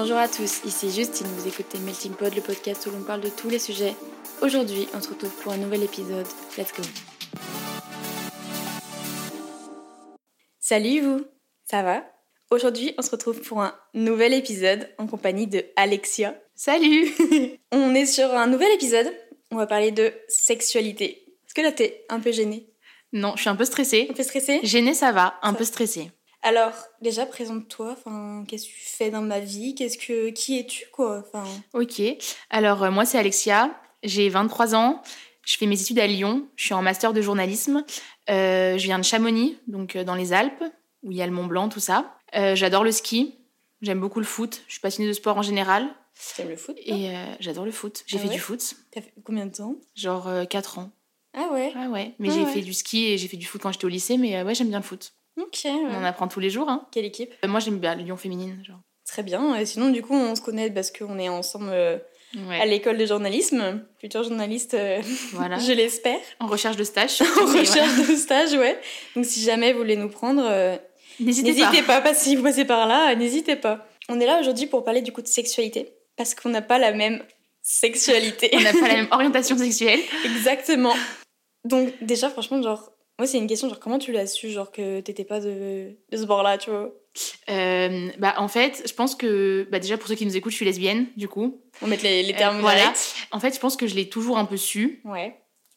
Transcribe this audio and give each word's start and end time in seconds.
Bonjour 0.00 0.18
à 0.18 0.28
tous, 0.28 0.64
ici 0.64 0.92
Justine, 0.92 1.26
vous 1.26 1.48
écoutez 1.48 1.76
Melting 1.80 2.12
Pod, 2.12 2.32
le 2.32 2.40
podcast 2.40 2.86
où 2.86 2.92
l'on 2.92 3.02
parle 3.02 3.20
de 3.20 3.30
tous 3.30 3.50
les 3.50 3.58
sujets. 3.58 3.96
Aujourd'hui, 4.42 4.86
on 4.94 5.00
se 5.00 5.08
retrouve 5.08 5.34
pour 5.42 5.52
un 5.52 5.56
nouvel 5.56 5.82
épisode. 5.82 6.24
Let's 6.56 6.72
go 6.72 6.84
Salut 10.60 11.00
vous 11.00 11.24
Ça 11.64 11.82
va? 11.82 12.04
Aujourd'hui, 12.52 12.94
on 12.96 13.02
se 13.02 13.10
retrouve 13.10 13.40
pour 13.40 13.60
un 13.60 13.74
nouvel 13.92 14.34
épisode 14.34 14.88
en 14.98 15.08
compagnie 15.08 15.48
de 15.48 15.64
Alexia. 15.74 16.40
Salut 16.54 17.08
On 17.72 17.92
est 17.92 18.06
sur 18.06 18.32
un 18.32 18.46
nouvel 18.46 18.70
épisode, 18.74 19.12
on 19.50 19.56
va 19.56 19.66
parler 19.66 19.90
de 19.90 20.12
sexualité. 20.28 21.24
Est-ce 21.44 21.54
que 21.54 21.60
là 21.60 21.72
t'es 21.72 22.06
un 22.08 22.20
peu 22.20 22.30
gênée? 22.30 22.70
Non, 23.12 23.32
je 23.34 23.40
suis 23.40 23.50
un 23.50 23.56
peu 23.56 23.64
stressée. 23.64 24.06
Un 24.10 24.14
peu 24.14 24.22
stressée? 24.22 24.60
Gênée, 24.62 24.94
ça 24.94 25.10
va, 25.10 25.40
un 25.42 25.54
Ça 25.54 25.58
peu 25.58 25.64
stressée. 25.64 26.12
Alors, 26.48 26.72
déjà, 27.02 27.26
présente-toi, 27.26 27.92
enfin, 27.98 28.42
qu'est-ce 28.48 28.64
que 28.64 28.72
tu 28.72 28.80
fais 28.86 29.10
dans 29.10 29.20
ma 29.20 29.38
vie 29.38 29.74
Qu'est-ce 29.74 29.98
que... 29.98 30.30
Qui 30.30 30.58
es-tu, 30.58 30.86
quoi 30.92 31.18
Enfin, 31.26 31.44
Ok, 31.74 32.00
alors 32.48 32.84
euh, 32.84 32.90
moi 32.90 33.04
c'est 33.04 33.18
Alexia, 33.18 33.78
j'ai 34.02 34.30
23 34.30 34.74
ans, 34.74 35.02
je 35.44 35.58
fais 35.58 35.66
mes 35.66 35.78
études 35.78 35.98
à 35.98 36.06
Lyon, 36.06 36.48
je 36.56 36.64
suis 36.64 36.72
en 36.74 36.80
master 36.80 37.12
de 37.12 37.20
journalisme, 37.20 37.84
Euh, 38.30 38.78
je 38.78 38.82
viens 38.84 38.98
de 38.98 39.04
Chamonix, 39.04 39.58
donc 39.66 39.94
euh, 39.96 40.04
dans 40.04 40.14
les 40.14 40.32
Alpes, 40.32 40.64
où 41.02 41.10
il 41.12 41.18
y 41.18 41.22
a 41.22 41.26
le 41.26 41.32
Mont 41.32 41.44
Blanc, 41.46 41.68
tout 41.68 41.80
ça. 41.80 42.14
J'adore 42.32 42.82
le 42.84 42.92
ski, 42.92 43.34
j'aime 43.82 44.00
beaucoup 44.00 44.20
le 44.20 44.26
foot, 44.26 44.62
je 44.68 44.72
suis 44.72 44.80
passionnée 44.80 45.08
de 45.08 45.14
sport 45.14 45.36
en 45.36 45.42
général, 45.42 45.86
t'aimes 46.36 46.48
le 46.48 46.56
foot 46.56 46.76
et 46.78 47.10
j'adore 47.40 47.64
le 47.66 47.72
foot. 47.72 48.04
J'ai 48.06 48.16
Ah 48.16 48.20
fait 48.22 48.28
ouais? 48.28 48.34
du 48.34 48.40
foot, 48.40 48.74
T'as 48.90 49.02
fait 49.02 49.12
combien 49.24 49.44
de 49.46 49.52
temps? 49.54 49.74
Genre 49.94 50.28
4 50.48 50.78
ans. 50.78 50.90
Ah 51.34 51.48
ouais? 51.52 51.72
Ah 51.76 51.88
ouais, 51.90 52.14
mais 52.18 52.28
Ah 52.30 52.34
j'ai 52.34 52.44
ouais. 52.44 52.52
fait 52.52 52.60
du 52.62 52.72
ski 52.74 53.04
et 53.06 53.18
j'ai 53.18 53.28
fait 53.28 53.36
du 53.36 53.46
foot 53.46 53.60
quand 53.62 53.70
j'étais 53.72 53.84
au 53.84 53.88
lycée, 53.88 54.16
mais 54.16 54.42
ouais, 54.42 54.54
j'aime 54.54 54.68
bien 54.70 54.78
le 54.78 54.84
foot. 54.84 55.12
Ok, 55.40 55.60
On 55.66 55.94
en 55.96 56.04
apprend 56.04 56.28
tous 56.28 56.40
les 56.40 56.50
jours. 56.50 56.68
Hein. 56.68 56.86
Quelle 56.92 57.04
équipe? 57.04 57.32
Euh, 57.44 57.48
Moi 57.48 57.60
j'aime 57.60 57.78
bien 57.78 57.94
Lyon 57.94 58.16
féminine, 58.16 58.62
genre. 58.66 58.80
Très 59.06 59.22
bien. 59.22 59.54
Et 59.56 59.64
sinon, 59.66 59.88
du 59.90 60.02
coup, 60.02 60.14
on 60.14 60.34
se 60.34 60.42
connaît 60.42 60.70
parce 60.70 60.90
qu'on 60.90 61.18
est 61.18 61.28
ensemble 61.28 61.70
euh, 61.70 61.96
Ouais, 62.46 62.60
à 62.60 62.66
l'école 62.66 62.98
de 62.98 63.06
journalisme. 63.06 63.82
Futur 64.00 64.22
journaliste, 64.22 64.74
euh, 64.74 65.00
voilà. 65.32 65.58
je 65.66 65.72
l'espère. 65.72 66.18
En 66.40 66.46
recherche 66.46 66.76
de 66.76 66.84
stage. 66.84 67.22
En 67.40 67.44
voilà. 67.46 67.60
recherche 67.60 67.96
de 68.08 68.14
stage, 68.16 68.52
ouais. 68.52 68.78
Donc, 69.16 69.24
si 69.24 69.40
jamais 69.42 69.72
vous 69.72 69.78
voulez 69.78 69.96
nous 69.96 70.10
prendre, 70.10 70.42
N'hésitez 71.20 71.52
pas. 71.54 71.70
n'hésitez 71.70 71.82
pas. 71.86 72.00
que 72.02 72.14
si 72.14 72.36
vous 72.36 72.42
passez 72.42 72.64
par 72.66 72.86
là, 72.86 73.14
n'hésitez 73.14 73.56
pas. 73.56 73.86
On 74.10 74.20
est 74.20 74.26
là 74.26 74.40
aujourd'hui 74.40 74.66
pour 74.66 74.84
parler 74.84 75.00
du 75.00 75.10
coup 75.12 75.22
de 75.22 75.26
sexualité. 75.28 75.94
Parce 76.16 76.34
qu'on 76.34 76.50
n'a 76.50 76.62
pas 76.62 76.78
la 76.78 76.92
même 76.92 77.22
sexualité. 77.62 78.50
On 78.52 78.60
n'a 78.60 78.72
pas 78.72 78.88
la 78.88 78.94
même 78.96 79.08
orientation 79.10 79.56
sexuelle. 79.56 80.00
Exactement. 80.24 80.94
Donc, 81.64 81.92
déjà, 82.02 82.28
franchement, 82.28 82.60
genre, 82.62 82.92
moi, 83.18 83.26
c'est 83.26 83.38
une 83.38 83.46
question, 83.46 83.68
genre, 83.68 83.80
comment 83.80 83.98
tu 83.98 84.12
l'as 84.12 84.26
su, 84.26 84.50
genre, 84.50 84.70
que 84.70 85.00
t'étais 85.00 85.24
pas 85.24 85.40
de, 85.40 85.96
de 86.10 86.16
ce 86.16 86.24
bord-là, 86.24 86.56
tu 86.58 86.70
vois? 86.70 86.90
Euh, 87.50 88.08
bah, 88.18 88.34
en 88.38 88.48
fait, 88.48 88.82
je 88.86 88.92
pense 88.94 89.14
que, 89.14 89.66
bah, 89.70 89.78
déjà 89.78 89.98
pour 89.98 90.08
ceux 90.08 90.14
qui 90.14 90.24
nous 90.26 90.36
écoutent, 90.36 90.52
je 90.52 90.56
suis 90.56 90.64
lesbienne, 90.64 91.06
du 91.16 91.26
coup. 91.28 91.60
On 91.82 91.86
va 91.86 91.90
mettre 91.90 92.04
les, 92.04 92.22
les 92.22 92.32
Euh, 92.34 92.36
termes 92.36 92.60
voilà. 92.60 92.80
directs. 92.82 93.14
En 93.32 93.40
fait, 93.40 93.54
je 93.54 93.60
pense 93.60 93.76
que 93.76 93.86
je 93.86 93.94
l'ai 93.94 94.08
toujours 94.08 94.38
un 94.38 94.44
peu 94.44 94.56
su, 94.56 95.00
Ouais. 95.04 95.36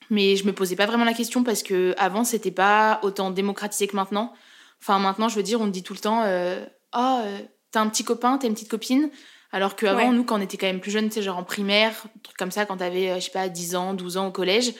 mais 0.10 0.36
je 0.36 0.46
me 0.46 0.54
posais 0.54 0.76
pas 0.76 0.86
vraiment 0.86 1.06
la 1.06 1.14
question 1.14 1.44
parce 1.44 1.64
que 1.64 1.96
avant 1.98 2.24
c'était 2.24 2.52
pas 2.52 3.00
autant 3.04 3.32
démocratisé 3.32 3.88
que 3.88 3.96
maintenant. 3.96 4.34
Enfin, 4.82 5.00
maintenant, 5.00 5.30
je 5.30 5.36
veux 5.36 5.44
dire, 5.44 5.62
on 5.62 5.66
te 5.66 5.72
dit 5.72 5.84
tout 5.84 5.94
le 5.94 6.00
temps, 6.00 6.24
euh, 6.24 6.64
ah, 6.92 7.24
euh, 7.26 7.38
t'as 7.72 7.82
un 7.82 7.88
petit 7.90 8.04
copain, 8.04 8.38
t'as 8.38 8.48
une 8.48 8.54
petite 8.54 8.70
copine. 8.70 9.10
Alors 9.54 9.76
qu'avant, 9.76 10.10
Ouais. 10.10 10.16
nous, 10.16 10.24
quand 10.24 10.38
on 10.38 10.42
était 10.42 10.58
quand 10.58 10.68
même 10.68 10.80
plus 10.80 10.92
jeunes, 10.92 11.08
tu 11.10 11.16
sais, 11.16 11.22
genre 11.22 11.38
en 11.38 11.44
primaire, 11.44 12.04
truc 12.24 12.38
comme 12.38 12.52
ça, 12.52 12.66
quand 12.66 12.78
t'avais, 12.78 13.10
euh, 13.10 13.16
je 13.16 13.22
sais 13.26 13.32
pas, 13.32 13.50
10 13.50 13.76
ans, 13.76 13.94
12 13.94 14.18
ans 14.18 14.28
au 14.28 14.32
collège, 14.32 14.74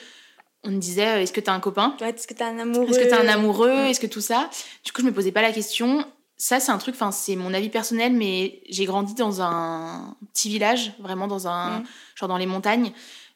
on 0.64 0.70
me 0.70 0.78
disait, 0.78 1.06
euh, 1.06 1.20
est-ce 1.22 1.32
que 1.32 1.40
t'as 1.40 1.52
un 1.52 1.60
copain? 1.60 1.96
Ouais, 2.00 2.10
est-ce 2.10 2.26
que 2.26 2.34
t'as 2.34 2.46
un 2.48 2.58
amoureux? 2.58 2.88
Est-ce 2.88 2.98
que 2.98 3.08
t'as 3.10 3.20
un 3.22 3.28
amoureux? 3.28 3.70
Est-ce 3.70 4.00
que 4.00 4.06
tout 4.06 4.20
ça? 4.20 4.48
Du 4.84 4.92
coup, 4.92 5.00
je 5.02 5.06
me 5.06 5.12
posais 5.12 5.32
pas 5.32 5.42
la 5.42 5.52
question. 5.52 6.04
Ça, 6.36 6.60
c'est 6.60 6.72
un 6.72 6.78
truc, 6.78 6.94
enfin, 6.94 7.12
c'est 7.12 7.36
mon 7.36 7.54
avis 7.54 7.68
personnel, 7.68 8.12
mais 8.12 8.62
j'ai 8.68 8.84
grandi 8.84 9.14
dans 9.14 9.42
un 9.42 10.16
petit 10.32 10.48
village, 10.48 10.92
vraiment 10.98 11.26
dans 11.26 11.46
un. 11.48 11.80
Mm. 11.80 11.84
genre 12.16 12.28
dans 12.28 12.36
les 12.38 12.46
montagnes. 12.46 12.92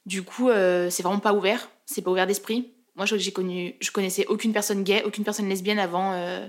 Du 0.06 0.22
coup, 0.22 0.48
euh, 0.50 0.88
c'est 0.90 1.02
vraiment 1.02 1.20
pas 1.20 1.32
ouvert. 1.32 1.68
C'est 1.84 2.02
pas 2.02 2.10
ouvert 2.10 2.26
d'esprit. 2.26 2.72
Moi, 2.96 3.06
je, 3.06 3.16
j'ai 3.16 3.32
connu, 3.32 3.74
je 3.80 3.90
connaissais 3.90 4.26
aucune 4.26 4.52
personne 4.52 4.82
gay, 4.82 5.02
aucune 5.04 5.24
personne 5.24 5.48
lesbienne 5.48 5.78
avant. 5.78 6.12
euh, 6.14 6.46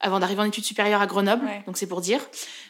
avant 0.00 0.18
d'arriver 0.18 0.40
en 0.40 0.44
études 0.44 0.64
supérieures 0.64 1.00
à 1.02 1.06
Grenoble, 1.06 1.44
Ouais. 1.44 1.62
donc 1.66 1.76
c'est 1.76 1.86
pour 1.86 2.00
dire. 2.00 2.20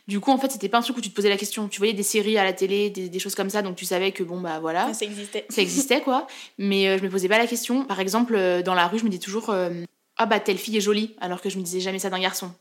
Du 0.09 0.19
coup, 0.21 0.31
en 0.33 0.39
fait, 0.39 0.51
c'était 0.51 0.69
pas 0.69 0.79
un 0.79 0.83
truc 0.83 0.97
où 0.97 1.01
tu 1.01 1.11
te 1.11 1.15
posais 1.15 1.29
la 1.29 1.37
question. 1.37 1.69
Tu 1.69 1.79
voyais 1.79 1.93
des 1.93 2.03
séries 2.03 2.37
à 2.39 2.45
la 2.45 2.53
télé, 2.53 2.91
des, 2.91 3.09
des 3.09 3.19
choses 3.19 3.35
comme 3.37 3.51
ça, 3.51 3.63
donc 3.63 3.77
tu 3.77 3.85
savais 3.85 4.11
que 4.13 4.23
bon, 4.25 4.41
bah 4.41 4.59
voilà 4.61 4.93
ça 4.95 5.05
existait. 5.05 5.47
ça 5.49 5.63
existait 5.63 6.01
quoi 6.01 6.27
mais 6.59 6.89
euh, 6.89 6.99
je 6.99 7.03
me 7.05 7.09
posais 7.09 7.29
pas 7.29 7.39
la 7.39 7.47
question 7.47 7.85
par 7.85 8.01
exemple 8.01 8.35
euh, 8.35 8.63
dans 8.63 8.75
la 8.75 8.87
rue 8.89 8.99
je 8.99 9.05
me 9.05 9.09
dis 9.11 9.19
toujours 9.21 9.51
euh, 9.51 9.71
ah 10.17 10.27
bah 10.27 10.41
telle 10.41 10.59
fille 10.59 10.77
est 10.77 10.81
jolie 10.81 11.15
alors 11.21 11.41
que 11.41 11.49
je 11.51 11.59
me 11.59 11.63
disais 11.63 11.81
jamais 11.81 11.99
ça 11.99 12.11
d'un 12.11 12.21
garçon 12.21 12.53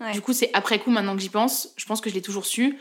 Ouais. 0.00 0.12
du 0.12 0.20
coup 0.20 0.32
c'est 0.32 0.50
après 0.52 0.78
coup 0.80 0.90
maintenant 0.90 1.14
que 1.14 1.22
j'y 1.22 1.28
pense 1.28 1.68
je 1.76 1.84
pense 1.86 2.00
que 2.00 2.10
je 2.10 2.14
l'ai 2.14 2.22
toujours 2.22 2.44
su 2.46 2.76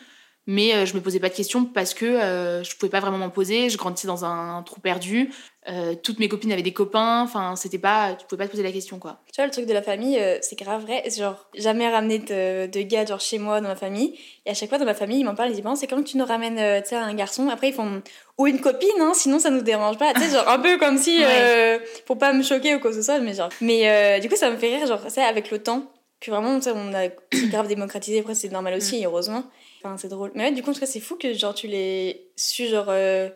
mais 0.47 0.74
euh, 0.74 0.85
je 0.85 0.96
me 0.96 1.02
posais 1.02 1.19
pas 1.19 1.29
de 1.29 1.35
questions 1.35 1.66
parce 1.66 1.94
que 1.94 2.06
euh, 2.06 2.63
je 2.63 2.75
pouvais 2.75 2.90
pas 2.90 3.00
vraiment 3.00 3.18
m'en 3.19 3.29
poser 3.29 3.69
je 3.69 3.78
grandissais 3.78 4.07
dans 4.07 4.25
un 4.25 4.63
trou 4.63 4.79
perdu 4.81 5.29
Euh, 5.69 5.94
toutes 5.94 6.18
mes 6.18 6.28
copines 6.28 6.52
avaient 6.52 6.63
des 6.63 6.74
copains 6.74 7.22
enfin 7.22 7.56
c'était 7.56 7.78
pas 7.78 8.16
tu 8.18 8.25
pouvais 8.25 8.40
pas 8.44 8.47
te 8.47 8.51
poser 8.53 8.63
la 8.63 8.72
question 8.72 8.97
quoi 8.97 9.19
Tu 9.31 9.35
vois, 9.40 9.46
le 9.46 9.51
truc 9.51 9.68
de 9.68 9.74
la 9.74 9.84
famille, 9.84 10.18
euh, 10.18 10.40
c'est 10.41 10.57
grave 10.57 10.81
vrai. 10.81 11.03
Genre, 11.16 11.47
jamais 11.53 11.88
ramené 11.88 12.18
de, 12.18 12.66
de 12.66 12.81
gars 12.81 13.06
genre 13.06 13.19
chez 13.19 13.38
moi 13.38 13.62
dans 13.62 13.68
ma 13.68 13.75
famille. 13.75 14.18
Et 14.47 14.50
à 14.50 14.53
chaque 14.56 14.69
fois 14.69 14.80
dans 14.80 14.85
ma 14.85 14.96
famille, 14.96 15.19
ils 15.19 15.24
m'en 15.24 15.35
parlent, 15.35 15.51
ils 15.51 15.53
disent 15.53 15.63
Bon, 15.63 15.75
c'est 15.75 15.85
quand 15.85 16.01
tu 16.01 16.18
nous 16.18 16.25
ramènes 16.25 16.81
tu 16.81 16.90
sais, 16.90 16.96
un 16.96 17.13
garçon? 17.13 17.47
Après, 17.50 17.69
ils 17.69 17.75
font 17.75 18.01
Ou 18.40 18.47
une 18.47 18.59
copine, 18.59 18.90
hein, 19.01 19.12
sinon 19.13 19.38
ça 19.38 19.51
nous 19.51 19.62
dérange 19.62 20.00
pas. 20.00 20.12
Tu 20.16 20.22
sais, 20.22 20.31
genre 20.35 20.50
un 20.50 20.57
peu 20.57 20.80
comme 20.80 20.97
si. 20.97 21.24
euh, 21.24 21.78
pour 22.07 22.18
pas 22.18 22.34
me 22.34 22.41
choquer 22.41 22.74
ou 22.74 22.80
quoi 22.80 22.90
que 22.90 22.97
ce 22.97 23.03
soit, 23.03 23.19
mais 23.19 23.35
genre. 23.35 23.50
Mais 23.62 24.19
du 24.19 24.30
coup, 24.30 24.35
ça 24.35 24.50
me 24.50 24.57
fait 24.57 24.75
rire, 24.75 24.88
genre, 24.88 25.12
ça 25.12 25.25
avec 25.28 25.51
le 25.51 25.59
temps, 25.59 25.84
que 26.19 26.31
vraiment, 26.31 26.56
tu 26.57 26.63
sais, 26.63 26.72
on 26.75 26.91
a 26.96 27.09
grave 27.51 27.68
démocratisé. 27.68 28.22
Après, 28.22 28.34
c'est 28.34 28.50
normal 28.50 28.74
aussi, 28.74 29.06
heureusement. 29.06 29.44
Enfin, 29.84 29.97
c'est 29.97 30.08
drôle. 30.09 30.31
Mais 30.36 30.46
ouais, 30.46 30.52
du 30.52 30.62
coup, 30.64 30.69
en 30.69 30.74
tout 30.74 30.80
cas, 30.80 30.86
c'est 30.86 31.00
fou 31.00 31.16
que 31.16 31.34
genre 31.34 31.53
tu 31.53 31.68
l'aies 31.68 32.28
su, 32.36 32.68
genre, 32.68 32.86
euh, 32.90 33.30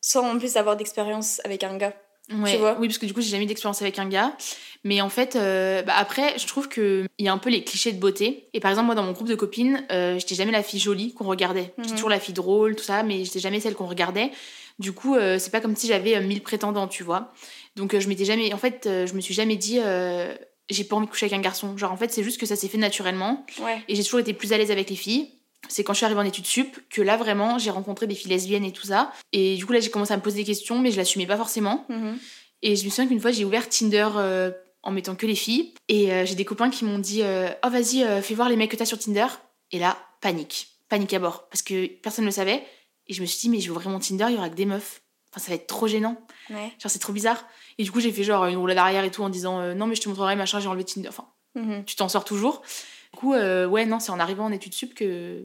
sans 0.00 0.26
en 0.28 0.38
plus 0.38 0.56
avoir 0.56 0.76
d'expérience 0.76 1.40
avec 1.44 1.62
un 1.64 1.76
gars. 1.76 1.94
Ouais, 2.32 2.56
vois 2.56 2.76
oui, 2.78 2.86
parce 2.88 2.98
que 2.98 3.06
du 3.06 3.12
coup, 3.12 3.20
j'ai 3.20 3.28
jamais 3.30 3.44
eu 3.44 3.46
d'expérience 3.48 3.82
avec 3.82 3.98
un 3.98 4.08
gars. 4.08 4.36
Mais 4.84 5.00
en 5.00 5.08
fait, 5.10 5.36
euh, 5.36 5.82
bah, 5.82 5.94
après, 5.96 6.38
je 6.38 6.46
trouve 6.46 6.68
qu'il 6.68 7.06
y 7.18 7.28
a 7.28 7.32
un 7.32 7.38
peu 7.38 7.50
les 7.50 7.62
clichés 7.62 7.92
de 7.92 7.98
beauté. 8.00 8.48
Et 8.52 8.60
par 8.60 8.70
exemple, 8.70 8.86
moi, 8.86 8.94
dans 8.94 9.02
mon 9.02 9.12
groupe 9.12 9.28
de 9.28 9.34
copines, 9.34 9.84
euh, 9.92 10.18
j'étais 10.18 10.34
jamais 10.34 10.52
la 10.52 10.62
fille 10.62 10.80
jolie 10.80 11.14
qu'on 11.14 11.24
regardait. 11.26 11.72
J'étais 11.78 11.90
Mhm. 11.90 11.94
toujours 11.96 12.10
la 12.10 12.20
fille 12.20 12.34
drôle, 12.34 12.74
tout 12.76 12.84
ça, 12.84 13.02
mais 13.02 13.24
j'étais 13.24 13.38
jamais 13.40 13.60
celle 13.60 13.74
qu'on 13.74 13.86
regardait. 13.86 14.30
Du 14.78 14.92
coup, 14.92 15.14
euh, 15.14 15.38
c'est 15.38 15.50
pas 15.50 15.60
comme 15.60 15.76
si 15.76 15.86
j'avais 15.88 16.18
1000 16.20 16.42
prétendants, 16.42 16.88
tu 16.88 17.02
vois. 17.02 17.32
Donc, 17.76 17.96
je 17.98 18.08
m'étais 18.08 18.24
jamais. 18.24 18.52
En 18.54 18.58
fait, 18.58 18.82
je 18.84 19.12
me 19.14 19.20
suis 19.20 19.34
jamais 19.34 19.56
dit. 19.56 19.78
j'ai 20.70 20.84
pas 20.84 20.96
envie 20.96 21.06
de 21.06 21.10
coucher 21.10 21.26
avec 21.26 21.36
un 21.38 21.42
garçon. 21.42 21.76
Genre, 21.76 21.92
en 21.92 21.96
fait, 21.96 22.10
c'est 22.12 22.22
juste 22.22 22.40
que 22.40 22.46
ça 22.46 22.56
s'est 22.56 22.68
fait 22.68 22.78
naturellement. 22.78 23.44
Ouais. 23.60 23.82
Et 23.88 23.94
j'ai 23.94 24.02
toujours 24.04 24.20
été 24.20 24.32
plus 24.32 24.52
à 24.52 24.58
l'aise 24.58 24.70
avec 24.70 24.88
les 24.88 24.96
filles. 24.96 25.28
C'est 25.68 25.84
quand 25.84 25.92
je 25.92 25.98
suis 25.98 26.04
arrivée 26.04 26.20
en 26.20 26.24
études 26.24 26.46
sup 26.46 26.76
que 26.90 27.00
là, 27.02 27.16
vraiment, 27.16 27.58
j'ai 27.58 27.70
rencontré 27.70 28.06
des 28.06 28.14
filles 28.14 28.30
lesbiennes 28.30 28.64
et 28.64 28.72
tout 28.72 28.86
ça. 28.86 29.12
Et 29.32 29.56
du 29.56 29.64
coup, 29.64 29.72
là, 29.72 29.80
j'ai 29.80 29.90
commencé 29.90 30.12
à 30.12 30.16
me 30.16 30.22
poser 30.22 30.36
des 30.38 30.44
questions, 30.44 30.78
mais 30.78 30.90
je 30.90 30.96
l'assumais 30.96 31.26
pas 31.26 31.36
forcément. 31.36 31.86
Mhm. 31.88 32.18
Et 32.62 32.76
je 32.76 32.84
me 32.84 32.90
souviens 32.90 33.06
qu'une 33.06 33.20
fois, 33.20 33.30
j'ai 33.32 33.44
ouvert 33.44 33.68
Tinder 33.68 34.08
euh, 34.16 34.50
en 34.82 34.90
mettant 34.92 35.14
que 35.14 35.26
les 35.26 35.34
filles. 35.34 35.72
Et 35.88 36.12
euh, 36.12 36.26
j'ai 36.26 36.34
des 36.34 36.44
copains 36.44 36.68
qui 36.70 36.84
m'ont 36.84 36.98
dit 36.98 37.22
euh, 37.22 37.48
Oh, 37.64 37.70
vas-y, 37.70 38.04
fais 38.22 38.34
voir 38.34 38.48
les 38.48 38.56
mecs 38.56 38.70
que 38.70 38.76
t'as 38.76 38.84
sur 38.84 38.98
Tinder. 38.98 39.26
Et 39.70 39.78
là, 39.78 39.96
panique. 40.20 40.68
Panique 40.88 41.14
à 41.14 41.18
bord. 41.18 41.48
Parce 41.48 41.62
que 41.62 41.86
personne 41.86 42.24
ne 42.24 42.28
le 42.30 42.34
savait. 42.34 42.64
Et 43.08 43.14
je 43.14 43.20
me 43.20 43.26
suis 43.26 43.38
dit 43.40 43.48
Mais 43.48 43.60
je 43.60 43.64
vais 43.66 43.70
ouvrir 43.70 43.88
mon 43.88 43.98
Tinder, 43.98 44.26
il 44.28 44.34
y 44.34 44.38
aura 44.38 44.50
que 44.50 44.54
des 44.56 44.66
meufs. 44.66 45.02
Enfin, 45.32 45.40
ça 45.44 45.48
va 45.48 45.54
être 45.54 45.66
trop 45.66 45.86
gênant. 45.86 46.20
Ouais. 46.50 46.72
Genre, 46.78 46.90
c'est 46.90 46.98
trop 46.98 47.12
bizarre. 47.12 47.44
Et 47.78 47.84
du 47.84 47.90
coup, 47.90 48.00
j'ai 48.00 48.12
fait 48.12 48.22
genre 48.24 48.44
une 48.46 48.58
roulade 48.58 48.76
arrière 48.78 49.04
et 49.04 49.10
tout 49.10 49.22
en 49.22 49.30
disant 49.30 49.74
Non, 49.74 49.86
mais 49.86 49.94
je 49.94 50.02
te 50.02 50.08
montrerai, 50.08 50.36
machin, 50.36 50.60
j'ai 50.60 50.68
enlevé 50.68 50.84
Tinder. 50.84 51.08
Enfin, 51.08 51.26
Mhm. 51.54 51.84
tu 51.84 51.96
t'en 51.96 52.08
sors 52.08 52.24
toujours. 52.24 52.62
Du 53.12 53.18
coup, 53.18 53.34
euh, 53.34 53.66
ouais, 53.66 53.84
non, 53.86 54.00
c'est 54.00 54.10
en 54.12 54.18
arrivant 54.20 54.44
en 54.46 54.52
études 54.52 54.74
sup 54.74 54.94
que. 54.94 55.44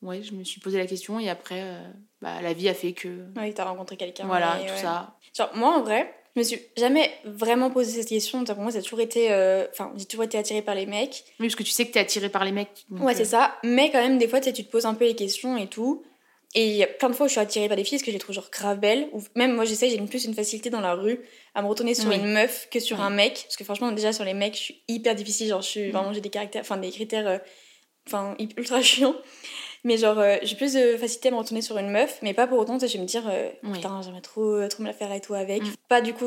Ouais, 0.00 0.22
je 0.22 0.32
me 0.32 0.44
suis 0.44 0.60
posé 0.60 0.78
la 0.78 0.86
question. 0.86 1.18
Et 1.18 1.28
après, 1.28 1.60
euh, 1.62 1.82
bah, 2.22 2.40
la 2.40 2.52
vie 2.52 2.68
a 2.68 2.74
fait 2.74 2.92
que. 2.92 3.08
Ouais, 3.36 3.52
t'as 3.52 3.64
rencontré 3.64 3.96
quelqu'un. 3.96 4.26
Voilà, 4.26 4.56
tout 4.60 4.72
ouais. 4.72 4.76
ça. 4.80 5.16
Genre, 5.36 5.50
moi, 5.54 5.76
en 5.76 5.82
vrai, 5.82 6.14
je 6.36 6.40
me 6.40 6.44
suis 6.44 6.60
jamais 6.76 7.10
vraiment 7.24 7.70
posé 7.70 7.90
cette 8.00 8.08
question. 8.08 8.44
Pour 8.44 8.56
moi, 8.58 8.70
ça 8.70 8.78
a 8.78 8.82
toujours 8.82 9.00
été. 9.00 9.32
euh, 9.32 9.66
Enfin, 9.72 9.92
j'ai 9.96 10.04
toujours 10.04 10.24
été 10.24 10.38
attirée 10.38 10.62
par 10.62 10.76
les 10.76 10.86
mecs. 10.86 11.24
Oui, 11.40 11.46
parce 11.48 11.56
que 11.56 11.64
tu 11.64 11.70
sais 11.72 11.84
que 11.86 11.92
t'es 11.92 11.98
attiré 12.00 12.28
par 12.28 12.44
les 12.44 12.52
mecs. 12.52 12.86
donc, 12.90 13.02
ouais, 13.04 13.12
euh, 13.14 13.16
c'est 13.16 13.24
ça. 13.24 13.56
Mais 13.64 13.90
quand 13.90 14.00
même, 14.00 14.18
des 14.18 14.28
fois, 14.28 14.40
tu 14.40 14.52
te 14.52 14.70
poses 14.70 14.86
un 14.86 14.94
peu 14.94 15.04
les 15.04 15.16
questions 15.16 15.56
et 15.56 15.66
tout. 15.66 16.04
Et 16.54 16.68
il 16.68 16.76
y 16.76 16.82
a 16.82 16.86
plein 16.86 17.10
de 17.10 17.14
fois 17.14 17.26
où 17.26 17.28
je 17.28 17.32
suis 17.32 17.40
attirée 17.40 17.68
par 17.68 17.76
des 17.76 17.84
filles 17.84 17.98
parce 17.98 18.04
que 18.04 18.10
je 18.10 18.16
les 18.16 18.20
trouve 18.20 18.34
genre 18.34 18.48
grave 18.50 18.78
belles. 18.78 19.08
Ou 19.12 19.22
même 19.36 19.54
moi, 19.54 19.64
j'essaie, 19.66 19.90
j'ai 19.90 19.98
plus 19.98 20.24
une 20.24 20.34
facilité 20.34 20.70
dans 20.70 20.80
la 20.80 20.94
rue 20.94 21.20
à 21.54 21.60
me 21.62 21.68
retourner 21.68 21.94
sur 21.94 22.08
Oui. 22.08 22.16
une 22.16 22.32
meuf 22.32 22.68
que 22.70 22.80
sur 22.80 22.96
Oui. 22.98 23.02
un 23.04 23.10
mec. 23.10 23.42
Parce 23.44 23.56
que 23.56 23.64
franchement, 23.64 23.92
déjà, 23.92 24.12
sur 24.14 24.24
les 24.24 24.32
mecs, 24.34 24.54
je 24.54 24.60
suis 24.60 24.82
hyper 24.88 25.14
difficile. 25.14 25.48
Genre, 25.48 25.60
je 25.60 25.68
suis 25.68 25.90
vraiment, 25.90 26.12
j'ai 26.14 26.22
des 26.22 26.30
caractères, 26.30 26.62
enfin, 26.62 26.78
des 26.78 26.90
critères, 26.90 27.28
euh, 27.28 27.38
enfin, 28.08 28.34
ultra 28.56 28.80
chiants. 28.82 29.14
Mais 29.84 29.96
genre, 29.98 30.18
euh, 30.18 30.36
j'ai 30.42 30.56
plus 30.56 30.72
de 30.72 30.96
facilité 30.96 31.28
à 31.28 31.32
me 31.32 31.36
retourner 31.36 31.60
sur 31.62 31.76
une 31.78 31.90
meuf, 31.90 32.18
mais 32.22 32.32
pas 32.34 32.46
pour 32.46 32.58
autant, 32.58 32.78
je 32.78 32.86
vais 32.86 32.98
me 32.98 33.04
dire, 33.04 33.28
euh, 33.28 33.50
Oui. 33.64 33.72
putain, 33.74 34.00
j'aimerais 34.02 34.22
trop, 34.22 34.54
euh, 34.54 34.68
trop 34.68 34.82
me 34.82 34.88
la 34.88 34.94
faire 34.94 35.12
et 35.12 35.20
tout 35.20 35.34
avec. 35.34 35.62
Mm. 35.62 35.72
Pas 35.88 36.00
du 36.00 36.14
coup 36.14 36.24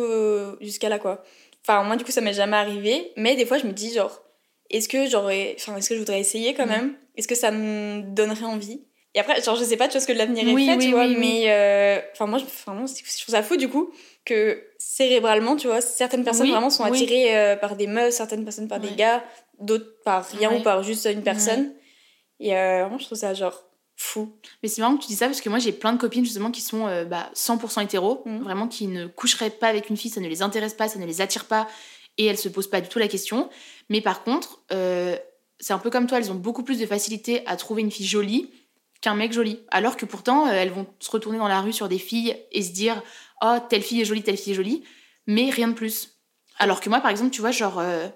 jusqu'à 0.61 0.87
là, 0.89 0.99
quoi. 0.99 1.23
Enfin, 1.67 1.83
moi, 1.83 1.95
du 1.97 2.03
coup, 2.05 2.11
ça 2.11 2.21
m'est 2.21 2.33
jamais 2.33 2.57
arrivé, 2.57 3.11
mais 3.17 3.35
des 3.35 3.45
fois, 3.45 3.57
je 3.57 3.65
me 3.65 3.71
dis, 3.73 3.91
genre, 3.93 4.21
est-ce 4.69 4.87
que 4.87 5.07
j'aurais, 5.09 5.55
enfin, 5.57 5.75
est-ce 5.77 5.89
que 5.89 5.95
je 5.95 5.99
voudrais 5.99 6.19
essayer 6.19 6.53
quand 6.53 6.65
Mm. 6.65 6.69
même? 6.69 6.95
Est-ce 7.17 7.27
que 7.27 7.35
ça 7.35 7.51
me 7.51 8.01
donnerait 8.03 8.45
envie? 8.45 8.83
Et 9.13 9.19
après, 9.19 9.41
genre, 9.41 9.55
je 9.55 9.63
sais 9.63 9.75
pas, 9.77 9.87
tu 9.87 9.93
vois, 9.93 10.01
ce 10.01 10.07
que 10.07 10.13
l'avenir 10.13 10.47
est 10.47 10.53
Oui, 10.53 10.65
fait, 10.65 10.75
oui, 10.77 10.85
tu 10.85 10.91
vois, 10.91 11.05
oui, 11.05 11.15
mais, 11.17 11.43
euh, 11.51 11.99
enfin, 12.13 12.27
moi, 12.27 12.39
je, 12.39 12.45
enfin, 12.45 12.73
moi, 12.73 12.85
je 12.87 12.93
trouve 13.21 13.33
ça 13.35 13.43
fou, 13.43 13.57
du 13.57 13.67
coup, 13.67 13.91
que 14.23 14.63
cérébralement, 14.77 15.55
tu 15.57 15.67
vois, 15.67 15.81
certaines 15.81 16.23
personnes 16.23 16.49
vraiment 16.49 16.69
sont 16.69 16.83
attirées 16.83 17.35
euh, 17.37 17.55
par 17.57 17.75
des 17.75 17.87
meufs, 17.87 18.13
certaines 18.13 18.43
personnes 18.45 18.67
par 18.69 18.79
des 18.79 18.91
gars, 18.95 19.23
d'autres 19.59 20.01
par 20.05 20.25
rien 20.25 20.55
ou 20.55 20.61
par 20.61 20.81
juste 20.83 21.05
une 21.11 21.23
personne. 21.23 21.73
Et 22.39 22.55
euh, 22.55 22.81
vraiment, 22.83 22.97
je 22.97 23.05
trouve 23.05 23.17
ça, 23.17 23.33
genre, 23.33 23.63
Fou. 23.97 24.35
Mais 24.63 24.69
c'est 24.69 24.81
marrant 24.81 24.97
que 24.97 25.03
tu 25.03 25.09
dis 25.09 25.15
ça 25.15 25.27
parce 25.27 25.41
que 25.41 25.49
moi 25.49 25.59
j'ai 25.59 25.71
plein 25.71 25.93
de 25.93 25.99
copines 25.99 26.25
justement 26.25 26.49
qui 26.49 26.61
sont 26.61 26.87
euh, 26.87 27.05
bah, 27.05 27.29
100% 27.35 27.83
hétéros, 27.83 28.23
Mhm. 28.25 28.41
vraiment 28.41 28.67
qui 28.67 28.87
ne 28.87 29.05
coucheraient 29.05 29.51
pas 29.51 29.67
avec 29.67 29.91
une 29.91 29.97
fille, 29.97 30.09
ça 30.09 30.19
ne 30.21 30.27
les 30.27 30.41
intéresse 30.41 30.73
pas, 30.73 30.87
ça 30.87 30.97
ne 30.97 31.05
les 31.05 31.21
attire 31.21 31.45
pas 31.45 31.67
et 32.17 32.25
elles 32.25 32.37
se 32.39 32.49
posent 32.49 32.69
pas 32.69 32.81
du 32.81 32.87
tout 32.87 32.97
la 32.97 33.07
question. 33.07 33.47
Mais 33.89 34.01
par 34.01 34.23
contre, 34.23 34.63
euh, 34.71 35.15
c'est 35.59 35.73
un 35.73 35.77
peu 35.77 35.91
comme 35.91 36.07
toi, 36.07 36.17
elles 36.17 36.31
ont 36.31 36.35
beaucoup 36.35 36.63
plus 36.63 36.79
de 36.79 36.85
facilité 36.87 37.43
à 37.45 37.55
trouver 37.57 37.83
une 37.83 37.91
fille 37.91 38.07
jolie 38.07 38.49
qu'un 39.01 39.15
mec 39.15 39.33
joli. 39.33 39.59
Alors 39.71 39.97
que 39.97 40.05
pourtant, 40.05 40.47
euh, 40.47 40.51
elles 40.51 40.71
vont 40.71 40.87
se 40.99 41.09
retourner 41.11 41.37
dans 41.39 41.47
la 41.47 41.61
rue 41.61 41.73
sur 41.73 41.89
des 41.89 41.97
filles 41.99 42.35
et 42.51 42.61
se 42.61 42.71
dire 42.71 43.01
Oh, 43.41 43.57
telle 43.69 43.81
fille 43.81 44.01
est 44.01 44.05
jolie, 44.05 44.21
telle 44.23 44.37
fille 44.37 44.53
est 44.53 44.55
jolie, 44.55 44.83
mais 45.27 45.49
rien 45.49 45.67
de 45.67 45.73
plus. 45.73 46.17
Alors 46.59 46.79
que 46.79 46.89
moi, 46.89 46.99
par 47.01 47.09
exemple, 47.11 47.31
tu 47.31 47.41
vois, 47.41 47.51
genre. 47.51 47.79
euh, 47.79 48.07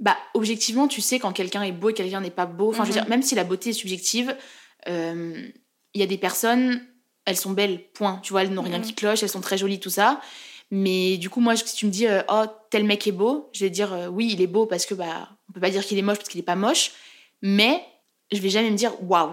bah, 0.00 0.16
objectivement, 0.34 0.88
tu 0.88 1.00
sais 1.00 1.18
quand 1.20 1.32
quelqu'un 1.32 1.62
est 1.62 1.72
beau 1.72 1.90
et 1.90 1.94
quelqu'un 1.94 2.20
n'est 2.20 2.30
pas 2.30 2.46
beau. 2.46 2.70
Enfin, 2.70 2.84
je 2.84 2.90
veux 2.90 2.94
Mhm. 2.96 3.00
dire, 3.02 3.08
même 3.08 3.22
si 3.22 3.34
la 3.36 3.44
beauté 3.44 3.70
est 3.70 3.74
subjective, 3.74 4.36
euh, 4.88 5.48
il 5.94 6.00
y 6.00 6.04
a 6.04 6.06
des 6.06 6.18
personnes, 6.18 6.84
elles 7.24 7.36
sont 7.36 7.52
belles, 7.52 7.90
point. 7.92 8.18
Tu 8.22 8.32
vois, 8.32 8.42
elles 8.42 8.52
n'ont 8.52 8.62
rien 8.62 8.78
Mhm. 8.78 8.84
qui 8.84 8.94
cloche, 8.94 9.22
elles 9.22 9.28
sont 9.28 9.40
très 9.40 9.56
jolies, 9.56 9.78
tout 9.80 9.90
ça. 9.90 10.20
Mais 10.70 11.16
du 11.16 11.30
coup, 11.30 11.40
moi, 11.40 11.54
si 11.56 11.74
tu 11.76 11.86
me 11.86 11.90
dis, 11.92 12.06
euh, 12.08 12.22
oh, 12.28 12.44
tel 12.70 12.84
mec 12.84 13.06
est 13.06 13.12
beau, 13.12 13.48
je 13.52 13.60
vais 13.64 13.70
dire, 13.70 13.92
euh, 13.92 14.06
oui, 14.08 14.30
il 14.32 14.40
est 14.42 14.46
beau 14.48 14.66
parce 14.66 14.84
que, 14.84 14.94
bah, 14.94 15.28
on 15.48 15.52
peut 15.52 15.60
pas 15.60 15.70
dire 15.70 15.84
qu'il 15.86 15.96
est 15.98 16.02
moche 16.02 16.18
parce 16.18 16.28
qu'il 16.28 16.40
est 16.40 16.44
pas 16.44 16.56
moche. 16.56 16.90
Mais 17.42 17.80
je 18.32 18.38
vais 18.40 18.50
jamais 18.50 18.70
me 18.70 18.76
dire, 18.76 18.92
waouh. 19.02 19.32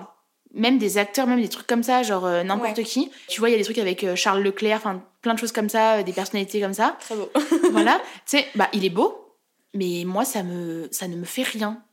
Même 0.54 0.78
des 0.78 0.98
acteurs, 0.98 1.28
même 1.28 1.42
des 1.42 1.50
trucs 1.50 1.68
comme 1.68 1.84
ça, 1.84 2.04
genre 2.04 2.26
euh, 2.26 2.44
n'importe 2.44 2.84
qui. 2.84 3.10
Tu 3.28 3.40
vois, 3.40 3.50
il 3.50 3.54
y 3.54 3.56
a 3.56 3.58
des 3.58 3.64
trucs 3.64 3.78
avec 3.78 4.04
euh, 4.04 4.16
Charles 4.16 4.42
Leclerc, 4.42 4.78
enfin, 4.78 5.04
plein 5.22 5.34
de 5.34 5.40
choses 5.40 5.52
comme 5.52 5.70
ça, 5.70 5.98
euh, 5.98 6.04
des 6.04 6.14
personnalités 6.14 6.60
comme 6.60 6.74
ça. 6.74 6.98
Très 7.00 7.16
beau. 7.16 7.30
voilà. 7.72 8.02
Tu 8.26 8.38
sais, 8.38 8.48
bah, 8.56 8.68
il 8.74 8.84
est 8.84 8.90
beau, 8.90 9.38
mais 9.74 10.04
moi, 10.06 10.26
ça, 10.26 10.44
me, 10.44 10.88
ça 10.92 11.08
ne 11.08 11.16
me 11.16 11.26
fait 11.26 11.44
rien. 11.44 11.84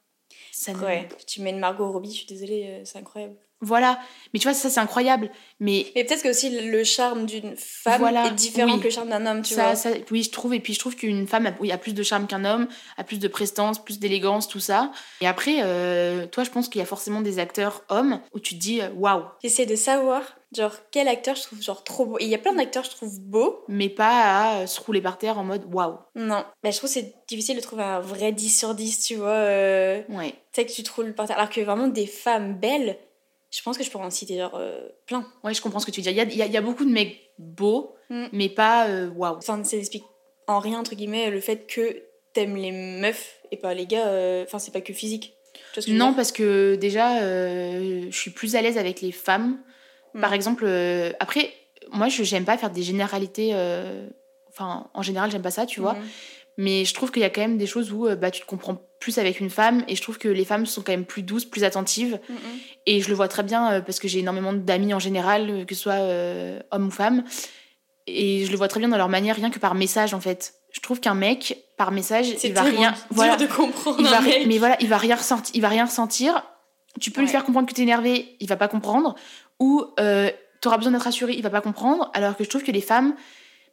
Ça. 0.52 0.72
Tu 1.26 1.40
mets 1.40 1.50
une 1.50 1.60
Margot 1.60 1.90
Robbie, 1.92 2.10
je 2.10 2.16
suis 2.16 2.26
désolée, 2.26 2.82
c'est 2.84 2.98
incroyable. 2.98 3.36
Voilà. 3.60 3.98
Mais 4.32 4.38
tu 4.40 4.44
vois, 4.46 4.54
ça, 4.54 4.70
c'est 4.70 4.80
incroyable. 4.80 5.30
Mais 5.60 5.86
Mais 5.96 6.04
peut-être 6.04 6.22
que 6.22 6.28
aussi 6.28 6.50
le 6.50 6.84
charme 6.84 7.26
d'une 7.26 7.54
femme 7.56 7.98
Voilà, 8.00 8.26
est 8.26 8.30
différent 8.32 8.74
oui. 8.74 8.78
que 8.80 8.84
le 8.84 8.90
charme 8.90 9.08
d'un 9.08 9.26
homme, 9.26 9.42
tu 9.42 9.54
ça, 9.54 9.64
vois. 9.66 9.74
ça, 9.74 9.90
oui, 10.10 10.22
je 10.22 10.30
trouve. 10.30 10.54
Et 10.54 10.60
puis, 10.60 10.74
je 10.74 10.78
trouve 10.78 10.94
qu'une 10.96 11.26
femme 11.26 11.46
a, 11.46 11.52
oui, 11.60 11.72
a 11.72 11.78
plus 11.78 11.94
de 11.94 12.02
charme 12.02 12.26
qu'un 12.26 12.44
homme, 12.44 12.68
a 12.96 13.04
plus 13.04 13.18
de 13.18 13.26
prestance, 13.28 13.82
plus 13.82 13.98
d'élégance, 13.98 14.46
tout 14.48 14.60
ça. 14.60 14.92
Et 15.20 15.26
après, 15.26 15.56
euh, 15.62 16.26
toi, 16.26 16.44
je 16.44 16.50
pense 16.50 16.68
qu'il 16.68 16.78
y 16.78 16.82
a 16.82 16.86
forcément 16.86 17.20
des 17.20 17.38
acteurs 17.38 17.82
hommes 17.88 18.20
où 18.32 18.38
tu 18.40 18.54
te 18.54 18.60
dis, 18.60 18.80
euh, 18.80 18.90
waouh. 18.96 19.24
J'essaie 19.42 19.66
de 19.66 19.74
savoir, 19.76 20.22
genre, 20.56 20.74
quel 20.92 21.08
acteur 21.08 21.34
je 21.34 21.42
trouve 21.42 21.60
genre 21.60 21.82
trop 21.82 22.06
beau. 22.06 22.18
Et 22.20 22.24
il 22.24 22.30
y 22.30 22.34
a 22.34 22.38
plein 22.38 22.54
d'acteurs 22.54 22.84
que 22.84 22.90
je 22.90 22.96
trouve 22.96 23.20
beaux. 23.20 23.64
Mais 23.66 23.88
pas 23.88 24.20
à 24.20 24.54
euh, 24.60 24.66
se 24.66 24.80
rouler 24.80 25.00
par 25.00 25.18
terre 25.18 25.38
en 25.38 25.44
mode 25.44 25.64
waouh. 25.72 25.96
Non. 26.14 26.44
Bah, 26.62 26.70
je 26.70 26.76
trouve 26.76 26.88
que 26.90 26.94
c'est 26.94 27.14
difficile 27.26 27.56
de 27.56 27.60
trouver 27.62 27.82
un 27.82 28.00
vrai 28.00 28.30
10 28.32 28.56
sur 28.56 28.74
10, 28.74 29.00
tu 29.04 29.16
vois. 29.16 29.28
euh, 29.30 30.02
Ouais. 30.10 30.30
Tu 30.52 30.62
sais 30.62 30.66
que 30.66 30.72
tu 30.72 30.82
te 30.82 30.92
roules 30.92 31.14
par 31.14 31.26
terre. 31.26 31.36
Alors 31.38 31.50
que 31.50 31.60
vraiment, 31.60 31.88
des 31.88 32.06
femmes 32.06 32.54
belles, 32.54 32.98
je 33.50 33.62
pense 33.62 33.78
que 33.78 33.84
je 33.84 33.90
pourrais 33.90 34.04
en 34.04 34.10
citer 34.10 34.36
genre 34.38 34.54
euh, 34.56 34.80
plein. 35.06 35.26
Ouais, 35.44 35.54
je 35.54 35.62
comprends 35.62 35.80
ce 35.80 35.86
que 35.86 35.90
tu 35.90 36.00
dire. 36.02 36.12
Il 36.12 36.16
y 36.16 36.20
a, 36.20 36.24
il 36.24 36.36
y 36.36 36.42
a- 36.42 36.46
il 36.46 36.52
y 36.52 36.56
a 36.56 36.60
beaucoup 36.60 36.84
de 36.84 36.90
mecs 36.90 37.30
beaux, 37.38 37.94
Mm. 38.10 38.26
mais 38.32 38.48
pas 38.48 38.86
euh, 38.88 39.08
waouh. 39.10 39.36
Enfin, 39.36 39.62
ça 39.64 39.76
en 40.46 40.58
rien, 40.60 40.78
entre 40.80 40.94
guillemets, 40.94 41.30
le 41.30 41.40
fait 41.40 41.66
que 41.66 42.02
t'aimes 42.32 42.56
les 42.56 42.72
meufs 42.72 43.40
et 43.50 43.56
pas 43.58 43.74
les 43.74 43.86
gars. 43.86 44.06
euh, 44.08 44.44
Enfin, 44.44 44.58
c'est 44.58 44.70
pas 44.72 44.80
que 44.80 44.92
physique. 44.92 45.34
Tu 45.54 45.60
vois 45.60 45.82
ce 45.82 45.86
que 45.86 45.92
je 45.92 45.92
veux 45.92 45.98
Non, 45.98 46.14
parce 46.14 46.32
que 46.32 46.74
déjà, 46.76 47.20
euh, 47.22 48.06
je 48.10 48.16
suis 48.18 48.30
plus 48.30 48.56
à 48.56 48.62
l'aise 48.62 48.78
avec 48.78 49.00
les 49.02 49.12
femmes. 49.12 49.58
Mm. 50.14 50.20
Par 50.20 50.32
exemple, 50.32 50.66
après, 51.20 51.52
moi, 51.90 52.08
je 52.08 52.22
j'aime 52.22 52.44
pas 52.46 52.56
faire 52.58 52.70
des 52.70 52.82
généralités. 52.82 53.52
Enfin, 54.50 54.90
en 54.94 55.02
général, 55.02 55.30
j'aime 55.30 55.42
pas 55.42 55.50
ça, 55.50 55.66
tu 55.66 55.80
vois. 55.80 55.96
Mais 56.58 56.84
je 56.84 56.92
trouve 56.92 57.10
qu'il 57.10 57.22
y 57.22 57.24
a 57.24 57.30
quand 57.30 57.40
même 57.40 57.56
des 57.56 57.66
choses 57.66 57.92
où 57.92 58.06
euh, 58.06 58.16
bah, 58.16 58.30
tu 58.30 58.42
te 58.42 58.46
comprends 58.46 58.82
plus 59.00 59.18
avec 59.18 59.40
une 59.40 59.48
femme. 59.48 59.84
Et 59.88 59.96
je 59.96 60.02
trouve 60.02 60.18
que 60.18 60.28
les 60.28 60.44
femmes 60.44 60.66
sont 60.66 60.82
quand 60.82 60.92
même 60.92 61.06
plus 61.06 61.22
douces, 61.22 61.44
plus 61.44 61.64
attentives. 61.64 62.20
Mhm. 62.28 62.36
Et 62.86 63.00
je 63.00 63.08
le 63.08 63.14
vois 63.14 63.28
très 63.28 63.42
bien 63.42 63.72
euh, 63.72 63.80
parce 63.80 63.98
que 63.98 64.08
j'ai 64.08 64.18
énormément 64.18 64.52
d'amis 64.52 64.92
en 64.92 64.98
général, 64.98 65.48
euh, 65.48 65.64
que 65.64 65.74
ce 65.74 65.82
soit 65.82 65.94
euh, 65.94 66.60
hommes 66.70 66.88
ou 66.88 66.90
femmes. 66.90 67.24
Et 68.06 68.44
je 68.44 68.50
le 68.50 68.56
vois 68.56 68.68
très 68.68 68.80
bien 68.80 68.88
dans 68.88 68.96
leur 68.96 69.08
manière, 69.08 69.36
rien 69.36 69.50
que 69.50 69.58
par 69.58 69.74
message, 69.74 70.14
en 70.14 70.20
fait. 70.20 70.54
Je 70.72 70.80
trouve 70.80 71.00
qu'un 71.00 71.14
mec, 71.14 71.64
par 71.76 71.92
message, 71.92 72.34
il 72.42 72.52
va 72.52 72.62
rien. 72.62 72.94
Voilà, 73.10 73.36
de 73.36 73.46
comprendre 73.46 73.98
il 74.00 74.06
va, 74.06 74.18
un 74.18 74.22
mec. 74.22 74.46
mais 74.46 74.58
voilà, 74.58 74.76
il 74.80 74.88
va 74.88 74.98
rien 74.98 75.16
ressentir. 75.16 75.54
Il 75.54 75.62
va 75.62 75.68
rien 75.68 75.84
ressentir. 75.84 76.42
Tu 77.00 77.10
peux 77.10 77.20
lui 77.20 77.28
faire 77.28 77.44
comprendre 77.44 77.68
que 77.68 77.74
t'es 77.74 77.82
énervé, 77.82 78.36
il 78.40 78.48
va 78.48 78.56
pas 78.56 78.68
comprendre. 78.68 79.14
Ou 79.60 79.84
euh, 80.00 80.30
t'auras 80.60 80.78
besoin 80.78 80.92
d'être 80.92 81.02
rassuré, 81.02 81.34
il 81.34 81.42
va 81.42 81.50
pas 81.50 81.60
comprendre. 81.60 82.10
Alors 82.14 82.36
que 82.36 82.44
je 82.44 82.48
trouve 82.48 82.62
que 82.62 82.72
les 82.72 82.80
femmes, 82.80 83.14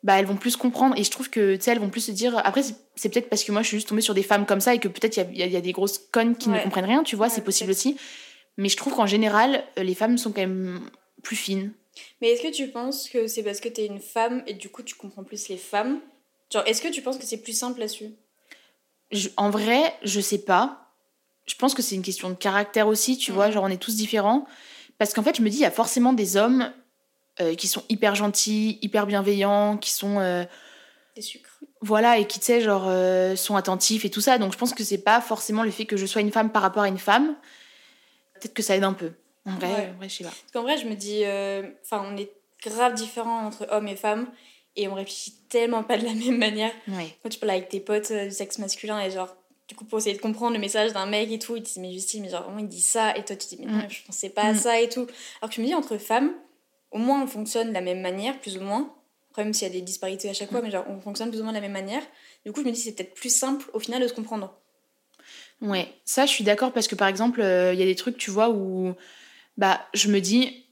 bah, 0.05 0.17
elles 0.19 0.25
vont 0.25 0.37
plus 0.37 0.55
comprendre. 0.55 0.95
Et 0.97 1.03
je 1.03 1.09
trouve 1.11 1.29
que, 1.29 1.55
tu 1.55 1.61
sais, 1.63 1.71
elles 1.71 1.79
vont 1.79 1.89
plus 1.89 1.99
se 2.05 2.11
dire. 2.11 2.37
Après, 2.45 2.61
c'est- 2.63 3.09
peut-être 3.09 3.27
parce 3.27 3.43
que 3.43 3.51
moi, 3.51 3.61
je 3.63 3.67
suis 3.69 3.77
juste 3.77 3.89
tombée 3.89 4.01
sur 4.01 4.13
des 4.13 4.23
femmes 4.23 4.45
comme 4.45 4.61
ça 4.61 4.73
et 4.73 4.79
que 4.79 4.87
peut-être 4.87 5.17
il 5.17 5.35
y 5.37 5.41
a- 5.43 5.47
y, 5.47 5.55
y 5.57 5.61
des 5.61 5.71
grosses 5.73 5.97
connes 6.11 6.37
qui 6.37 6.47
ne 6.49 6.59
comprennent 6.59 6.85
rien, 6.85 7.03
tu 7.03 7.15
vois, 7.15 7.25
Ouais, 7.27 7.33
c'est 7.33 7.43
possible 7.43 7.71
aussi. 7.71 7.97
Mais 8.57 8.69
je 8.69 8.77
trouve 8.77 8.93
qu'en 8.95 9.07
général, 9.07 9.65
euh, 9.77 9.83
les 9.83 9.95
femmes 9.95 10.17
sont 10.17 10.31
quand 10.31 10.41
même 10.41 10.89
plus 11.23 11.35
fines. 11.35 11.73
Mais 12.21 12.29
est-ce 12.29 12.43
que 12.43 12.51
tu 12.53 12.67
penses 12.69 13.09
que 13.09 13.27
c'est 13.27 13.41
parce 13.43 13.59
que 13.59 13.67
t'es 13.69 13.85
une 13.87 13.99
femme 13.99 14.43
et 14.47 14.53
du 14.53 14.69
coup 14.69 14.83
tu 14.83 14.95
comprends 14.95 15.23
plus 15.23 15.47
les 15.49 15.57
femmes? 15.57 15.99
Genre, 16.53 16.63
est-ce 16.67 16.81
que 16.81 16.87
tu 16.89 17.01
penses 17.01 17.17
que 17.17 17.25
c'est 17.25 17.41
plus 17.41 17.57
simple 17.57 17.79
là-dessus 17.79 18.11
en 19.37 19.49
vrai, 19.49 19.93
je 20.03 20.19
sais 20.19 20.39
pas. 20.39 20.91
Je 21.45 21.55
pense 21.55 21.73
que 21.73 21.81
c'est 21.81 21.95
une 21.95 22.01
question 22.01 22.29
de 22.29 22.33
caractère 22.35 22.87
aussi, 22.87 23.17
tu 23.17 23.31
Mhm. 23.31 23.35
vois, 23.35 23.51
genre 23.51 23.63
on 23.63 23.69
est 23.69 23.77
tous 23.81 23.95
différents. 23.95 24.45
Parce 24.97 25.13
qu'en 25.13 25.23
fait, 25.23 25.37
je 25.37 25.41
me 25.41 25.49
dis, 25.49 25.57
il 25.57 25.61
y 25.61 25.65
a 25.65 25.71
forcément 25.71 26.11
des 26.13 26.37
hommes 26.37 26.71
euh, 27.41 27.55
qui 27.55 27.67
sont 27.67 27.83
hyper 27.89 28.15
gentils, 28.15 28.79
hyper 28.81 29.05
bienveillants, 29.07 29.77
qui 29.77 29.91
sont. 29.91 30.19
euh, 30.19 30.45
Des 31.15 31.21
sucres. 31.21 31.59
voilà, 31.81 32.17
et 32.17 32.27
qui, 32.27 32.39
tu 32.39 32.45
sais, 32.45 32.61
genre, 32.61 32.85
euh, 32.87 33.35
sont 33.35 33.55
attentifs 33.55 34.05
et 34.05 34.09
tout 34.09 34.21
ça. 34.21 34.37
Donc 34.37 34.51
je 34.53 34.57
pense 34.57 34.73
que 34.73 34.83
c'est 34.83 34.97
pas 35.03 35.21
forcément 35.21 35.63
le 35.63 35.71
fait 35.71 35.85
que 35.85 35.97
je 35.97 36.05
sois 36.05 36.21
une 36.21 36.31
femme 36.31 36.51
par 36.51 36.61
rapport 36.61 36.83
à 36.83 36.87
une 36.87 36.97
femme. 36.97 37.35
Peut-être 38.35 38.53
que 38.53 38.63
ça 38.63 38.75
aide 38.75 38.83
un 38.83 38.93
peu. 38.93 39.11
En 39.45 39.51
vrai, 39.55 39.67
Ouais. 39.67 39.89
en 39.93 39.97
vrai 39.97 40.09
je 40.09 40.15
sais 40.15 40.23
pas. 40.23 40.29
Parce 40.31 40.51
qu'en 40.53 40.63
vrai, 40.63 40.77
je 40.77 40.85
me 40.87 40.95
dis, 40.95 41.21
enfin, 41.83 42.05
on 42.11 42.17
est 42.17 42.31
grave 42.63 42.93
différents 42.95 43.45
entre 43.45 43.67
hommes 43.71 43.87
et 43.87 43.95
femmes 43.95 44.27
et 44.75 44.87
on 44.87 44.93
réfléchit 44.95 45.33
tellement 45.49 45.83
pas 45.83 45.97
de 45.97 46.05
la 46.05 46.13
même 46.15 46.37
manière. 46.37 46.71
Ouais. 46.87 47.15
Quand 47.23 47.29
tu 47.29 47.39
parles 47.39 47.51
avec 47.51 47.69
tes 47.69 47.79
potes 47.79 48.11
du 48.11 48.31
sexe 48.31 48.57
masculin 48.57 48.99
et 49.01 49.11
genre, 49.11 49.35
du 49.67 49.75
coup, 49.75 49.85
pour 49.85 49.99
essayer 49.99 50.15
de 50.15 50.21
comprendre 50.21 50.53
le 50.53 50.59
message 50.59 50.93
d'un 50.93 51.05
mec 51.05 51.31
et 51.31 51.39
tout, 51.39 51.55
ils 51.55 51.61
te 51.63 51.67
disent, 51.67 51.77
mais 51.77 51.91
Justine, 51.93 52.23
mais 52.23 52.29
genre, 52.29 52.43
vraiment, 52.43 52.59
il 52.59 52.67
dit 52.67 52.81
ça 52.81 53.15
et 53.17 53.23
toi, 53.23 53.35
tu 53.35 53.47
te 53.47 53.55
dis, 53.55 53.57
mais 53.65 53.71
non, 53.71 53.79
Mm. 53.85 53.89
je 53.89 54.03
pensais 54.05 54.29
pas 54.29 54.43
à 54.43 54.53
Mm. 54.53 54.57
ça 54.57 54.79
et 54.81 54.89
tout. 54.89 55.07
Alors 55.41 55.49
que 55.49 55.55
je 55.55 55.61
me 55.61 55.65
dis, 55.67 55.73
entre 55.75 55.97
femmes, 55.97 56.33
au 56.95 56.97
moins 56.97 57.21
on 57.21 57.27
fonctionne 57.27 57.69
de 57.69 57.73
la 57.73 57.81
même 57.81 58.01
manière, 58.01 58.39
plus 58.39 58.57
ou 58.57 58.61
moins. 58.61 58.91
Après, 59.29 59.43
même 59.43 59.53
s'il 59.53 59.67
y 59.67 59.71
a 59.71 59.73
des 59.73 59.81
disparités 59.81 60.29
à 60.29 60.33
chaque 60.33 60.49
Mm. 60.49 60.53
fois, 60.53 60.61
mais 60.63 60.71
genre, 60.71 60.85
on 60.87 60.99
fonctionne 61.01 61.29
plus 61.29 61.41
ou 61.41 61.43
moins 61.43 61.51
de 61.51 61.57
la 61.57 61.61
même 61.61 61.73
manière. 61.73 62.01
Du 62.45 62.51
coup, 62.53 62.61
je 62.61 62.65
me 62.65 62.71
dis, 62.71 62.79
c'est 62.79 62.93
peut-être 62.93 63.13
plus 63.13 63.33
simple 63.35 63.69
au 63.73 63.79
final 63.79 64.01
de 64.01 64.07
se 64.07 64.13
comprendre. 64.13 64.55
Ouais, 65.61 65.87
ça 66.05 66.25
je 66.25 66.31
suis 66.31 66.43
d'accord 66.43 66.71
parce 66.73 66.87
que 66.87 66.95
par 66.95 67.07
exemple, 67.07 67.41
euh, 67.41 67.73
il 67.73 67.79
y 67.79 67.83
a 67.83 67.85
des 67.85 67.95
trucs, 67.95 68.17
tu 68.17 68.29
vois, 68.31 68.49
où 68.49 68.93
bah, 69.57 69.81
je 69.93 70.09
me 70.09 70.19
dis, 70.19 70.65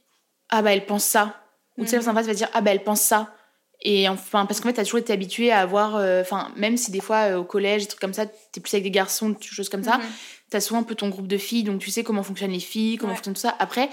ah 0.50 0.62
bah 0.62 0.74
elle 0.74 0.86
pense 0.86 1.06
ça. 1.06 1.40
Ou 1.78 1.84
tu 1.84 1.90
sais, 1.90 1.96
la 1.98 2.00
personne 2.04 2.16
face 2.16 2.28
va 2.28 2.34
dire, 2.34 2.50
ah 2.54 2.62
bah 2.62 2.72
elle 2.72 2.84
pense 2.84 3.02
ça. 3.02 3.34
Et 3.82 4.08
enfin, 4.08 4.46
parce 4.46 4.60
qu'en 4.62 4.70
fait, 4.70 4.76
t'as 4.76 4.84
toujours 4.84 5.00
été 5.00 5.12
habitué 5.12 5.52
à 5.52 5.60
avoir, 5.60 5.96
euh, 5.98 6.22
enfin, 6.22 6.52
même 6.56 6.78
si 6.78 6.92
des 6.92 7.02
fois 7.02 7.32
euh, 7.32 7.38
au 7.40 7.44
collège, 7.44 7.82
des 7.82 7.88
trucs 7.88 8.00
comme 8.00 8.14
ça, 8.14 8.26
t'es 8.26 8.62
plus 8.62 8.74
avec 8.74 8.84
des 8.84 8.92
garçons, 8.92 9.30
des 9.30 9.42
choses 9.42 9.68
comme 9.70 9.84
ça, 9.84 9.98
Mhm. 9.98 10.04
t'as 10.50 10.62
souvent 10.62 10.80
un 10.82 10.84
peu 10.84 10.96
ton 10.96 11.10
groupe 11.10 11.28
de 11.28 11.38
filles, 11.38 11.64
donc 11.64 11.82
tu 11.82 11.92
sais 11.92 12.04
comment 12.04 12.24
fonctionnent 12.24 12.52
les 12.52 12.60
filles, 12.62 12.98
comment 12.98 13.12
Ouais. 13.12 13.18
fonctionne 13.18 13.34
tout 13.34 13.42
ça. 13.42 13.56
Après, 13.60 13.90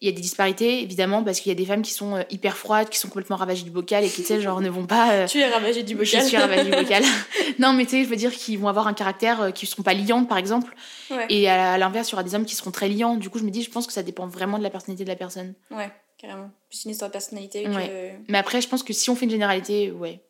il 0.00 0.06
y 0.06 0.08
a 0.08 0.12
des 0.12 0.20
disparités, 0.20 0.80
évidemment, 0.82 1.24
parce 1.24 1.40
qu'il 1.40 1.50
y 1.50 1.52
a 1.52 1.56
des 1.56 1.64
femmes 1.66 1.82
qui 1.82 1.90
sont 1.92 2.14
euh, 2.16 2.22
hyper 2.30 2.56
froides, 2.56 2.88
qui 2.88 2.98
sont 2.98 3.08
complètement 3.08 3.34
ravagées 3.36 3.64
du 3.64 3.70
bocal 3.70 4.04
et 4.04 4.08
qui, 4.08 4.22
tu 4.22 4.28
sais, 4.28 4.40
genre 4.40 4.60
ne 4.60 4.68
vont 4.68 4.86
pas. 4.86 5.12
euh, 5.12 5.26
Tu 5.26 5.40
es 5.40 5.48
ravagée 5.48 5.82
du 5.82 5.94
bocal. 5.96 6.22
je 6.22 6.26
suis 6.28 6.36
ravagée 6.36 6.64
du 6.64 6.70
bocal. 6.70 7.02
non, 7.58 7.72
mais 7.72 7.84
tu 7.84 7.90
sais, 7.92 8.04
je 8.04 8.08
veux 8.08 8.14
dire 8.16 8.32
qu'ils 8.32 8.58
vont 8.58 8.68
avoir 8.68 8.86
un 8.86 8.94
caractère 8.94 9.40
euh, 9.42 9.50
qui 9.50 9.64
ne 9.64 9.68
seront 9.70 9.82
pas 9.82 9.94
liantes, 9.94 10.28
par 10.28 10.38
exemple. 10.38 10.72
Ouais. 11.10 11.26
Et 11.30 11.48
à 11.48 11.76
l'inverse, 11.78 12.08
il 12.08 12.12
y 12.12 12.14
aura 12.14 12.22
des 12.22 12.34
hommes 12.34 12.44
qui 12.44 12.54
seront 12.54 12.70
très 12.70 12.88
liants. 12.88 13.16
Du 13.16 13.28
coup, 13.28 13.38
je 13.38 13.44
me 13.44 13.50
dis, 13.50 13.62
je 13.62 13.70
pense 13.70 13.86
que 13.88 13.92
ça 13.92 14.02
dépend 14.04 14.26
vraiment 14.28 14.58
de 14.58 14.62
la 14.62 14.70
personnalité 14.70 15.02
de 15.04 15.08
la 15.08 15.16
personne. 15.16 15.54
Ouais, 15.72 15.90
carrément. 16.16 16.50
Plus 16.68 16.84
une 16.84 16.92
histoire 16.92 17.08
de 17.10 17.12
personnalité 17.14 17.64
que. 17.64 17.70
Ouais. 17.70 18.20
Mais 18.28 18.38
après, 18.38 18.60
je 18.60 18.68
pense 18.68 18.82
que 18.84 18.92
si 18.92 19.10
on 19.10 19.16
fait 19.16 19.24
une 19.24 19.30
généralité, 19.32 19.90
ouais, 19.90 20.20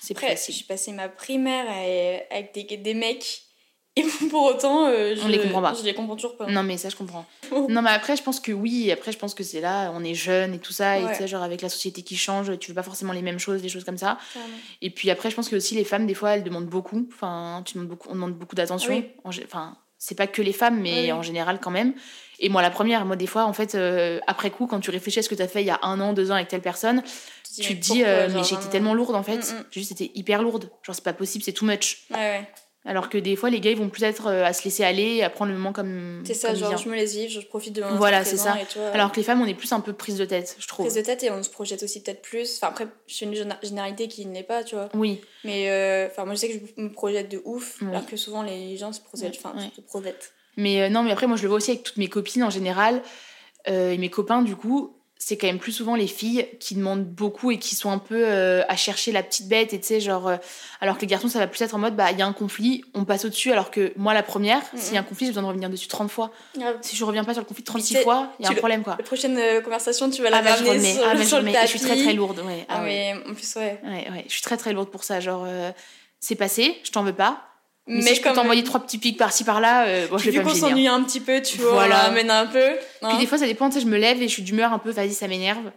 c'est 0.00 0.16
Après, 0.16 0.28
facile. 0.28 0.54
j'ai 0.54 0.64
passé 0.64 0.92
ma 0.92 1.08
primaire 1.10 1.66
avec 2.30 2.54
des, 2.54 2.76
des 2.78 2.94
mecs. 2.94 3.42
Et 3.98 4.04
pour 4.30 4.44
autant, 4.44 4.86
euh, 4.86 5.14
je, 5.16 5.22
On 5.22 5.28
les 5.28 5.38
comprend 5.38 5.62
pas. 5.62 5.74
Je 5.74 5.84
les 5.84 5.94
comprends 5.94 6.16
toujours 6.16 6.36
pas. 6.36 6.46
Non, 6.46 6.62
mais 6.62 6.76
ça, 6.76 6.88
je 6.88 6.96
comprends. 6.96 7.26
Non, 7.68 7.82
mais 7.82 7.90
après, 7.90 8.16
je 8.16 8.22
pense 8.22 8.40
que 8.40 8.52
oui. 8.52 8.90
Après, 8.92 9.12
je 9.12 9.18
pense 9.18 9.34
que 9.34 9.42
c'est 9.42 9.60
là, 9.60 9.90
on 9.94 10.04
est 10.04 10.14
jeune 10.14 10.54
et 10.54 10.58
tout 10.58 10.72
ça. 10.72 10.98
Et 10.98 11.06
tu 11.08 11.14
sais, 11.14 11.28
genre, 11.28 11.42
avec 11.42 11.62
la 11.62 11.68
société 11.68 12.02
qui 12.02 12.16
change, 12.16 12.58
tu 12.58 12.70
veux 12.70 12.74
pas 12.74 12.82
forcément 12.82 13.12
les 13.12 13.22
mêmes 13.22 13.38
choses, 13.38 13.62
des 13.62 13.68
choses 13.68 13.84
comme 13.84 13.98
ça. 13.98 14.18
Et 14.82 14.90
puis 14.90 15.10
après, 15.10 15.30
je 15.30 15.36
pense 15.36 15.48
que 15.48 15.56
aussi 15.56 15.74
les 15.74 15.84
femmes, 15.84 16.06
des 16.06 16.14
fois, 16.14 16.30
elles 16.30 16.44
demandent 16.44 16.68
beaucoup. 16.68 17.06
Enfin, 17.12 17.62
tu 17.64 17.74
demandes 17.74 17.88
beaucoup, 17.88 18.08
on 18.10 18.14
demande 18.14 18.34
beaucoup 18.34 18.54
d'attention. 18.54 18.92
Oui. 18.92 19.06
Enfin, 19.44 19.76
c'est 19.98 20.14
pas 20.14 20.26
que 20.26 20.42
les 20.42 20.52
femmes, 20.52 20.80
mais 20.80 21.02
Oui, 21.02 21.12
en 21.12 21.22
général 21.22 21.58
quand 21.60 21.70
même. 21.70 21.94
Et 22.40 22.48
moi, 22.48 22.62
la 22.62 22.70
première, 22.70 23.04
moi, 23.04 23.16
des 23.16 23.26
fois, 23.26 23.44
en 23.44 23.52
fait, 23.52 23.74
euh, 23.74 24.20
après 24.26 24.50
coup, 24.50 24.66
quand 24.66 24.78
tu 24.78 24.90
réfléchis 24.90 25.18
à 25.18 25.22
ce 25.22 25.28
que 25.28 25.34
tu 25.34 25.42
as 25.42 25.48
fait 25.48 25.62
il 25.62 25.66
y 25.66 25.70
a 25.70 25.80
un 25.82 26.00
an, 26.00 26.12
deux 26.12 26.30
ans 26.30 26.34
avec 26.34 26.48
telle 26.48 26.60
personne, 26.60 27.02
tu 27.56 27.74
te 27.76 27.80
dis, 27.80 27.88
pourquoi, 27.88 28.06
euh, 28.06 28.28
mais 28.28 28.34
j'ai 28.34 28.38
été 28.38 28.54
vraiment 28.54 28.70
tellement 28.70 28.94
lourde 28.94 29.14
en 29.16 29.22
fait. 29.22 29.38
Mm, 29.38 29.58
mm. 29.58 29.64
Juste 29.72 29.92
été 29.92 30.12
hyper 30.14 30.42
lourde. 30.42 30.70
Genre, 30.82 30.94
c'est 30.94 31.04
pas 31.04 31.12
possible, 31.12 31.44
c'est 31.44 31.52
too 31.52 31.66
much. 31.66 32.04
Ouais, 32.10 32.16
ouais. 32.16 32.48
Alors 32.88 33.10
que 33.10 33.18
des 33.18 33.36
fois, 33.36 33.50
les 33.50 33.60
gars, 33.60 33.70
ils 33.70 33.76
vont 33.76 33.90
plus 33.90 34.02
être 34.02 34.28
euh, 34.28 34.44
à 34.44 34.52
se 34.54 34.64
laisser 34.64 34.82
aller, 34.82 35.22
à 35.22 35.28
prendre 35.28 35.52
le 35.52 35.58
moment 35.58 35.74
comme. 35.74 36.22
C'est 36.26 36.32
ça, 36.32 36.48
comme 36.48 36.56
genre, 36.56 36.76
je 36.78 36.88
me 36.88 36.94
laisse 36.94 37.14
vivre, 37.14 37.30
je 37.30 37.46
profite 37.46 37.74
de 37.74 37.82
mon 37.82 37.96
Voilà, 37.96 38.24
c'est 38.24 38.38
ça. 38.38 38.52
présent 38.52 38.64
Et 38.64 38.72
toi, 38.72 38.88
Alors 38.94 39.12
que 39.12 39.16
les 39.18 39.22
femmes, 39.22 39.42
on 39.42 39.46
est 39.46 39.52
plus 39.54 39.70
un 39.72 39.80
peu 39.80 39.92
prise 39.92 40.16
de 40.16 40.24
tête, 40.24 40.56
je 40.58 40.66
trouve. 40.66 40.86
prise 40.86 40.96
de 40.96 41.02
tête 41.02 41.22
et 41.22 41.30
on 41.30 41.42
se 41.42 41.50
projette 41.50 41.82
aussi 41.82 42.02
peut-être 42.02 42.22
plus. 42.22 42.56
Enfin, 42.56 42.68
après, 42.68 42.86
je 43.06 43.14
suis 43.14 43.26
une 43.26 43.34
géné- 43.34 43.54
généralité 43.62 44.08
qui 44.08 44.24
ne 44.24 44.32
l'est 44.32 44.42
pas, 44.42 44.64
tu 44.64 44.74
vois. 44.74 44.88
Oui, 44.94 45.20
Mais 45.44 45.68
euh, 45.70 46.06
enfin, 46.10 46.24
moi, 46.24 46.34
je 46.34 46.40
sais 46.40 46.48
que 46.48 46.54
je 46.76 46.82
me 46.82 46.90
projette 46.90 47.30
de 47.30 47.42
ouf, 47.44 47.76
Oui. 47.82 47.88
alors 47.90 48.06
que 48.06 48.16
souvent 48.16 48.42
les 48.42 48.76
gens 48.78 48.92
se 48.92 49.00
projettent. 49.02 49.36
Enfin, 49.44 49.52
se 49.76 49.80
projettent. 49.82 50.32
mais 50.56 50.80
euh, 50.82 50.88
non, 50.88 51.02
mais 51.02 51.12
après, 51.12 51.26
moi, 51.26 51.36
je 51.36 51.42
le 51.42 51.48
vois 51.48 51.58
aussi 51.58 51.72
avec 51.72 51.82
toutes 51.82 51.98
mes 51.98 52.08
copines 52.08 52.42
en 52.42 52.50
général. 52.50 53.02
Euh, 53.68 53.90
et 53.92 53.98
mes 53.98 54.08
copains, 54.08 54.40
du 54.40 54.56
coup, 54.56 54.94
c'est 55.20 55.36
quand 55.36 55.48
même 55.48 55.58
plus 55.58 55.72
souvent 55.72 55.96
les 55.96 56.06
filles 56.06 56.46
qui 56.60 56.76
demandent 56.76 57.04
beaucoup 57.04 57.50
et 57.50 57.58
qui 57.58 57.74
sont 57.74 57.90
un 57.90 57.98
peu 57.98 58.22
euh, 58.24 58.62
à 58.68 58.76
chercher 58.76 59.10
la 59.10 59.22
petite 59.24 59.48
bête 59.48 59.72
et 59.72 59.80
tu 59.80 59.86
sais 59.88 60.00
genre 60.00 60.28
euh, 60.28 60.36
alors 60.80 60.94
que 60.96 61.00
les 61.02 61.06
garçons 61.08 61.26
ça 61.28 61.40
va 61.40 61.48
plus 61.48 61.60
être 61.62 61.74
en 61.74 61.78
mode 61.78 61.96
bah 61.96 62.12
il 62.12 62.18
y 62.18 62.22
a 62.22 62.26
un 62.26 62.32
conflit 62.32 62.84
on 62.94 63.04
passe 63.04 63.24
au 63.24 63.28
dessus 63.28 63.50
alors 63.50 63.70
que 63.72 63.92
moi 63.96 64.14
la 64.14 64.22
première 64.22 64.60
Mhm. 64.72 64.78
s'il 64.80 64.94
y 64.94 64.96
a 64.96 65.00
un 65.00 65.02
conflit 65.02 65.26
j'ai 65.26 65.32
besoin 65.32 65.42
de 65.42 65.48
revenir 65.48 65.70
dessus 65.70 65.88
30 65.88 66.08
fois 66.10 66.30
Grave. 66.56 66.76
si 66.82 66.94
je 66.94 67.04
reviens 67.04 67.24
pas 67.24 67.32
sur 67.34 67.42
le 67.42 67.46
conflit 67.48 67.64
36 67.64 67.94
sais, 67.94 68.02
fois 68.04 68.32
il 68.38 68.44
y 68.44 68.46
a 68.46 68.50
un 68.50 68.54
le- 68.54 68.58
problème 68.58 68.82
quoi 68.84 68.94
La 68.96 69.04
prochaine 69.04 69.36
euh, 69.36 69.60
conversation, 69.60 70.08
tu 70.08 70.22
vas 70.22 70.30
la 70.30 70.36
ah 70.38 70.42
bah 70.42 70.54
je 70.56 70.64
ramener 70.64 70.94
sur, 70.94 71.02
ah 71.04 71.14
bah 71.14 71.20
je 71.20 71.26
sur 71.26 71.36
le 71.38 71.40
remets 71.42 71.52
tapis. 71.52 71.64
Et 71.64 71.72
je 71.72 71.78
suis 71.78 71.86
très 71.88 71.96
très 72.00 72.12
lourde 72.12 72.38
ouais 72.46 72.64
Ah, 72.68 72.76
ah 72.78 72.82
ouais. 72.84 73.14
mais 73.14 73.30
en 73.30 73.34
plus, 73.34 73.54
ouais. 73.56 73.80
ouais 73.84 74.10
ouais 74.12 74.24
je 74.28 74.32
suis 74.32 74.42
très 74.42 74.56
très 74.56 74.72
lourde 74.72 74.90
pour 74.90 75.02
ça 75.04 75.18
genre 75.20 75.46
c'est 76.20 76.36
passé 76.36 76.76
je 76.84 76.92
t'en 76.92 77.02
veux 77.02 77.12
pas 77.12 77.42
mais, 77.88 77.96
Mais, 77.96 78.02
si 78.02 78.14
je 78.16 78.20
peux 78.22 78.28
quand 78.28 78.34
t'envoyer 78.36 78.62
trois 78.62 78.80
petits 78.80 78.98
pics 78.98 79.16
par-ci 79.16 79.44
par-là 79.44 79.86
euh, 79.88 80.06
bon 80.08 80.18
je 80.18 80.22
Puis 80.22 80.30
vais 80.30 80.38
vu 80.38 80.44
pas 80.44 80.50
me 80.50 80.54
qu'on 80.54 80.54
gêner 80.54 80.66
hein. 80.66 80.70
s'ennuie 80.70 80.88
un 80.88 81.02
petit 81.04 81.20
peu, 81.20 81.40
tu 81.42 81.58
vois, 81.58 81.72
Voilà. 81.72 81.96
on 81.96 82.08
ramène 82.08 82.30
un 82.30 82.46
peu. 82.46 82.76
Puis 82.76 82.86
hein. 83.02 83.18
des 83.18 83.26
fois, 83.26 83.38
ça 83.38 83.46
dépend, 83.46 83.68
tu 83.70 83.76
sais, 83.76 83.80
je 83.80 83.86
me 83.86 83.96
lève 83.96 84.20
et 84.22 84.28
je 84.28 84.32
suis 84.32 84.42
d'humeur 84.42 84.72
un 84.72 84.78
peu, 84.78 84.90
vas-y, 84.90 85.14
ça 85.14 85.26
m'énerve. 85.26 85.72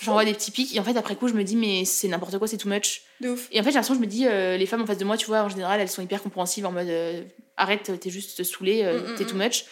J'envoie 0.00 0.24
des 0.24 0.34
petits 0.34 0.50
pics. 0.50 0.76
Et 0.76 0.80
en 0.80 0.84
fait, 0.84 0.96
après 0.96 1.16
coup, 1.16 1.26
je 1.28 1.34
me 1.34 1.42
dis, 1.42 1.56
mais 1.56 1.84
c'est 1.84 2.08
n'importe 2.08 2.38
quoi, 2.38 2.46
c'est 2.46 2.58
too 2.58 2.68
much. 2.68 3.02
De 3.20 3.30
ouf. 3.30 3.48
Et 3.50 3.58
en 3.58 3.62
fait, 3.62 3.70
j'ai 3.70 3.74
l'impression, 3.74 3.94
je 3.94 4.00
me 4.00 4.06
dis, 4.06 4.26
euh, 4.26 4.56
les 4.56 4.66
femmes 4.66 4.82
en 4.82 4.86
face 4.86 4.98
de 4.98 5.04
moi, 5.04 5.16
tu 5.16 5.26
vois, 5.26 5.42
en 5.42 5.48
général, 5.48 5.80
elles 5.80 5.88
sont 5.88 6.02
hyper 6.02 6.22
compréhensives 6.22 6.66
en 6.66 6.72
mode, 6.72 6.88
euh, 6.88 7.22
arrête, 7.56 7.90
t'es 7.98 8.10
juste 8.10 8.42
saoulée, 8.44 8.82
euh, 8.84 9.00
Mm, 9.00 9.12
mm, 9.12 9.14
t'es 9.16 9.24
mm. 9.24 9.26
too 9.26 9.36
much. 9.36 9.64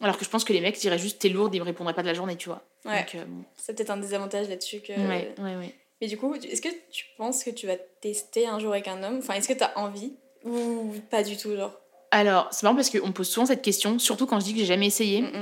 Alors 0.00 0.18
que 0.18 0.24
je 0.24 0.30
pense 0.30 0.44
que 0.44 0.52
les 0.52 0.60
mecs 0.60 0.78
diraient 0.78 0.98
juste, 0.98 1.20
t'es 1.20 1.28
lourde, 1.28 1.54
ils 1.54 1.60
me 1.60 1.64
répondraient 1.64 1.94
pas 1.94 2.02
de 2.02 2.08
la 2.08 2.14
journée, 2.14 2.36
tu 2.36 2.48
vois. 2.48 2.62
Ouais. 2.84 2.98
Donc, 2.98 3.14
euh, 3.14 3.24
bon. 3.26 3.44
C'est 3.56 3.74
peut-être 3.76 3.90
un 3.90 3.96
désavantage 3.96 4.48
là-dessus 4.48 4.80
que. 4.80 4.92
ouais, 4.92 5.34
ouais, 5.38 5.56
ouais. 5.56 5.74
Mais 6.00 6.08
du 6.08 6.18
coup, 6.18 6.34
est-ce 6.34 6.60
que 6.60 6.68
tu 6.90 7.04
penses 7.16 7.44
que 7.44 7.50
tu 7.50 7.68
vas 7.68 7.76
tester 8.00 8.46
un 8.48 8.58
jour 8.58 8.72
avec 8.72 8.88
un 8.88 9.00
homme? 9.04 9.18
Enfin, 9.18 9.34
est-ce 9.34 9.46
que 9.46 9.52
t'as 9.52 9.70
envie 9.76 10.14
Ou 10.44 10.94
pas 11.10 11.22
du 11.22 11.36
tout, 11.36 11.54
genre 11.56 11.72
Alors, 12.10 12.48
c'est 12.50 12.62
marrant 12.64 12.76
parce 12.76 12.90
qu'on 12.90 13.06
me 13.08 13.12
pose 13.12 13.28
souvent 13.28 13.46
cette 13.46 13.62
question, 13.62 13.98
surtout 13.98 14.26
quand 14.26 14.38
je 14.40 14.44
dis 14.44 14.52
que 14.54 14.58
j'ai 14.60 14.66
jamais 14.66 14.86
essayé. 14.86 15.22
Mm, 15.22 15.26
mm. 15.26 15.40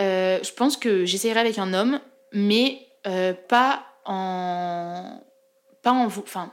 Euh, 0.00 0.38
je 0.42 0.52
pense 0.52 0.76
que 0.76 1.04
j'essayerai 1.04 1.40
avec 1.40 1.58
un 1.58 1.74
homme, 1.74 2.00
mais 2.32 2.78
euh, 3.06 3.32
pas 3.34 3.84
en. 4.04 5.20
Pas 5.82 5.92
en. 5.92 6.06
Enfin. 6.06 6.52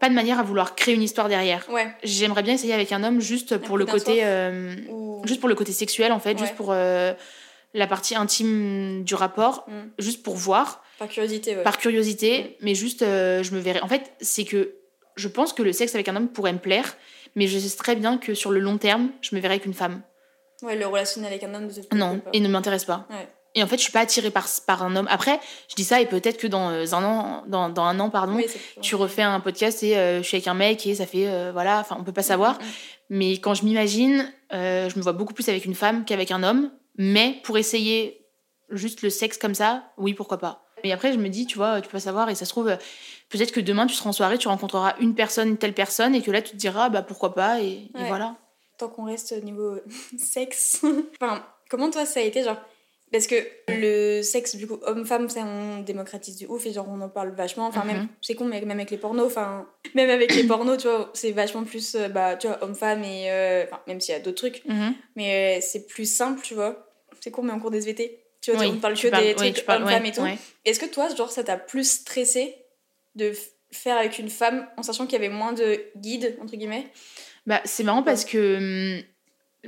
Pas 0.00 0.08
de 0.08 0.14
manière 0.14 0.38
à 0.38 0.42
vouloir 0.42 0.74
créer 0.74 0.94
une 0.94 1.02
histoire 1.02 1.28
derrière. 1.28 1.66
Ouais. 1.70 1.86
J'aimerais 2.02 2.42
bien 2.42 2.54
essayer 2.54 2.74
avec 2.74 2.92
un 2.92 3.04
homme 3.04 3.20
juste 3.20 3.56
pour 3.58 3.78
le 3.78 3.86
côté. 3.86 4.24
euh, 4.24 4.74
Ou... 4.90 5.22
juste 5.24 5.40
pour 5.40 5.48
le 5.48 5.54
côté 5.54 5.72
sexuel, 5.72 6.12
en 6.12 6.18
fait, 6.18 6.32
Ouais. 6.32 6.38
juste 6.38 6.54
pour 6.56 6.74
la 6.74 7.86
partie 7.88 8.14
intime 8.14 9.02
du 9.04 9.14
rapport, 9.14 9.64
Mm. 9.68 9.72
juste 9.98 10.22
pour 10.22 10.36
voir, 10.36 10.82
Par 10.98 11.08
curiosité, 11.08 11.56
ouais. 11.56 11.62
par 11.62 11.78
curiosité, 11.78 12.42
Mm. 12.42 12.64
mais 12.64 12.74
juste 12.74 13.00
je 13.00 13.54
me 13.54 13.60
verrais. 13.60 13.80
En 13.82 13.88
fait, 13.88 14.12
c'est 14.20 14.44
que 14.44 14.74
je 15.16 15.28
pense 15.28 15.52
que 15.52 15.62
le 15.62 15.72
sexe 15.72 15.94
avec 15.94 16.08
un 16.08 16.16
homme 16.16 16.28
pourrait 16.28 16.52
me 16.52 16.58
plaire, 16.58 16.96
mais 17.34 17.46
je 17.46 17.58
sais 17.58 17.76
très 17.76 17.96
bien 17.96 18.18
que 18.18 18.34
sur 18.34 18.50
le 18.50 18.60
long 18.60 18.78
terme, 18.78 19.10
je 19.20 19.34
me 19.34 19.40
verrais 19.40 19.54
avec 19.54 19.66
une 19.66 19.74
femme. 19.74 20.02
Ouais, 20.62 20.76
le 20.76 20.86
relationnel 20.86 21.32
avec 21.32 21.44
un 21.44 21.54
homme, 21.54 21.68
te 21.68 21.94
Non, 21.94 22.20
et 22.32 22.40
ne 22.40 22.48
m'intéresse 22.48 22.84
pas. 22.84 23.06
Ouais. 23.10 23.28
Et 23.56 23.62
en 23.62 23.66
fait, 23.68 23.76
je 23.76 23.82
suis 23.82 23.92
pas 23.92 24.00
attirée 24.00 24.30
par, 24.30 24.48
par 24.66 24.82
un 24.82 24.96
homme. 24.96 25.06
Après, 25.10 25.38
je 25.68 25.76
dis 25.76 25.84
ça 25.84 26.00
et 26.00 26.06
peut-être 26.06 26.38
que 26.38 26.48
dans 26.48 26.70
euh, 26.70 26.84
un 26.92 27.04
an, 27.04 27.44
dans, 27.46 27.68
dans 27.68 27.84
un 27.84 28.00
an, 28.00 28.10
pardon, 28.10 28.34
Oui, 28.34 28.46
tu 28.80 28.96
refais 28.96 29.22
un 29.22 29.38
podcast 29.38 29.82
et 29.84 29.96
euh, 29.96 30.18
je 30.18 30.26
suis 30.26 30.36
avec 30.36 30.48
un 30.48 30.54
mec 30.54 30.84
et 30.86 30.96
ça 30.96 31.06
fait 31.06 31.28
euh, 31.28 31.50
voilà, 31.52 31.78
enfin 31.78 31.96
on 31.98 32.02
peut 32.02 32.12
pas 32.12 32.22
savoir. 32.22 32.54
Mm, 32.54 32.62
mm. 32.62 32.68
Mais 33.10 33.32
quand 33.34 33.54
je 33.54 33.64
m'imagine, 33.64 34.32
euh, 34.52 34.88
je 34.88 34.96
me 34.96 35.02
vois 35.02 35.12
beaucoup 35.12 35.34
plus 35.34 35.48
avec 35.48 35.64
une 35.66 35.74
femme 35.74 36.04
qu'avec 36.04 36.32
un 36.32 36.42
homme. 36.42 36.72
Mais 36.96 37.40
pour 37.44 37.56
essayer 37.56 38.26
juste 38.70 39.02
le 39.02 39.10
sexe 39.10 39.38
comme 39.38 39.54
ça, 39.54 39.84
oui, 39.98 40.14
pourquoi 40.14 40.38
pas. 40.38 40.63
Mais 40.84 40.92
après, 40.92 41.12
je 41.12 41.18
me 41.18 41.28
dis, 41.28 41.46
tu 41.46 41.56
vois, 41.56 41.80
tu 41.80 41.88
peux 41.88 41.92
pas 41.92 42.00
savoir 42.00 42.28
et 42.30 42.34
ça 42.36 42.44
se 42.44 42.50
trouve, 42.50 42.68
euh, 42.68 42.76
peut-être 43.30 43.50
que 43.52 43.60
demain 43.60 43.86
tu 43.86 43.94
seras 43.94 44.10
en 44.10 44.12
soirée, 44.12 44.38
tu 44.38 44.46
rencontreras 44.48 44.94
une 45.00 45.14
personne, 45.14 45.56
telle 45.56 45.72
personne 45.74 46.14
et 46.14 46.22
que 46.22 46.30
là 46.30 46.42
tu 46.42 46.52
te 46.52 46.56
diras, 46.56 46.88
bah 46.90 47.02
pourquoi 47.02 47.34
pas 47.34 47.60
et, 47.60 47.66
et 47.68 47.90
Ouais. 47.94 48.06
voilà. 48.06 48.36
Tant 48.78 48.88
qu'on 48.88 49.04
reste 49.04 49.32
au 49.36 49.44
niveau 49.44 49.78
sexe. 50.18 50.82
enfin, 51.20 51.44
comment 51.70 51.90
toi 51.90 52.04
ça 52.06 52.20
a 52.20 52.22
été, 52.22 52.42
genre 52.44 52.58
Parce 53.12 53.26
que 53.26 53.36
le 53.68 54.22
sexe, 54.22 54.56
du 54.56 54.66
coup, 54.66 54.78
homme-femme, 54.82 55.28
ça 55.28 55.40
on 55.44 55.80
démocratise 55.82 56.36
du 56.36 56.46
ouf 56.46 56.66
et 56.66 56.72
genre 56.72 56.88
on 56.90 57.00
en 57.00 57.08
parle 57.08 57.30
vachement. 57.34 57.66
Enfin, 57.66 57.84
même, 57.84 57.98
Mhm. 58.02 58.08
c'est 58.20 58.34
con, 58.34 58.44
mais 58.44 58.60
même 58.60 58.70
avec 58.78 58.90
les 58.90 58.98
pornos, 58.98 59.26
enfin, 59.26 59.66
même 59.94 60.10
avec 60.10 60.34
les 60.34 60.44
pornos, 60.44 60.76
tu 60.82 60.88
vois, 60.88 61.10
c'est 61.14 61.30
vachement 61.30 61.62
plus, 61.64 61.94
euh, 61.94 62.08
bah, 62.08 62.36
tu 62.36 62.46
vois, 62.48 62.62
homme-femme 62.62 63.04
et. 63.04 63.30
euh, 63.30 63.64
Enfin, 63.64 63.80
même 63.86 64.00
s'il 64.00 64.12
y 64.12 64.16
a 64.16 64.20
d'autres 64.20 64.36
trucs, 64.48 64.64
Mhm. 64.66 64.94
mais 65.16 65.58
euh, 65.58 65.60
c'est 65.62 65.86
plus 65.86 66.06
simple, 66.12 66.40
tu 66.42 66.54
vois. 66.54 66.88
C'est 67.20 67.30
con, 67.30 67.42
mais 67.42 67.52
en 67.52 67.60
cours 67.60 67.70
des 67.70 67.78
SVT. 67.78 68.20
Tu 68.44 68.50
vois, 68.52 68.60
Oui, 68.60 68.66
on 68.76 68.76
parle 68.80 68.94
que 68.98 69.08
parles- 69.08 69.24
des 69.24 69.34
trucs 69.34 69.54
tu 69.54 69.64
parles- 69.64 69.82
homme-femme 69.82 70.02
ouais, 70.02 70.08
et 70.08 70.12
tout. 70.12 70.20
ouais. 70.20 70.38
Est-ce 70.66 70.78
que 70.78 70.86
toi, 70.86 71.08
genre, 71.14 71.30
ça 71.30 71.42
t'a 71.44 71.56
plus 71.56 71.88
stressé 71.88 72.54
de 73.14 73.32
faire 73.72 73.96
avec 73.96 74.18
une 74.18 74.28
femme 74.28 74.68
en 74.76 74.82
sachant 74.82 75.04
qu'il 75.06 75.14
y 75.14 75.24
avait 75.24 75.34
moins 75.34 75.52
de 75.54 75.80
guides, 75.96 76.36
entre 76.42 76.54
guillemets? 76.56 76.86
Bah, 77.46 77.60
c'est 77.64 77.84
marrant 77.84 78.02
parce 78.02 78.24
que 78.26 78.96
hum, 78.98 79.02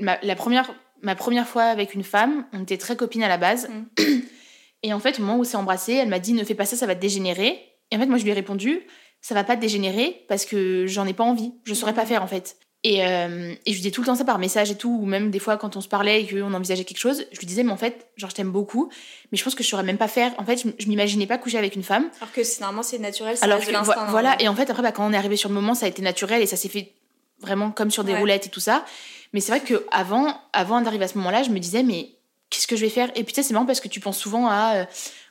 ma, 0.05 0.19
la 0.23 0.35
première, 0.37 0.75
ma 1.01 1.15
première 1.15 1.49
fois 1.49 1.63
avec 1.65 1.95
une 1.95 2.05
femme, 2.05 2.47
on 2.53 2.63
était 2.63 2.77
très 2.77 2.97
copines 2.97 3.23
à 3.23 3.29
la 3.29 3.39
base. 3.39 3.69
Et 4.83 4.93
en 4.93 5.01
fait, 5.01 5.19
au 5.19 5.23
moment 5.23 5.37
où 5.37 5.41
on 5.41 5.45
s'est 5.45 5.57
embrassé, 5.57 5.95
elle 5.95 6.09
m'a 6.09 6.19
dit 6.19 6.33
ne 6.35 6.45
fais 6.45 6.55
pas 6.55 6.67
ça, 6.67 6.77
ça 6.77 6.87
va 6.87 6.95
te 6.95 7.01
dégénérer. 7.01 7.59
Et 7.91 7.97
en 7.97 7.99
fait, 8.01 8.07
moi, 8.07 8.19
je 8.19 8.25
lui 8.25 8.31
ai 8.31 8.35
répondu 8.35 8.83
ça 9.23 9.35
va 9.35 9.43
pas 9.43 9.57
te 9.57 9.61
dégénérer 9.61 10.25
parce 10.29 10.45
que 10.45 10.87
j'en 10.87 11.05
ai 11.05 11.13
pas 11.15 11.25
envie. 11.25 11.53
Je 11.65 11.75
saurais 11.75 11.95
pas 11.95 12.07
faire 12.07 12.23
en 12.23 12.29
fait. 12.29 12.59
Et, 12.85 13.05
euh, 13.05 13.53
et 13.65 13.71
je 13.71 13.73
lui 13.73 13.81
disais 13.81 13.91
tout 13.91 14.01
le 14.03 14.07
temps 14.07 14.15
ça 14.15 14.25
par 14.25 14.39
message 14.39 14.71
et 14.71 14.77
tout, 14.77 14.97
ou 15.03 15.07
même 15.07 15.31
des 15.33 15.41
fois 15.41 15.57
quand 15.57 15.77
on 15.77 15.81
se 15.81 15.89
parlait 15.89 16.23
et 16.23 16.27
qu'on 16.27 16.55
envisageait 16.55 16.85
quelque 16.85 16.99
chose, 17.01 17.25
je 17.33 17.39
lui 17.41 17.47
disais 17.47 17.65
mais 17.65 17.73
en 17.73 17.77
fait, 17.77 18.07
genre 18.17 18.31
je 18.31 18.37
t'aime 18.37 18.51
beaucoup, 18.53 18.91
mais 19.33 19.39
je 19.39 19.43
pense 19.43 19.57
que 19.57 19.65
je 19.65 19.69
saurais 19.69 19.83
même 19.83 19.99
pas 19.99 20.07
faire. 20.09 20.33
En 20.39 20.45
fait, 20.45 20.59
je, 20.63 20.69
je 20.79 20.87
m'imaginais 20.89 21.27
pas 21.27 21.37
coucher 21.39 21.59
avec 21.59 21.75
une 21.75 21.83
femme. 21.83 22.09
Alors 22.21 22.33
que 22.33 22.45
c'est- 22.45 22.61
normalement, 22.61 22.85
c'est 22.85 22.99
naturel, 22.99 23.37
que 23.37 23.45
de 23.45 23.51
vo- 23.67 23.73
l'instinct. 23.73 23.95
voilà, 24.11 24.29
normalement. 24.31 24.39
et 24.45 24.49
en 24.49 24.55
fait 24.55 24.71
après 24.71 24.83
bah, 24.83 24.93
quand 24.93 25.05
on 25.05 25.13
est 25.13 25.17
arrivé 25.17 25.37
sur 25.37 25.49
le 25.49 25.55
moment, 25.57 25.75
ça 25.75 25.87
a 25.87 25.89
été 25.89 26.01
naturel 26.03 26.43
et 26.43 26.47
ça 26.47 26.57
s'est 26.57 26.69
fait 26.69 26.93
vraiment 27.41 27.71
comme 27.73 27.91
sur 27.91 28.05
des 28.05 28.13
Ouais. 28.13 28.19
roulettes 28.21 28.47
et 28.47 28.51
tout 28.51 28.61
ça. 28.61 28.85
Mais 29.33 29.41
c'est 29.41 29.51
vrai 29.53 29.61
que 29.61 29.85
avant, 29.91 30.39
avant 30.53 30.81
d'arriver 30.81 31.05
à 31.05 31.09
ce 31.09 31.19
moment-là, 31.19 31.43
je 31.43 31.51
me 31.51 31.59
disais 31.59 31.83
mais 31.83 32.11
qu'est-ce 32.51 32.69
que 32.69 32.77
je 32.77 32.83
vais 32.83 32.91
faire? 32.91 33.11
Et 33.17 33.25
puis 33.25 33.35
tu 33.35 33.43
sais, 33.43 33.49
c'est 33.49 33.53
marrant 33.55 33.67
parce 33.67 33.81
que 33.81 33.89
tu 33.89 33.99
penses 34.01 34.19
souvent 34.19 34.47
à, 34.49 34.77
euh, 34.77 34.85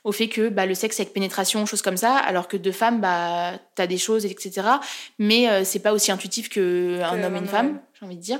au 0.06 0.12
fait 0.12 0.28
que 0.28 0.48
bah, 0.48 0.66
le 0.66 0.74
sexe 0.76 1.00
avec 1.00 1.12
pénétration, 1.12 1.66
choses 1.66 1.82
comme 1.82 1.96
ça, 1.96 2.14
alors 2.14 2.46
que 2.46 2.56
deux 2.56 2.70
femmes, 2.70 3.00
bah, 3.00 3.58
t'as 3.74 3.88
des 3.88 3.98
choses, 3.98 4.24
etc. 4.24 4.68
Mais 5.18 5.48
euh, 5.48 5.64
c'est 5.64 5.80
pas 5.80 5.92
aussi 5.92 6.12
intuitif 6.12 6.48
qu'un 6.48 6.62
homme 7.24 7.34
et 7.34 7.38
un 7.38 7.42
une 7.42 7.48
femme, 7.48 7.80
j'ai 7.98 8.06
envie 8.06 8.14
de 8.14 8.22
dire. 8.22 8.38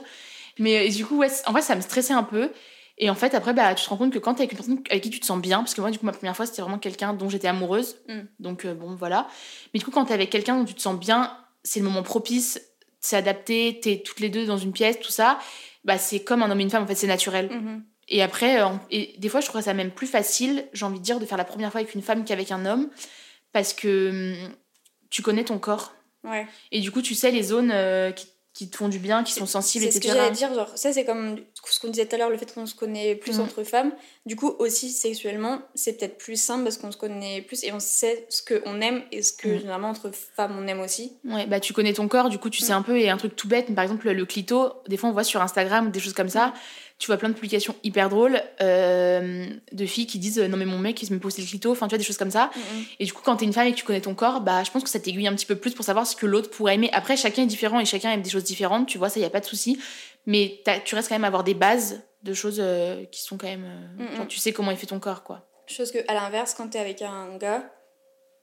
Mais 0.61 0.89
du 0.91 1.05
coup, 1.05 1.17
ouais, 1.17 1.27
en 1.45 1.53
fait, 1.53 1.63
ça 1.63 1.75
me 1.75 1.81
stressait 1.81 2.13
un 2.13 2.23
peu. 2.23 2.53
Et 2.99 3.11
en 3.11 3.17
fait, 3.17 3.35
après, 3.35 3.53
bah, 3.53 3.75
tu 3.75 3.85
te 3.85 3.91
rends 3.91 3.97
compte 3.97 4.13
que 4.13 4.21
quand 4.21 4.35
t'es 4.35 4.43
avec 4.43 4.53
une 4.53 4.59
personne 4.59 4.81
avec 4.89 5.03
qui 5.03 5.11
tu 5.11 5.19
te 5.19 5.27
sens 5.27 5.41
bien, 5.41 5.59
parce 5.59 5.75
que 5.75 5.81
moi, 5.81 5.91
du 5.91 5.99
coup, 5.99 6.07
ma 6.07 6.13
première 6.13 6.37
fois, 6.37 6.47
c'était 6.47 6.63
vraiment 6.63 6.79
quelqu'un 6.79 7.15
dont 7.15 7.29
j'étais 7.29 7.49
amoureuse. 7.49 7.97
Mm. 8.09 8.21
Donc, 8.39 8.65
euh, 8.65 8.73
bon, 8.73 8.95
voilà. 8.95 9.27
Mais 9.75 9.81
du 9.81 9.85
coup, 9.85 9.91
quand 9.91 10.05
t'es 10.05 10.15
avec 10.15 10.31
quelqu'un 10.31 10.57
dont 10.57 10.65
tu 10.65 10.75
te 10.75 10.81
sens 10.81 10.97
bien, 10.97 11.37
c'est 11.65 11.81
le 11.81 11.87
moment 11.87 12.05
propice, 12.05 12.61
c'est 13.01 13.17
adapté, 13.17 13.81
t'es 13.83 14.05
toutes 14.07 14.21
les 14.21 14.29
deux 14.29 14.47
dans 14.47 14.57
une 14.57 14.73
pièce, 14.73 15.01
tout 15.01 15.11
ça. 15.11 15.41
Bah, 15.85 15.99
c'est 15.99 16.21
comme 16.21 16.45
un 16.45 16.51
homme 16.51 16.61
et 16.61 16.63
une 16.63 16.71
femme, 16.71 16.85
en 16.85 16.87
fait, 16.87 16.95
c'est 16.95 17.09
naturel. 17.09 17.51
Mhm. 17.51 17.83
Et 18.09 18.23
après, 18.23 18.61
euh, 18.61 18.67
et 18.91 19.15
des 19.19 19.29
fois, 19.29 19.41
je 19.41 19.47
trouve 19.47 19.61
ça 19.61 19.75
même 19.75 19.91
plus 19.91 20.07
facile, 20.07 20.67
j'ai 20.73 20.85
envie 20.85 20.99
de 21.01 21.05
dire, 21.05 21.19
de 21.19 21.27
faire 21.27 21.39
la 21.39 21.45
première 21.45 21.73
fois 21.73 21.81
avec 21.81 21.95
une 21.95 22.03
femme 22.03 22.25
qu'avec 22.25 22.53
un 22.53 22.65
homme, 22.67 22.89
parce 23.53 23.73
que 23.73 24.11
hum, 24.45 24.53
tu 25.11 25.23
connais 25.23 25.45
ton 25.45 25.59
corps. 25.59 25.93
Ouais. 26.25 26.47
Et 26.73 26.81
du 26.81 26.91
coup, 26.93 27.03
tu 27.03 27.15
sais 27.15 27.31
les 27.31 27.43
zones 27.43 27.71
euh, 27.73 28.11
qui, 28.13 28.27
qui 28.53 28.71
te 28.71 28.77
font 28.77 28.89
du 28.89 28.99
bien, 28.99 29.23
qui 29.23 29.33
sont 29.33 29.45
sensibles, 29.47 29.85
C'est 29.85 29.91
ce 29.91 29.99
que 30.01 30.05
etc. 30.07 30.19
j'allais 30.19 30.35
dire, 30.35 30.55
genre, 30.55 30.71
ça 30.79 30.93
c'est 30.93 31.05
comme 31.05 31.37
ce 31.65 31.79
qu'on 31.81 31.89
disait 31.89 32.07
tout 32.07 32.15
à 32.15 32.19
l'heure, 32.19 32.31
le 32.31 32.39
fait 32.39 32.53
qu'on 32.55 32.65
se 32.67 32.75
connaît 32.75 33.15
plus 33.17 33.35
Mhm. 33.39 33.45
entre 33.45 33.63
femmes. 33.65 33.93
Du 34.25 34.35
coup, 34.35 34.55
aussi 34.59 34.91
sexuellement, 34.91 35.61
c'est 35.75 35.99
peut-être 35.99 36.17
plus 36.17 36.41
simple 36.41 36.63
parce 36.65 36.79
qu'on 36.79 36.91
se 36.91 36.97
connaît 36.97 37.43
plus 37.43 37.63
et 37.65 37.73
on 37.73 37.81
sait 37.81 38.25
ce 38.31 38.41
qu'on 38.43 38.81
aime 38.81 39.03
et 39.13 39.23
ce 39.23 39.33
que 39.33 39.49
Mhm. 39.49 39.59
généralement 39.59 39.91
entre 39.91 40.11
femmes 40.13 40.57
on 40.59 40.67
aime 40.69 40.81
aussi. 40.81 41.13
Ouais, 41.25 41.47
bah 41.47 41.61
tu 41.61 41.73
connais 41.75 41.93
ton 41.93 42.09
corps, 42.09 42.29
du 42.31 42.39
coup 42.39 42.51
tu 42.51 42.61
sais 42.63 42.73
Mm. 42.73 42.77
un 42.77 42.83
peu, 42.83 42.99
et 42.99 43.11
un 43.11 43.17
truc 43.19 43.37
tout 43.37 43.47
bête, 43.49 43.73
par 43.75 43.85
exemple 43.85 44.11
le 44.11 44.25
clito, 44.27 44.73
des 44.89 44.97
fois 44.97 45.11
on 45.11 45.13
voit 45.13 45.25
sur 45.25 45.43
Instagram 45.43 45.89
ou 45.89 45.91
des 45.91 46.01
choses 46.01 46.15
comme 46.15 46.31
ça, 46.31 46.55
tu 46.99 47.09
vois 47.09 47.19
plein 47.19 47.29
de 47.29 47.35
publications 47.35 47.75
hyper 47.85 48.09
drôles 48.09 48.41
euh, 48.63 49.47
de 49.73 49.87
filles 49.87 50.07
qui 50.07 50.19
disent 50.19 50.39
euh, 50.39 50.49
non 50.49 50.57
mais 50.57 50.65
mon 50.65 50.79
mec 50.79 51.03
il 51.03 51.07
se 51.07 51.13
me 51.13 51.19
pose 51.19 51.37
le 51.39 51.45
clito, 51.45 51.71
enfin 51.71 51.87
tu 51.87 51.91
vois 51.91 51.99
des 51.99 52.05
choses 52.05 52.17
comme 52.17 52.31
ça. 52.31 52.51
Mhm. 52.57 52.85
Et 53.01 53.05
du 53.05 53.13
coup 53.13 53.23
quand 53.23 53.37
t'es 53.37 53.45
une 53.45 53.53
femme 53.53 53.67
et 53.67 53.73
que 53.73 53.77
tu 53.77 53.85
connais 53.85 54.01
ton 54.01 54.15
corps, 54.15 54.41
bah 54.41 54.65
je 54.65 54.71
pense 54.71 54.83
que 54.83 54.89
ça 54.89 54.99
t'aiguille 54.99 55.29
un 55.29 55.35
petit 55.35 55.47
peu 55.47 55.57
plus 55.57 55.75
pour 55.75 55.85
savoir 55.85 56.07
ce 56.07 56.17
que 56.17 56.27
l'autre 56.27 56.51
pourrait 56.51 56.75
aimer. 56.77 56.89
Après 56.93 57.17
chacun 57.17 57.43
est 57.43 57.47
différent 57.47 57.81
et 57.81 57.85
chacun 57.85 58.11
aime 58.13 58.23
des 58.23 58.31
choses 58.31 58.45
différentes, 58.45 58.87
tu 58.87 58.97
vois 58.99 59.11
ça 59.11 59.21
y 59.21 59.25
a 59.25 59.31
pas 59.31 59.41
de 59.41 59.47
souci, 59.47 59.79
mais 60.25 60.63
tu 60.85 60.95
restes 60.95 61.09
quand 61.09 61.15
même 61.15 61.25
à 61.25 61.29
avoir 61.29 61.45
des 61.45 61.55
bases 61.55 62.03
de 62.23 62.35
choses 62.35 62.59
euh, 62.61 63.05
qui 63.07 63.21
sont 63.23 63.37
quand 63.37 63.47
même, 63.47 63.65
euh, 63.65 64.05
Mm, 64.05 64.17
genre 64.17 64.25
mm. 64.25 64.29
tu 64.29 64.39
sais 64.39 64.53
comment 64.53 64.71
il 64.71 64.77
fait 64.77 64.87
ton 64.87 64.99
corps 64.99 65.23
quoi. 65.23 65.47
Chose 65.67 65.91
que, 65.91 65.99
à 66.09 66.15
l'inverse, 66.15 66.55
quand 66.55 66.69
t'es 66.69 66.79
avec 66.79 67.03
un 67.03 67.37
gars, 67.39 67.71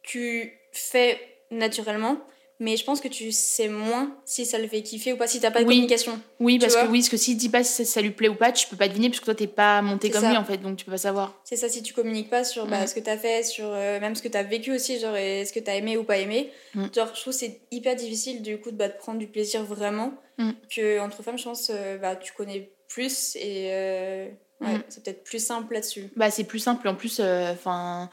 tu 0.02 0.60
fais 0.72 1.20
naturellement, 1.52 2.18
mais 2.64 2.78
je 2.78 2.84
pense 2.86 3.02
que 3.02 3.08
tu 3.10 3.32
sais 3.32 3.68
moins 3.68 4.16
si 4.26 4.46
ça 4.46 4.58
le 4.58 4.68
fait 4.68 4.82
kiffer 4.82 5.14
ou 5.14 5.18
pas, 5.18 5.28
si 5.28 5.40
t'as 5.40 5.52
pas 5.52 5.60
de 5.60 5.66
Oui. 5.68 5.74
communication. 5.76 6.20
Oui, 6.40 6.58
parce 6.58 6.76
que 6.76 6.88
oui, 6.88 7.00
parce 7.00 7.10
que 7.10 7.18
s'il 7.18 7.36
dit 7.38 7.50
pas 7.50 7.64
si 7.64 7.86
ça, 7.86 8.02
lui 8.02 8.12
plaît 8.12 8.30
ou 8.30 8.36
pas, 8.36 8.52
tu 8.52 8.68
peux 8.68 8.78
pas 8.78 8.88
deviner 8.88 9.10
parce 9.10 9.20
que 9.20 9.26
toi 9.26 9.36
t'es 9.36 9.48
pas 9.48 9.82
monté 9.82 10.10
comme 10.10 10.22
ça. 10.22 10.30
lui 10.30 10.38
en 10.38 10.46
fait, 10.46 10.58
donc 10.58 10.78
tu 10.78 10.86
peux 10.86 10.92
pas 10.92 10.98
savoir. 10.98 11.40
C'est 11.44 11.58
ça, 11.58 11.68
si 11.70 11.84
tu 11.84 11.94
communiques 11.94 12.30
pas 12.30 12.44
sur 12.44 12.66
bah, 12.66 12.88
ce 12.88 12.96
que 12.96 13.00
t'as 13.02 13.18
fait, 13.18 13.44
sur 13.44 13.66
euh, 13.68 14.00
même 14.00 14.16
ce 14.16 14.22
que 14.24 14.30
t'as 14.30 14.44
vécu 14.44 14.72
aussi, 14.74 15.00
genre, 15.00 15.16
et 15.16 15.46
ce 15.46 15.52
que 15.54 15.60
t'as 15.60 15.76
aimé 15.76 15.98
ou 15.98 16.04
pas 16.04 16.18
aimé. 16.18 16.52
Mm. 16.74 16.86
Genre, 16.96 17.10
je 17.14 17.22
trouve 17.22 17.34
que 17.34 17.40
c'est 17.40 17.60
hyper 17.72 17.96
difficile 17.96 18.42
du 18.42 18.58
coup 18.60 18.72
de, 18.72 18.78
bah, 18.78 18.88
de 18.88 18.94
prendre 18.98 19.20
du 19.20 19.28
plaisir 19.28 19.64
vraiment. 19.64 20.14
Mm. 20.38 20.52
Que 20.76 21.00
entre 21.00 21.22
femmes, 21.22 21.38
je 21.38 21.44
pense, 21.44 21.70
euh, 21.74 21.98
bah, 21.98 22.16
tu 22.16 22.32
connais 22.34 22.72
plus 22.88 23.36
et 23.36 23.68
euh, 23.74 24.28
ouais, 24.62 24.76
Mm. 24.78 24.84
c'est 24.88 25.04
peut-être 25.04 25.24
plus 25.24 25.44
simple 25.44 25.74
là-dessus. 25.74 26.10
Bah, 26.16 26.32
c'est 26.32 26.44
plus 26.46 26.60
simple. 26.60 26.88
En 26.88 26.96
plus, 26.96 27.20
enfin, 27.20 28.10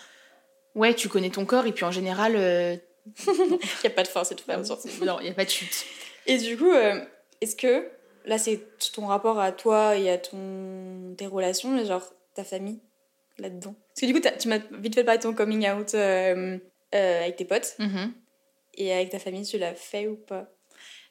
ouais, 0.75 0.95
tu 0.95 1.09
connais 1.09 1.30
ton 1.30 1.45
corps 1.45 1.66
et 1.66 1.73
puis 1.73 1.85
en 1.85 1.90
général, 1.92 2.35
Il 3.19 3.59
y 3.85 3.87
a 3.87 3.90
pas 3.90 4.02
de 4.02 4.09
fin, 4.09 4.25
cette 4.25 4.40
c'est- 4.47 5.04
non, 5.04 5.19
il 5.21 5.26
y 5.26 5.30
a 5.30 5.35
pas 5.35 5.45
de 5.45 5.50
chute. 5.50 5.85
Et 6.26 6.38
du 6.38 6.57
coup, 6.57 6.71
euh, 6.71 7.00
est-ce 7.40 7.57
que 7.57 7.88
là, 8.25 8.38
c'est 8.38 8.61
ton 8.92 9.07
rapport 9.07 9.38
à 9.40 9.52
toi 9.52 9.97
et 9.97 10.11
à 10.11 10.19
ton 10.19 11.14
tes 11.16 11.26
relations, 11.26 11.71
mais 11.71 11.85
genre 11.85 12.04
ta 12.35 12.45
famille 12.45 12.80
là-dedans? 13.38 13.75
Parce 13.88 14.00
que 14.02 14.07
du 14.07 14.12
coup, 14.14 14.21
tu 14.38 14.49
m'as 14.49 14.59
vite 14.78 14.95
fait 14.95 15.04
parler 15.04 15.19
de 15.19 15.23
ton 15.23 15.35
coming 15.35 15.69
out 15.71 15.95
euh, 15.95 16.59
euh, 16.95 17.21
avec 17.23 17.37
tes 17.37 17.45
potes. 17.45 17.75
Mhm. 17.78 18.12
Et 18.75 18.92
avec 18.92 19.11
ta 19.11 19.19
famille, 19.19 19.45
tu 19.45 19.59
l'as 19.59 19.75
fait 19.75 20.07
ou 20.07 20.16
pas? 20.16 20.49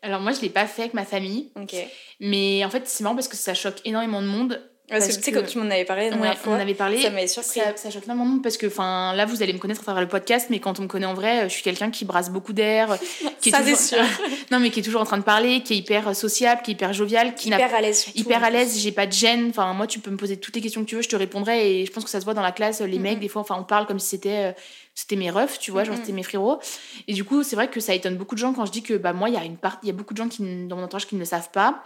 Alors 0.02 0.22
moi, 0.22 0.32
je 0.32 0.42
l'ai 0.42 0.50
pas 0.50 0.66
fait 0.66 0.84
avec 0.84 0.94
ma 0.94 1.06
famille. 1.06 1.52
Ok. 1.56 1.76
Mais 2.20 2.64
en 2.64 2.70
fait, 2.70 2.88
c'est 2.88 3.04
marrant 3.04 3.16
parce 3.16 3.28
que 3.28 3.36
ça 3.36 3.54
choque 3.54 3.82
énormément 3.86 4.22
de 4.22 4.28
monde. 4.28 4.70
Parce, 4.90 5.04
que 5.04 5.08
Parce 5.08 5.18
tu 5.18 5.24
sais, 5.24 5.32
que- 5.32 5.40
quand 5.40 5.46
tu 5.46 5.58
m'en 5.60 5.66
avais 5.66 5.86
parlé 5.86 6.10
la 6.10 6.18
Ouais, 6.18 6.36
fois, 6.36 6.54
on 6.54 6.60
avait 6.60 6.74
parlé. 6.74 7.02
ça 7.02 7.10
m'avait 7.12 7.28
surpris. 7.28 7.60
Ça, 7.60 7.76
ça 7.76 7.92
choque 7.92 8.08
de 8.08 8.14
monde 8.14 8.42
parce 8.42 8.58
que 8.58 8.66
enfin 8.68 9.14
là 9.14 9.26
vous 9.26 9.44
allez 9.44 9.54
me 9.54 9.60
connaître 9.60 9.82
à 9.82 9.84
travers 9.84 10.02
le 10.02 10.08
podcast 10.08 10.48
mais 10.50 10.60
quand 10.60 10.80
on 10.80 10.84
me 10.84 10.88
connaît 10.88 11.06
en 11.06 11.14
vrai 11.14 11.44
je 11.48 11.54
suis 11.54 11.64
quelqu'un 11.64 11.92
qui 11.92 12.06
brasse 12.06 12.30
beaucoup 12.32 12.54
d'air 12.54 12.98
qui 13.42 13.50
est 13.50 13.52
Ça, 13.52 13.60
toujours 13.62 13.78
sûr. 13.78 13.98
non 14.52 14.60
mais 14.60 14.72
qui 14.72 14.80
est 14.80 14.84
toujours 14.84 15.02
en 15.02 15.06
train 15.06 15.18
de 15.18 15.24
parler 15.24 15.62
qui 15.62 15.74
est 15.74 15.78
hyper 15.78 16.16
sociable 16.16 16.62
qui 16.64 16.72
est 16.72 16.74
hyper 16.74 16.92
jovial 16.94 17.36
qui 17.36 17.50
Hyper 17.50 17.74
à 17.76 17.82
l'aise. 17.82 18.08
hyper 18.16 18.44
à 18.44 18.50
l'aise 18.50 18.78
j'ai 18.80 18.92
pas 18.92 19.06
de 19.06 19.12
gêne 19.14 19.48
enfin 19.50 19.74
moi 19.74 19.86
tu 19.88 20.00
peux 20.00 20.10
me 20.12 20.18
poser 20.18 20.38
toutes 20.38 20.56
les 20.56 20.62
questions 20.62 20.82
que 20.84 20.90
tu 20.90 20.96
veux 20.96 21.02
je 21.04 21.10
te 21.10 21.16
répondrai 21.16 21.82
et 21.82 21.86
je 21.86 21.92
pense 21.92 22.04
que 22.04 22.10
ça 22.10 22.20
se 22.20 22.26
voit 22.26 22.34
dans 22.34 22.42
la 22.42 22.52
classe 22.52 22.82
les 22.82 23.00
mecs 23.00 23.16
Mhm. 23.16 23.20
des 23.22 23.28
fois 23.28 23.42
enfin 23.44 23.56
on 23.60 23.64
parle 23.64 23.86
comme 23.86 24.00
si 24.00 24.08
c'était 24.10 24.48
euh, 24.48 24.52
c'était 24.96 25.16
mes 25.16 25.30
refs 25.30 25.60
tu 25.60 25.70
vois 25.72 25.84
genre 25.84 25.96
Mhm. 25.96 26.02
c'était 26.02 26.14
mes 26.14 26.24
frérots 26.24 26.60
et 27.08 27.14
du 27.14 27.24
coup 27.24 27.44
c'est 27.44 27.56
vrai 27.56 27.68
que 27.70 27.80
ça 27.80 27.94
étonne 27.94 28.18
beaucoup 28.18 28.36
de 28.36 28.40
gens 28.40 28.54
quand 28.54 28.66
je 28.66 28.72
dis 28.72 28.82
que 28.84 28.96
bah 28.96 29.14
moi 29.14 29.30
il 29.30 29.36
y 29.36 29.38
a 29.38 29.44
une 29.46 29.58
part 29.58 29.78
il 29.84 29.88
y 29.88 29.90
a 29.92 29.94
beaucoup 29.94 30.14
de 30.14 30.18
gens 30.18 30.28
qui 30.30 30.42
dans 30.68 30.76
mon 30.78 30.84
entourage 30.84 31.06
qui 31.08 31.16
ne 31.16 31.20
le 31.20 31.26
savent 31.26 31.52
pas 31.52 31.84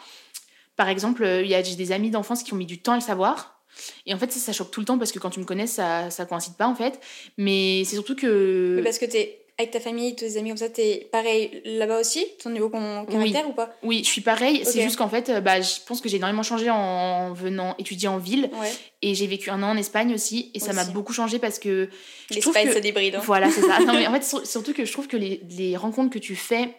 par 0.76 0.90
exemple 0.90 1.24
euh, 1.24 1.42
il 1.42 1.50
y 1.50 1.56
a 1.56 1.62
j'ai 1.64 1.76
des 1.76 1.92
amis 1.92 2.10
d'enfance 2.10 2.44
qui 2.44 2.54
ont 2.54 2.58
mis 2.58 2.66
du 2.66 2.82
temps 2.82 2.94
à 2.94 2.96
le 2.96 3.02
savoir 3.02 3.62
et 4.06 4.14
en 4.14 4.18
fait 4.18 4.32
ça, 4.32 4.40
ça 4.40 4.54
choque 4.54 4.72
tout 4.72 4.80
le 4.80 4.86
temps 4.86 4.98
parce 4.98 5.12
que 5.12 5.20
quand 5.20 5.30
tu 5.32 5.40
me 5.40 5.46
connais 5.46 5.68
ça 5.68 6.10
ça 6.10 6.26
coïncide 6.26 6.56
pas 6.56 6.68
en 6.68 6.76
fait 6.76 7.00
mais 7.38 7.84
c'est 7.86 7.96
surtout 7.96 8.16
que 8.16 8.74
Mais 8.78 8.84
parce 8.84 9.00
que 9.00 9.06
t'es 9.06 9.40
avec 9.60 9.70
ta 9.70 9.80
famille, 9.80 10.16
tes 10.16 10.38
amis 10.38 10.50
comme 10.50 10.58
ça, 10.58 10.68
t'es 10.68 11.08
pareil 11.12 11.62
là-bas 11.64 12.00
aussi 12.00 12.26
Ton 12.42 12.50
niveau 12.50 12.72
caractère 12.72 13.48
ou 13.48 13.54
pas? 13.54 13.72
Oui 13.84 14.00
je 14.04 14.10
suis 14.10 14.22
pareil 14.22 14.62
c'est 14.66 14.82
juste 14.82 14.98
qu'en 14.98 15.10
fait 15.10 15.30
euh, 15.30 15.42
bah 15.42 15.62
je 15.62 15.76
pense 15.86 16.02
que 16.02 16.10
j'ai 16.10 16.18
énormément 16.18 16.42
changé 16.42 16.72
en 16.72 17.34
venant 17.34 17.76
étudier 17.78 18.08
en 18.08 18.18
ville 18.18 18.50
Ouais. 18.60 18.72
Et 19.06 19.14
j'ai 19.16 19.28
vécu 19.28 19.50
un 19.52 19.62
an 19.64 19.72
en 19.72 19.78
Espagne 19.78 20.14
aussi, 20.14 20.50
et 20.54 20.60
ça 20.60 20.72
m'a 20.72 20.86
beaucoup 20.86 21.12
changé 21.12 21.38
parce 21.38 21.60
que 21.60 21.90
L'Espagne, 22.32 22.68
que... 22.70 22.74
ça 22.74 22.80
débride. 22.80 23.16
hein. 23.16 23.22
Voilà, 23.26 23.52
c'est 23.52 23.60
ça. 23.62 23.80
Non, 23.86 23.92
mais 23.94 24.08
en 24.08 24.14
fait, 24.14 24.24
sur- 24.24 24.48
surtout 24.48 24.72
que 24.74 24.86
je 24.86 24.92
trouve 24.94 25.08
que 25.08 25.18
les, 25.18 25.42
les 25.50 25.76
rencontres 25.76 26.10
que 26.14 26.20
tu 26.20 26.38
fais 26.38 26.70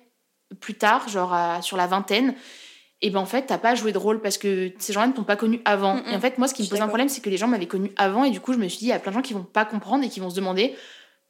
plus 0.58 0.72
tard, 0.72 1.06
genre 1.10 1.34
à- 1.34 1.60
sur 1.60 1.76
la 1.76 1.86
vingtaine, 1.86 2.34
et 3.06 3.10
ben 3.10 3.20
en 3.20 3.26
fait, 3.26 3.42
t'as 3.46 3.58
pas 3.58 3.74
joué 3.74 3.92
de 3.92 3.98
rôle 3.98 4.20
parce 4.20 4.38
que 4.38 4.72
ces 4.78 4.92
gens-là 4.92 5.06
ne 5.08 5.12
t'ont 5.12 5.24
pas 5.24 5.36
connu 5.36 5.60
avant. 5.64 5.94
Mm, 5.96 6.00
mm. 6.00 6.12
Et 6.12 6.16
en 6.16 6.20
fait, 6.20 6.38
moi, 6.38 6.48
ce 6.48 6.54
qui 6.54 6.62
me 6.62 6.68
pose 6.68 6.80
un 6.80 6.88
problème, 6.88 7.08
c'est 7.08 7.20
que 7.20 7.28
les 7.30 7.36
gens 7.36 7.46
m'avaient 7.48 7.66
connu 7.66 7.90
avant, 7.96 8.24
et 8.24 8.30
du 8.30 8.40
coup, 8.40 8.52
je 8.52 8.58
me 8.58 8.66
suis 8.68 8.78
dit, 8.78 8.84
il 8.86 8.88
y 8.88 8.92
a 8.92 8.98
plein 8.98 9.12
de 9.12 9.16
gens 9.16 9.22
qui 9.22 9.34
vont 9.34 9.44
pas 9.44 9.64
comprendre 9.64 10.02
et 10.04 10.08
qui 10.08 10.20
vont 10.20 10.30
se 10.30 10.36
demander 10.36 10.74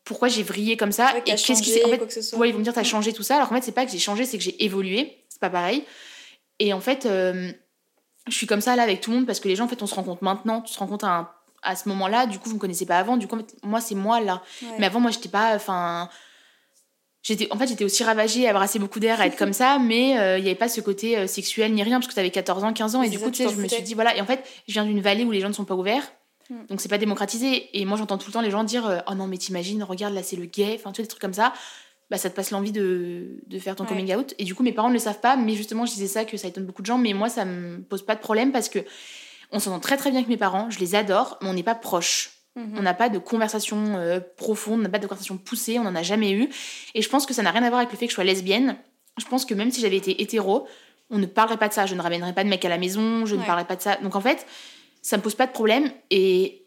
pourquoi 0.04 0.28
j'ai 0.28 0.42
vrillé 0.42 0.76
comme 0.76 0.92
ça, 0.92 1.12
Ouais, 1.14 1.18
et 1.26 1.34
qu'est-ce 1.34 1.62
qui 1.62 1.70
s'est. 1.70 1.84
En 1.84 1.88
fait. 1.88 2.36
Ouais, 2.36 2.48
ils 2.48 2.52
vont 2.52 2.58
me 2.58 2.64
dire 2.64 2.72
t'as 2.74 2.82
Mm. 2.82 2.84
changé 2.84 3.12
tout 3.12 3.22
ça, 3.22 3.36
alors 3.36 3.48
qu'en 3.48 3.54
fait 3.56 3.62
c'est 3.62 3.72
pas 3.72 3.84
que 3.86 3.90
j'ai 3.92 3.98
changé, 3.98 4.24
c'est 4.24 4.38
que 4.38 4.44
j'ai 4.44 4.62
évolué, 4.64 5.24
c'est 5.28 5.40
pas 5.40 5.50
pareil. 5.50 5.84
Et 6.60 6.72
en 6.72 6.80
fait, 6.80 7.06
euh, 7.06 7.50
je 8.28 8.34
suis 8.34 8.46
comme 8.46 8.60
ça 8.60 8.76
là 8.76 8.82
avec 8.84 9.00
tout 9.00 9.10
le 9.10 9.16
monde 9.16 9.26
parce 9.26 9.40
que 9.40 9.48
les 9.48 9.56
gens 9.56 9.64
en 9.64 9.68
fait 9.68 9.82
on 9.82 9.86
se 9.86 9.94
rend 9.94 10.02
compte 10.04 10.22
maintenant, 10.22 10.60
tu 10.60 10.72
te 10.74 10.78
rends 10.78 10.86
compte 10.86 11.04
à, 11.04 11.08
un- 11.08 11.28
à 11.62 11.74
ce 11.76 11.88
moment-là, 11.88 12.26
du 12.26 12.38
coup 12.38 12.48
vous 12.50 12.54
me 12.56 12.60
connaissez 12.60 12.86
pas 12.86 12.98
avant, 12.98 13.16
du 13.16 13.26
coup 13.26 13.36
moi 13.62 13.80
c'est 13.80 13.94
moi 13.94 14.20
là. 14.20 14.42
Ouais. 14.62 14.68
Mais 14.78 14.86
avant 14.86 15.00
moi 15.00 15.10
j'étais 15.10 15.28
pas, 15.30 15.54
enfin 15.56 16.08
j'étais 17.24 17.48
en 17.50 17.58
fait 17.58 17.66
j'étais 17.66 17.84
aussi 17.84 18.04
ravagée 18.04 18.46
à 18.48 18.52
brasser 18.52 18.78
beaucoup 18.78 19.00
d'air 19.00 19.20
à 19.20 19.26
être 19.26 19.36
comme 19.36 19.52
ça 19.52 19.78
mais 19.80 20.16
euh, 20.18 20.38
il 20.38 20.44
y 20.44 20.46
avait 20.48 20.54
pas 20.54 20.68
ce 20.68 20.80
côté 20.80 21.18
euh, 21.18 21.26
sexuel 21.26 21.72
ni 21.74 21.82
rien 21.82 21.98
parce 21.98 22.06
que 22.06 22.14
t'avais 22.14 22.30
14 22.30 22.62
ans 22.62 22.72
15 22.72 22.94
ans 22.94 23.02
et 23.02 23.08
du 23.08 23.18
coup 23.18 23.30
tu 23.32 23.42
tu 23.42 23.48
sais 23.48 23.54
je 23.54 23.60
me 23.60 23.66
suis 23.66 23.82
dit 23.82 23.94
voilà 23.94 24.14
et 24.16 24.20
en 24.20 24.26
fait 24.26 24.44
je 24.68 24.74
viens 24.74 24.84
d'une 24.84 25.00
vallée 25.00 25.24
où 25.24 25.32
les 25.32 25.40
gens 25.40 25.48
ne 25.48 25.52
sont 25.54 25.64
pas 25.64 25.74
ouverts 25.74 26.12
Mm. 26.50 26.66
donc 26.68 26.82
c'est 26.82 26.90
pas 26.90 26.98
démocratisé 26.98 27.70
et 27.72 27.86
moi 27.86 27.96
j'entends 27.96 28.18
tout 28.18 28.26
le 28.26 28.32
temps 28.34 28.42
les 28.42 28.50
gens 28.50 28.64
dire 28.64 28.86
euh, 28.86 28.98
oh 29.10 29.14
non 29.14 29.26
mais 29.26 29.38
t'imagines 29.38 29.82
regarde 29.82 30.12
là 30.12 30.22
c'est 30.22 30.36
le 30.36 30.44
gay 30.44 30.74
enfin 30.78 30.92
tu 30.92 31.00
vois 31.00 31.04
des 31.04 31.08
trucs 31.08 31.22
comme 31.22 31.32
ça 31.32 31.54
bah 32.10 32.18
ça 32.18 32.28
te 32.28 32.36
passe 32.36 32.50
l'envie 32.50 32.70
de, 32.70 33.38
de 33.46 33.58
faire 33.58 33.74
ton 33.76 33.84
Ouais. 33.84 33.88
coming 33.88 34.14
out 34.14 34.34
et 34.38 34.44
du 34.44 34.54
coup 34.54 34.62
mes 34.62 34.72
parents 34.72 34.90
ne 34.90 34.92
le 34.92 34.98
savent 34.98 35.20
pas 35.20 35.36
mais 35.38 35.54
justement 35.54 35.86
je 35.86 35.92
disais 35.94 36.06
ça 36.06 36.26
que 36.26 36.36
ça 36.36 36.46
étonne 36.46 36.66
beaucoup 36.66 36.82
de 36.82 36.86
gens 36.86 36.98
mais 36.98 37.14
moi 37.14 37.30
ça 37.30 37.46
me 37.46 37.80
pose 37.80 38.04
pas 38.04 38.14
de 38.14 38.20
problème 38.20 38.52
parce 38.52 38.68
que 38.68 38.80
on 39.52 39.58
s'entend 39.58 39.80
très 39.80 39.96
très 39.96 40.10
bien 40.10 40.18
avec 40.18 40.28
mes 40.28 40.36
parents 40.36 40.68
je 40.68 40.78
les 40.80 40.94
adore 40.94 41.38
mais 41.40 41.48
on 41.48 41.54
n'est 41.54 41.62
pas 41.62 41.74
proches 41.74 42.32
On 42.56 42.82
n'a 42.82 42.94
pas 42.94 43.08
de 43.08 43.18
conversation 43.18 43.96
euh, 43.96 44.20
profonde, 44.36 44.78
on 44.78 44.82
n'a 44.82 44.88
pas 44.88 45.00
de 45.00 45.06
conversation 45.06 45.36
poussée, 45.36 45.78
on 45.80 45.82
n'en 45.82 45.94
a 45.96 46.04
jamais 46.04 46.30
eu. 46.30 46.48
Et 46.94 47.02
je 47.02 47.08
pense 47.08 47.26
que 47.26 47.34
ça 47.34 47.42
n'a 47.42 47.50
rien 47.50 47.64
à 47.64 47.68
voir 47.68 47.80
avec 47.80 47.90
le 47.90 47.98
fait 47.98 48.06
que 48.06 48.10
je 48.10 48.14
sois 48.14 48.24
lesbienne. 48.24 48.76
Je 49.18 49.24
pense 49.24 49.44
que 49.44 49.54
même 49.54 49.72
si 49.72 49.80
j'avais 49.80 49.96
été 49.96 50.22
hétéro, 50.22 50.68
on 51.10 51.18
ne 51.18 51.26
parlerait 51.26 51.56
pas 51.56 51.68
de 51.68 51.72
ça. 51.72 51.86
Je 51.86 51.96
ne 51.96 52.00
ramènerais 52.00 52.32
pas 52.32 52.44
de 52.44 52.48
mec 52.48 52.64
à 52.64 52.68
la 52.68 52.78
maison, 52.78 53.26
je 53.26 53.34
ne 53.34 53.42
parlerais 53.42 53.66
pas 53.66 53.74
de 53.74 53.82
ça. 53.82 53.96
Donc 53.96 54.14
en 54.14 54.20
fait, 54.20 54.46
ça 55.02 55.16
me 55.16 55.22
pose 55.22 55.34
pas 55.34 55.46
de 55.46 55.52
problème 55.52 55.90
et 56.10 56.64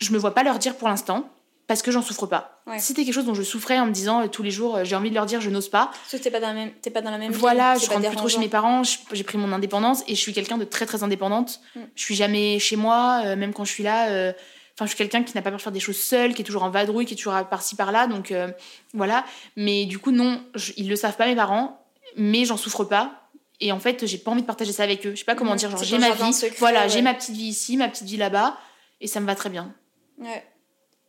je 0.00 0.12
me 0.12 0.18
vois 0.18 0.34
pas 0.34 0.42
leur 0.42 0.58
dire 0.58 0.76
pour 0.76 0.88
l'instant 0.88 1.30
parce 1.70 1.82
que 1.82 1.92
j'en 1.92 2.02
souffre 2.02 2.26
pas. 2.26 2.62
Ouais. 2.66 2.80
Si 2.80 2.86
c'était 2.86 3.04
quelque 3.04 3.14
chose 3.14 3.26
dont 3.26 3.34
je 3.34 3.44
souffrais 3.44 3.78
en 3.78 3.86
me 3.86 3.92
disant 3.92 4.22
euh, 4.22 4.26
tous 4.26 4.42
les 4.42 4.50
jours 4.50 4.74
euh, 4.74 4.84
j'ai 4.84 4.96
envie 4.96 5.10
de 5.10 5.14
leur 5.14 5.26
dire 5.26 5.40
je 5.40 5.50
n'ose 5.50 5.68
pas, 5.68 5.86
Parce 5.86 6.10
que 6.10 6.16
t'es 6.16 6.30
pas 6.30 6.40
dans 6.40 6.48
la 6.48 6.54
même, 6.54 6.72
t'es 6.82 6.90
pas 6.90 7.00
dans 7.00 7.12
la 7.12 7.18
même 7.18 7.30
voilà, 7.30 7.78
je 7.78 7.88
rentre 7.88 8.08
plus 8.08 8.16
trop 8.16 8.28
chez 8.28 8.40
mes 8.40 8.48
parents, 8.48 8.82
j'ai 9.12 9.22
pris 9.22 9.38
mon 9.38 9.52
indépendance 9.52 10.02
et 10.08 10.16
je 10.16 10.20
suis 10.20 10.32
quelqu'un 10.32 10.58
de 10.58 10.64
très 10.64 10.84
très 10.84 11.04
indépendante. 11.04 11.60
Mm. 11.76 11.80
Je 11.94 12.02
suis 12.02 12.16
jamais 12.16 12.58
chez 12.58 12.74
moi, 12.74 13.22
euh, 13.24 13.36
même 13.36 13.52
quand 13.52 13.64
je 13.64 13.70
suis 13.70 13.84
là. 13.84 14.32
Enfin, 14.80 14.86
je 14.86 14.90
suis 14.94 14.96
quelqu'un 14.96 15.22
qui 15.22 15.34
n'a 15.34 15.42
pas 15.42 15.50
peur 15.50 15.58
de 15.58 15.62
faire 15.62 15.72
des 15.72 15.78
choses 15.80 15.98
seul, 16.00 16.32
qui 16.32 16.40
est 16.40 16.44
toujours 16.44 16.62
en 16.62 16.70
vadrouille, 16.70 17.04
qui 17.04 17.12
est 17.12 17.16
toujours 17.18 17.34
par-ci 17.50 17.76
par-là. 17.76 18.06
Donc 18.06 18.32
euh, 18.32 18.48
voilà. 18.94 19.26
Mais 19.56 19.84
du 19.84 19.98
coup, 19.98 20.10
non, 20.10 20.42
je- 20.54 20.72
ils 20.78 20.88
le 20.88 20.96
savent 20.96 21.16
pas 21.16 21.26
mes 21.26 21.36
parents, 21.36 21.84
mais 22.16 22.46
j'en 22.46 22.56
souffre 22.56 22.84
pas. 22.84 23.12
Et 23.60 23.72
en 23.72 23.78
fait, 23.78 24.06
j'ai 24.06 24.16
pas 24.16 24.30
envie 24.30 24.40
de 24.40 24.46
partager 24.46 24.72
ça 24.72 24.84
avec 24.84 25.06
eux. 25.06 25.10
Je 25.10 25.16
sais 25.18 25.24
pas 25.26 25.34
comment 25.34 25.54
dire. 25.54 25.70
Genre, 25.70 25.82
j'ai 25.84 25.98
ma 25.98 26.12
vie. 26.12 26.32
secret, 26.32 26.56
voilà, 26.58 26.82
ouais. 26.84 26.88
j'ai 26.88 27.02
ma 27.02 27.12
petite 27.12 27.34
vie 27.36 27.44
ici, 27.48 27.76
ma 27.76 27.88
petite 27.88 28.06
vie 28.06 28.16
là-bas, 28.16 28.56
et 29.02 29.06
ça 29.06 29.20
me 29.20 29.26
va 29.26 29.34
très 29.34 29.50
bien. 29.50 29.74
Ouais. 30.18 30.46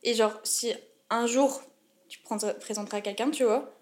Et 0.03 0.13
genre, 0.15 0.33
si 0.43 0.73
un 1.09 1.27
jour 1.27 1.61
tu 2.09 2.19
présenteras 2.59 2.97
à 2.97 3.01
quelqu'un, 3.01 3.29
tu 3.29 3.45
vois, 3.45 3.73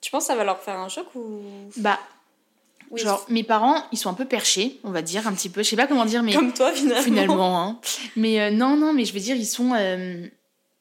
tu 0.00 0.12
penses 0.12 0.22
que 0.24 0.26
ça 0.28 0.36
va 0.36 0.44
leur 0.44 0.60
faire 0.60 0.78
un 0.78 0.88
choc 0.88 1.06
ou? 1.16 1.40
Bah, 1.78 1.98
Oui, 2.92 3.00
genre, 3.00 3.24
mes 3.28 3.42
parents, 3.42 3.82
ils 3.90 3.98
sont 3.98 4.08
un 4.08 4.14
peu 4.14 4.24
perchés, 4.26 4.78
on 4.84 4.90
va 4.92 5.02
dire 5.02 5.26
un 5.26 5.32
petit 5.32 5.48
peu. 5.48 5.64
Je 5.64 5.68
sais 5.70 5.74
pas 5.76 5.88
comment 5.88 6.04
dire, 6.04 6.22
mais 6.22 6.32
Comme 6.32 6.52
toi, 6.52 6.70
finalement. 6.72 7.02
finalement. 7.02 7.60
hein. 7.60 7.80
Mais 8.16 8.40
euh, 8.40 8.50
non, 8.50 8.76
non, 8.76 8.92
mais 8.92 9.04
je 9.04 9.12
veux 9.12 9.20
dire, 9.20 9.36
ils 9.36 9.46
sont. 9.46 9.72
euh, 9.74 10.26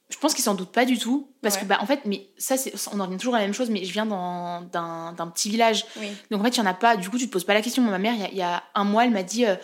je 0.10 0.18
pense 0.18 0.34
qu'ils 0.34 0.44
s'en 0.44 0.54
doutent 0.54 0.72
pas 0.72 0.86
du 0.86 0.98
tout. 1.00 1.28
Parce 1.42 1.56
Ouais. 1.56 1.62
que, 1.62 1.66
bah, 1.66 1.78
en 1.82 1.86
fait, 1.86 2.02
mais 2.06 2.28
ça, 2.38 2.58
c'est, 2.58 2.74
on 2.94 3.00
en 3.00 3.06
revient 3.06 3.18
toujours 3.18 3.36
à 3.36 3.40
la 3.40 3.46
même 3.46 3.54
chose, 3.54 3.70
mais 3.70 3.84
je 3.84 3.92
viens 3.92 4.06
d'un, 4.06 5.28
petit 5.34 5.50
village. 5.50 5.86
Oui. 6.00 6.08
Donc, 6.32 6.42
en 6.42 6.44
fait, 6.44 6.52
il 6.52 6.58
y 6.58 6.62
en 6.62 6.66
a 6.66 6.74
pas. 6.74 6.96
Du 6.96 7.10
coup, 7.10 7.18
tu 7.18 7.28
te 7.28 7.32
poses 7.32 7.44
pas 7.44 7.54
la 7.54 7.62
question. 7.62 7.82
Moi, 7.82 7.92
ma 7.92 7.98
mère, 7.98 8.14
il 8.14 8.22
y 8.22 8.24
a, 8.26 8.30
il 8.32 8.38
y 8.38 8.42
a 8.42 8.64
un 8.76 8.84
mois, 8.84 9.04
elle 9.06 9.12
m'a 9.12 9.24
dit 9.24 9.46
euh, 9.46 9.56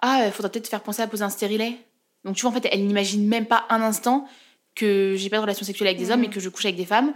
Ah, 0.00 0.22
il 0.26 0.32
faudra 0.32 0.50
peut-être 0.50 0.64
te 0.64 0.68
faire 0.70 0.82
penser 0.82 1.02
à 1.02 1.06
poser 1.08 1.24
un 1.24 1.30
stérilet. 1.30 1.76
Donc, 2.24 2.36
tu 2.36 2.42
vois, 2.42 2.50
en 2.50 2.54
fait, 2.54 2.68
elle 2.70 2.86
n'imagine 2.86 3.26
même 3.26 3.46
pas 3.46 3.64
un 3.70 3.82
instant 3.82 4.26
que 4.74 5.14
j'ai 5.16 5.28
pas 5.28 5.36
de 5.38 5.42
relation 5.42 5.66
sexuelle 5.66 5.88
avec 5.88 5.98
des 5.98 6.06
Mhm. 6.06 6.12
hommes 6.12 6.24
et 6.24 6.30
que 6.30 6.38
je 6.40 6.48
couche 6.48 6.64
avec 6.64 6.76
des 6.76 6.84
femmes. 6.86 7.12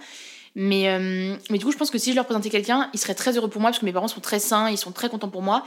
Mais, 0.54 0.88
euh, 0.88 1.36
mais 1.50 1.58
du 1.58 1.64
coup, 1.64 1.72
je 1.72 1.76
pense 1.78 1.90
que 1.90 1.98
si 1.98 2.10
je 2.10 2.16
leur 2.16 2.24
présentais 2.26 2.50
quelqu'un, 2.50 2.90
ils 2.92 2.98
seraient 2.98 3.14
très 3.14 3.36
heureux 3.38 3.48
pour 3.48 3.60
moi 3.60 3.70
parce 3.70 3.78
que 3.78 3.84
mes 3.86 3.92
parents 3.92 4.08
sont 4.08 4.20
très 4.20 4.38
sains, 4.40 4.68
ils 4.68 4.76
sont 4.76 4.92
très 4.92 5.08
contents 5.08 5.28
pour 5.30 5.40
moi. 5.42 5.64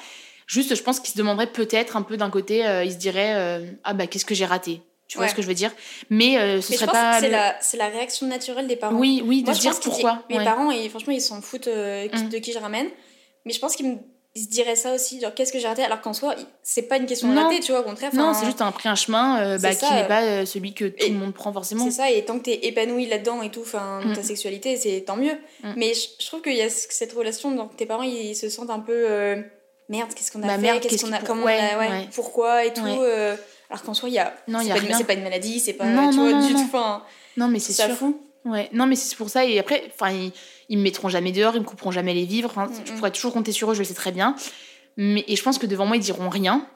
Juste, 0.48 0.76
je 0.76 0.82
pense 0.84 1.00
qu'ils 1.00 1.14
se 1.14 1.18
demanderaient 1.18 1.52
peut-être 1.52 1.98
un 1.98 2.02
peu 2.04 2.18
d'un 2.18 2.30
côté, 2.30 2.66
euh, 2.66 2.84
ils 2.84 2.92
se 2.94 2.98
diraient 2.98 3.34
euh, 3.36 3.66
Ah 3.84 3.94
bah, 3.94 4.08
qu'est-ce 4.08 4.26
que 4.26 4.36
j'ai 4.36 4.46
raté? 4.46 4.82
Tu 5.08 5.18
vois 5.18 5.26
Ouais. 5.26 5.32
ce 5.32 5.36
que 5.36 5.42
je 5.44 5.48
veux 5.48 5.54
dire? 5.54 5.72
Mais 6.10 6.38
euh, 6.38 6.62
ce 6.62 6.72
Mais 6.72 6.78
je 6.78 6.80
serait 6.82 6.86
pense 6.88 6.94
pas. 6.96 7.20
c'est 7.20 7.28
le- 7.28 7.32
la, 7.32 7.56
c'est 7.62 7.78
la 7.78 7.88
réaction 7.90 8.26
naturelle 8.28 8.68
des 8.68 8.76
parents. 8.76 8.96
Oui, 8.96 9.22
oui, 9.26 9.42
de 9.42 9.46
Moi, 9.46 9.54
se 9.54 9.60
je 9.60 9.62
dire 9.62 9.72
pense 9.72 9.80
pourquoi. 9.84 10.24
Mes 10.30 10.38
ouais. 10.40 10.44
parents, 10.44 10.72
ils, 10.72 10.90
franchement, 10.90 11.14
ils 11.14 11.22
s'en 11.22 11.42
foutent 11.42 11.68
euh, 11.68 12.08
Mm. 12.12 12.30
de 12.30 12.38
qui 12.40 12.52
je 12.52 12.60
ramène. 12.60 12.88
Mais 13.46 13.54
je 13.54 13.60
pense 13.60 13.76
qu'ils 13.76 13.88
me- 13.88 13.98
ils 14.38 14.44
se 14.44 14.50
diraient 14.50 14.76
ça 14.76 14.94
aussi, 14.94 15.22
genre 15.22 15.34
qu'est-ce 15.34 15.54
que 15.54 15.60
j'ai 15.60 15.68
raté? 15.68 15.84
Alors 15.84 16.02
qu'en 16.02 16.12
soi, 16.14 16.34
il- 16.38 16.46
c'est 16.64 16.82
pas 16.84 16.98
une 16.98 17.06
question 17.06 17.32
de 17.32 17.38
rater, 17.40 17.60
tu 17.60 17.72
vois, 17.72 17.82
au 17.82 17.84
contraire. 17.84 18.14
Non, 18.16 18.34
c'est 18.34 18.46
juste 18.48 18.62
un 18.62 18.72
pris 18.72 18.90
un 18.90 18.96
chemin 18.96 19.40
euh, 19.40 19.58
bah, 19.60 19.74
qui 19.76 19.86
n'est 19.94 20.08
pas 20.08 20.24
euh, 20.24 20.46
celui 20.46 20.74
que 20.74 20.86
tout 20.86 21.08
le 21.08 21.14
monde 21.14 21.34
prend 21.34 21.54
forcément. 21.54 21.86
C'est 21.86 21.92
ça, 21.92 22.10
et 22.12 22.26
tant 22.26 22.38
que 22.40 22.44
t'es 22.46 22.66
épanoui 22.66 23.06
là-dedans 23.06 23.42
et 23.44 23.50
tout, 23.52 23.62
enfin, 23.62 24.02
Mm. 24.04 24.14
ta 24.14 24.24
sexualité, 24.24 24.76
c'est 24.76 25.02
tant 25.02 25.16
mieux. 25.18 25.38
Mm. 25.64 25.74
Mais 25.78 25.94
je, 25.94 26.08
je 26.20 26.26
trouve 26.26 26.42
qu'il 26.42 26.56
y 26.56 26.62
a 26.62 26.70
ce- 26.70 26.88
cette 26.90 27.14
relation, 27.14 27.52
donc 27.52 27.78
tes 27.78 27.86
parents, 27.86 28.04
ils 28.04 28.36
se 28.36 28.50
sentent 28.50 28.72
un 28.72 28.80
peu 28.80 28.92
euh, 29.08 29.42
merde, 29.90 30.14
qu'est-ce 30.14 30.32
qu'on 30.32 30.42
a 30.44 30.48
Bah, 30.48 30.60
fait, 30.60 30.80
qu'est-ce 30.82 31.06
qu'on 31.06 31.12
a, 31.14 31.20
comment 31.20 31.44
ouais, 31.44 31.60
on 31.60 31.76
a, 31.76 31.80
ouais, 31.80 31.90
ouais. 31.90 32.10
pourquoi 32.14 32.66
et 32.66 32.74
tout. 32.74 32.86
Euh, 32.86 33.36
alors 33.70 33.84
qu'en 33.84 33.94
soi, 33.94 34.10
il 34.10 34.16
y 34.16 34.20
a, 34.20 34.34
Non, 34.48 34.60
c'est 34.62 34.70
pas 34.70 34.78
une- 34.80 34.86
rien. 34.86 34.98
c'est 34.98 35.04
pas 35.04 35.14
une 35.14 35.24
maladie, 35.24 35.60
c'est 35.60 35.74
pas, 35.74 35.86
Non, 35.86 36.10
tu 36.12 36.18
non, 36.18 36.30
vois, 36.30 36.48
du 36.48 36.54
non. 36.54 36.68
tout. 36.68 36.78
Non, 37.38 37.48
mais 37.48 37.60
c'est 37.60 37.74
ça 37.74 37.88
sûr. 37.88 37.96
fou. 37.96 38.22
Ouais. 38.46 38.70
Non, 38.74 38.86
mais 38.86 38.96
c'est 38.96 39.16
pour 39.16 39.30
ça. 39.30 39.44
Et 39.46 39.58
après, 39.60 39.84
enfin, 39.94 40.12
ils, 40.12 40.32
ils 40.70 40.78
me 40.78 40.84
mettront 40.84 41.10
jamais 41.10 41.32
dehors, 41.32 41.56
ils 41.56 41.62
me 41.62 41.66
couperont 41.66 41.92
jamais 41.92 42.14
les 42.14 42.26
vivres. 42.26 42.50
Enfin, 42.52 42.68
Mm, 42.68 42.86
Je 42.86 42.92
mm. 42.94 42.96
pourrais 42.98 43.12
toujours 43.12 43.34
compter 43.34 43.52
sur 43.52 43.72
eux, 43.72 43.74
je 43.74 43.80
le 43.80 43.86
sais 43.86 43.94
très 43.96 44.12
bien. 44.12 44.36
Mais, 44.98 45.24
et 45.28 45.36
je 45.36 45.42
pense 45.44 45.58
que 45.58 45.66
devant 45.66 45.86
moi, 45.88 45.98
ils 45.98 46.04
diront 46.04 46.30
rien. 46.30 46.68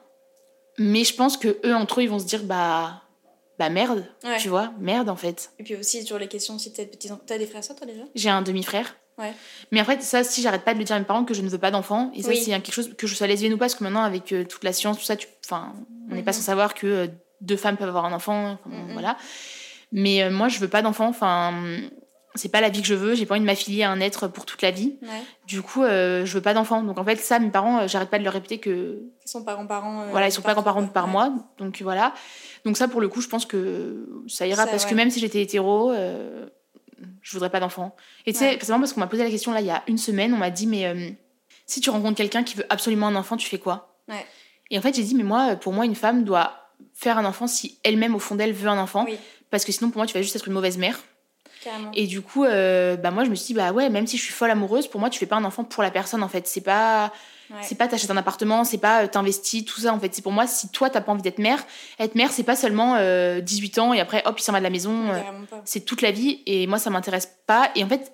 Mais 0.78 1.04
je 1.04 1.14
pense 1.14 1.36
que 1.36 1.58
eux, 1.64 1.74
entre 1.74 2.00
eux, 2.00 2.04
ils 2.04 2.10
vont 2.10 2.18
se 2.18 2.24
dire 2.26 2.42
bah, 2.44 3.02
bah 3.58 3.68
merde, 3.70 4.04
tu 4.38 4.48
vois, 4.48 4.72
merde 4.80 5.08
en 5.08 5.16
fait. 5.16 5.50
Et 5.58 5.62
puis 5.64 5.76
aussi, 5.76 6.02
sur 6.04 6.18
les 6.18 6.28
questions, 6.28 6.58
si 6.58 6.72
t'as 6.72 7.38
des 7.38 7.46
frères, 7.46 7.62
toi 7.66 7.86
déjà? 7.86 8.02
J'ai 8.14 8.30
un 8.30 8.42
demi-frère. 8.42 8.96
Ouais. 9.20 9.32
Mais 9.70 9.80
en 9.80 9.84
fait, 9.84 10.02
ça, 10.02 10.24
si 10.24 10.42
j'arrête 10.42 10.62
pas 10.64 10.72
de 10.74 10.78
le 10.78 10.84
dire 10.84 10.96
à 10.96 10.98
mes 10.98 11.04
parents 11.04 11.24
que 11.24 11.34
je 11.34 11.42
ne 11.42 11.48
veux 11.48 11.58
pas 11.58 11.70
d'enfant, 11.70 12.10
et 12.14 12.22
ça, 12.22 12.30
Oui. 12.30 12.36
c'est 12.42 12.50
quelque 12.50 12.72
chose 12.72 12.94
que 12.96 13.06
je 13.06 13.14
sois 13.14 13.26
lesbienne 13.26 13.52
ou 13.52 13.56
pas, 13.58 13.66
parce 13.66 13.74
que 13.74 13.84
maintenant, 13.84 14.02
avec 14.02 14.32
euh, 14.32 14.44
toute 14.44 14.64
la 14.64 14.72
science, 14.72 14.98
tout 14.98 15.04
ça, 15.04 15.16
tu, 15.16 15.26
enfin, 15.44 15.72
on 16.10 16.14
n'est 16.14 16.22
pas 16.22 16.30
Mhm. 16.30 16.36
sans 16.38 16.42
savoir 16.42 16.74
que 16.74 16.86
euh, 16.86 17.06
deux 17.40 17.56
femmes 17.56 17.76
peuvent 17.76 17.88
avoir 17.88 18.04
un 18.06 18.12
enfant, 18.12 18.58
enfin, 18.64 18.76
Mhm. 18.76 18.92
voilà. 18.94 19.16
Mais 19.92 20.22
euh, 20.22 20.30
moi, 20.30 20.48
je 20.48 20.58
veux 20.58 20.68
pas 20.68 20.82
d'enfant, 20.82 21.08
enfin, 21.08 21.52
c'est 22.36 22.48
pas 22.50 22.60
la 22.60 22.68
vie 22.68 22.80
que 22.80 22.86
je 22.86 22.94
veux, 22.94 23.14
j'ai 23.16 23.26
pas 23.26 23.34
envie 23.34 23.40
de 23.40 23.46
m'affilier 23.46 23.82
à 23.82 23.90
un 23.90 24.00
être 24.00 24.28
pour 24.28 24.46
toute 24.46 24.62
la 24.62 24.70
vie. 24.70 24.96
Ouais. 25.02 25.08
Du 25.48 25.62
coup, 25.62 25.82
je 25.82 26.30
veux 26.32 26.40
pas 26.40 26.54
d'enfant. 26.54 26.80
Donc 26.82 26.96
en 26.96 27.04
fait, 27.04 27.16
ça, 27.16 27.40
mes 27.40 27.50
parents, 27.50 27.88
j'arrête 27.88 28.08
pas 28.08 28.20
de 28.20 28.24
leur 28.24 28.32
répéter 28.34 28.58
que, 28.58 29.02
Ils 29.26 29.28
sont 29.28 29.42
parents-parents. 29.42 30.02
euh, 30.02 30.06
voilà, 30.12 30.28
ils 30.28 30.32
sont 30.32 30.40
pas 30.40 30.52
grands-parents 30.52 30.86
par 30.86 31.06
Ouais. 31.06 31.10
moi. 31.10 31.32
Donc 31.58 31.82
voilà. 31.82 32.14
Donc 32.64 32.76
ça, 32.76 32.86
pour 32.86 33.00
le 33.00 33.08
coup, 33.08 33.20
je 33.20 33.26
pense 33.26 33.46
que 33.46 34.06
ça 34.28 34.46
ira, 34.46 34.64
Ça, 34.64 34.70
parce 34.70 34.86
que 34.86 34.94
même 34.94 35.10
si 35.10 35.18
j'étais 35.18 35.42
hétéro, 35.42 35.90
je 37.22 37.32
voudrais 37.32 37.50
pas 37.50 37.60
d'enfant. 37.60 37.94
Et 38.26 38.32
tu 38.32 38.38
sais, 38.38 38.50
Ouais. 38.50 38.58
c'est 38.60 38.68
marrant 38.68 38.80
parce 38.80 38.92
qu'on 38.92 39.00
m'a 39.00 39.06
posé 39.06 39.22
la 39.24 39.30
question 39.30 39.52
là 39.52 39.60
il 39.60 39.66
y 39.66 39.70
a 39.70 39.82
une 39.86 39.98
semaine, 39.98 40.32
on 40.34 40.38
m'a 40.38 40.50
dit 40.50 40.66
mais 40.66 40.86
euh, 40.86 41.10
si 41.66 41.80
tu 41.80 41.90
rencontres 41.90 42.16
quelqu'un 42.16 42.42
qui 42.42 42.56
veut 42.56 42.66
absolument 42.70 43.06
un 43.08 43.14
enfant, 43.16 43.36
tu 43.36 43.48
fais 43.48 43.58
quoi? 43.58 43.96
Ouais. 44.08 44.26
Et 44.70 44.78
en 44.78 44.82
fait, 44.82 44.94
j'ai 44.94 45.02
dit 45.02 45.14
mais 45.14 45.22
moi, 45.24 45.56
pour 45.56 45.72
moi, 45.72 45.84
une 45.84 45.94
femme 45.94 46.24
doit 46.24 46.70
faire 46.94 47.18
un 47.18 47.24
enfant 47.24 47.46
si 47.46 47.78
elle-même, 47.84 48.14
au 48.14 48.18
fond 48.18 48.34
d'elle, 48.34 48.52
veut 48.52 48.68
un 48.68 48.78
enfant. 48.78 49.04
Oui. 49.06 49.16
Parce 49.50 49.64
que 49.64 49.72
sinon, 49.72 49.90
pour 49.90 49.98
moi, 49.98 50.06
tu 50.06 50.14
vas 50.14 50.22
juste 50.22 50.36
être 50.36 50.46
une 50.46 50.54
mauvaise 50.54 50.78
mère. 50.78 50.98
Carrément. 51.62 51.90
Et 51.94 52.06
du 52.06 52.22
coup, 52.22 52.44
euh, 52.44 52.96
bah 52.96 53.10
moi, 53.10 53.24
je 53.24 53.30
me 53.30 53.34
suis 53.34 53.48
dit, 53.48 53.54
bah 53.54 53.72
ouais, 53.72 53.90
même 53.90 54.06
si 54.06 54.16
je 54.16 54.22
suis 54.22 54.32
folle 54.32 54.50
amoureuse, 54.50 54.86
pour 54.86 55.00
moi, 55.00 55.10
tu 55.10 55.18
fais 55.18 55.26
pas 55.26 55.36
un 55.36 55.44
enfant 55.44 55.64
pour 55.64 55.82
la 55.82 55.90
personne, 55.90 56.22
en 56.22 56.28
fait. 56.28 56.46
C'est 56.46 56.60
pas. 56.62 57.12
Ouais. 57.50 57.56
C'est 57.62 57.74
pas 57.74 57.88
t'achètes 57.88 58.10
un 58.10 58.16
appartement, 58.16 58.62
c'est 58.62 58.78
pas 58.78 59.02
euh, 59.02 59.06
t'investis, 59.08 59.64
tout 59.64 59.80
ça 59.80 59.92
en 59.92 59.98
fait. 59.98 60.14
C'est 60.14 60.22
pour 60.22 60.30
moi, 60.30 60.46
si 60.46 60.68
toi 60.68 60.88
t'as 60.88 61.00
pas 61.00 61.10
envie 61.10 61.22
d'être 61.22 61.38
mère, 61.38 61.64
être 61.98 62.14
mère 62.14 62.30
c'est 62.30 62.44
pas 62.44 62.54
seulement 62.54 62.94
euh, 62.96 63.40
18 63.40 63.78
ans 63.80 63.92
et 63.92 64.00
après 64.00 64.22
hop 64.24 64.38
il 64.38 64.42
s'en 64.42 64.52
va 64.52 64.58
de 64.58 64.64
la 64.64 64.70
maison, 64.70 65.10
euh, 65.10 65.20
c'est 65.64 65.80
toute 65.80 66.00
la 66.00 66.12
vie 66.12 66.42
et 66.46 66.68
moi 66.68 66.78
ça 66.78 66.90
m'intéresse 66.90 67.38
pas. 67.46 67.72
Et 67.74 67.82
en 67.82 67.88
fait, 67.88 68.12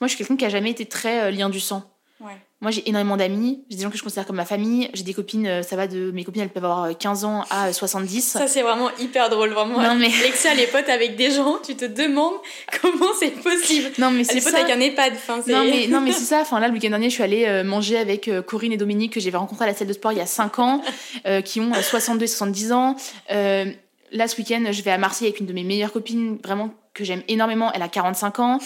moi 0.00 0.08
je 0.08 0.14
suis 0.14 0.16
quelqu'un 0.16 0.36
qui 0.36 0.46
a 0.46 0.48
jamais 0.48 0.70
été 0.70 0.86
très 0.86 1.24
euh, 1.24 1.30
lien 1.30 1.50
du 1.50 1.60
sang. 1.60 1.82
Ouais. 2.20 2.38
Moi 2.62 2.70
j'ai 2.70 2.88
énormément 2.88 3.16
d'amis, 3.16 3.64
j'ai 3.68 3.76
des 3.76 3.82
gens 3.82 3.90
que 3.90 3.98
je 3.98 4.04
considère 4.04 4.24
comme 4.24 4.36
ma 4.36 4.44
famille, 4.44 4.88
j'ai 4.94 5.02
des 5.02 5.12
copines, 5.14 5.46
euh, 5.48 5.62
ça 5.64 5.74
va 5.74 5.88
de. 5.88 6.12
Mes 6.12 6.22
copines 6.22 6.42
elles 6.42 6.48
peuvent 6.48 6.64
avoir 6.64 6.84
euh, 6.84 6.92
15 6.92 7.24
ans 7.24 7.44
à 7.50 7.66
euh, 7.66 7.72
70. 7.72 8.20
Ça, 8.22 8.46
c'est 8.46 8.62
vraiment 8.62 8.88
hyper 9.00 9.28
drôle, 9.30 9.50
vraiment. 9.50 9.80
Non, 9.82 9.96
mais- 9.96 10.12
Alexia, 10.20 10.54
les 10.54 10.68
potes 10.68 10.88
avec 10.88 11.16
des 11.16 11.32
gens, 11.32 11.58
tu 11.58 11.74
te 11.74 11.84
demandes 11.84 12.34
comment 12.80 13.12
c'est 13.18 13.32
possible. 13.32 13.90
non 13.98 14.12
mais 14.12 14.22
c'est 14.22 14.38
est 14.38 14.44
potes 14.44 14.54
avec 14.54 14.70
un 14.70 14.78
EHPAD. 14.78 15.14
Enfin, 15.14 15.42
c'est... 15.44 15.52
Non 15.52 15.64
mais, 15.64 15.88
non 15.88 16.00
mais 16.00 16.12
c'est 16.12 16.24
ça, 16.24 16.38
enfin 16.40 16.60
là 16.60 16.68
le 16.68 16.74
week-end 16.74 16.90
dernier 16.90 17.10
je 17.10 17.14
suis 17.14 17.24
allée 17.24 17.46
euh, 17.46 17.64
manger 17.64 17.98
avec 17.98 18.28
euh, 18.28 18.42
Corinne 18.42 18.72
et 18.72 18.76
Dominique 18.76 19.12
que 19.14 19.18
j'avais 19.20 19.36
rencontré 19.38 19.64
à 19.64 19.68
la 19.68 19.74
salle 19.74 19.88
de 19.88 19.92
sport 19.92 20.12
il 20.12 20.18
y 20.18 20.22
a 20.22 20.26
5 20.26 20.60
ans, 20.60 20.82
euh, 21.26 21.40
qui 21.40 21.58
ont 21.58 21.72
euh, 21.74 21.82
62 21.82 22.22
et 22.24 22.28
70 22.28 22.70
ans. 22.72 22.94
Euh, 23.32 23.64
là 24.12 24.28
ce 24.28 24.36
week-end 24.38 24.62
je 24.70 24.82
vais 24.82 24.92
à 24.92 24.98
Marseille 24.98 25.26
avec 25.26 25.40
une 25.40 25.46
de 25.46 25.52
mes 25.52 25.64
meilleures 25.64 25.92
copines, 25.92 26.38
vraiment 26.44 26.72
que 26.94 27.02
j'aime 27.02 27.22
énormément, 27.26 27.72
elle 27.72 27.82
a 27.82 27.88
45 27.88 28.38
ans. 28.38 28.58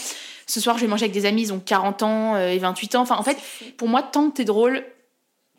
Ce 0.47 0.61
soir 0.61 0.77
je 0.79 0.83
vais 0.83 0.89
manger 0.89 1.05
avec 1.05 1.13
des 1.15 1.27
amis, 1.27 1.43
ils 1.43 1.53
ont 1.53 1.59
40 1.61 2.03
ans 2.03 2.35
euh, 2.37 2.49
et 2.51 2.59
28 2.59 2.95
ans. 2.95 3.03
Enfin 3.03 3.17
en 3.17 3.23
fait 3.23 3.37
pour 3.77 3.89
moi 3.89 4.03
tant 4.03 4.31
que 4.31 4.37
t'es 4.37 4.45
drôle, 4.45 4.85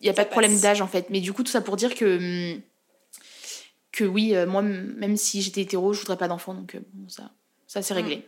il 0.01 0.07
y 0.07 0.09
a 0.09 0.13
Ça 0.13 0.17
pas 0.17 0.25
de 0.25 0.29
problème 0.29 0.59
d'âge 0.59 0.81
en 0.81 0.87
fait. 0.87 1.09
Mais 1.09 1.19
du 1.19 1.33
coup 1.33 1.43
tout 1.43 1.51
ça 1.51 1.61
pour 1.61 1.75
dire 1.75 1.93
que... 1.95 2.53
hum, 2.55 2.61
que 3.91 4.03
oui, 4.03 4.35
euh, 4.35 4.45
moi 4.45 4.61
même 4.61 5.17
si 5.17 5.41
j'étais 5.41 5.61
hétéro 5.61 5.93
je 5.93 5.99
voudrais 6.01 6.17
pas 6.17 6.27
d'enfant 6.27 6.53
donc 6.53 6.75
euh, 6.75 6.79
bon, 6.93 7.09
ça, 7.09 7.31
ça 7.67 7.81
c'est 7.81 7.93
réglé. 7.93 8.25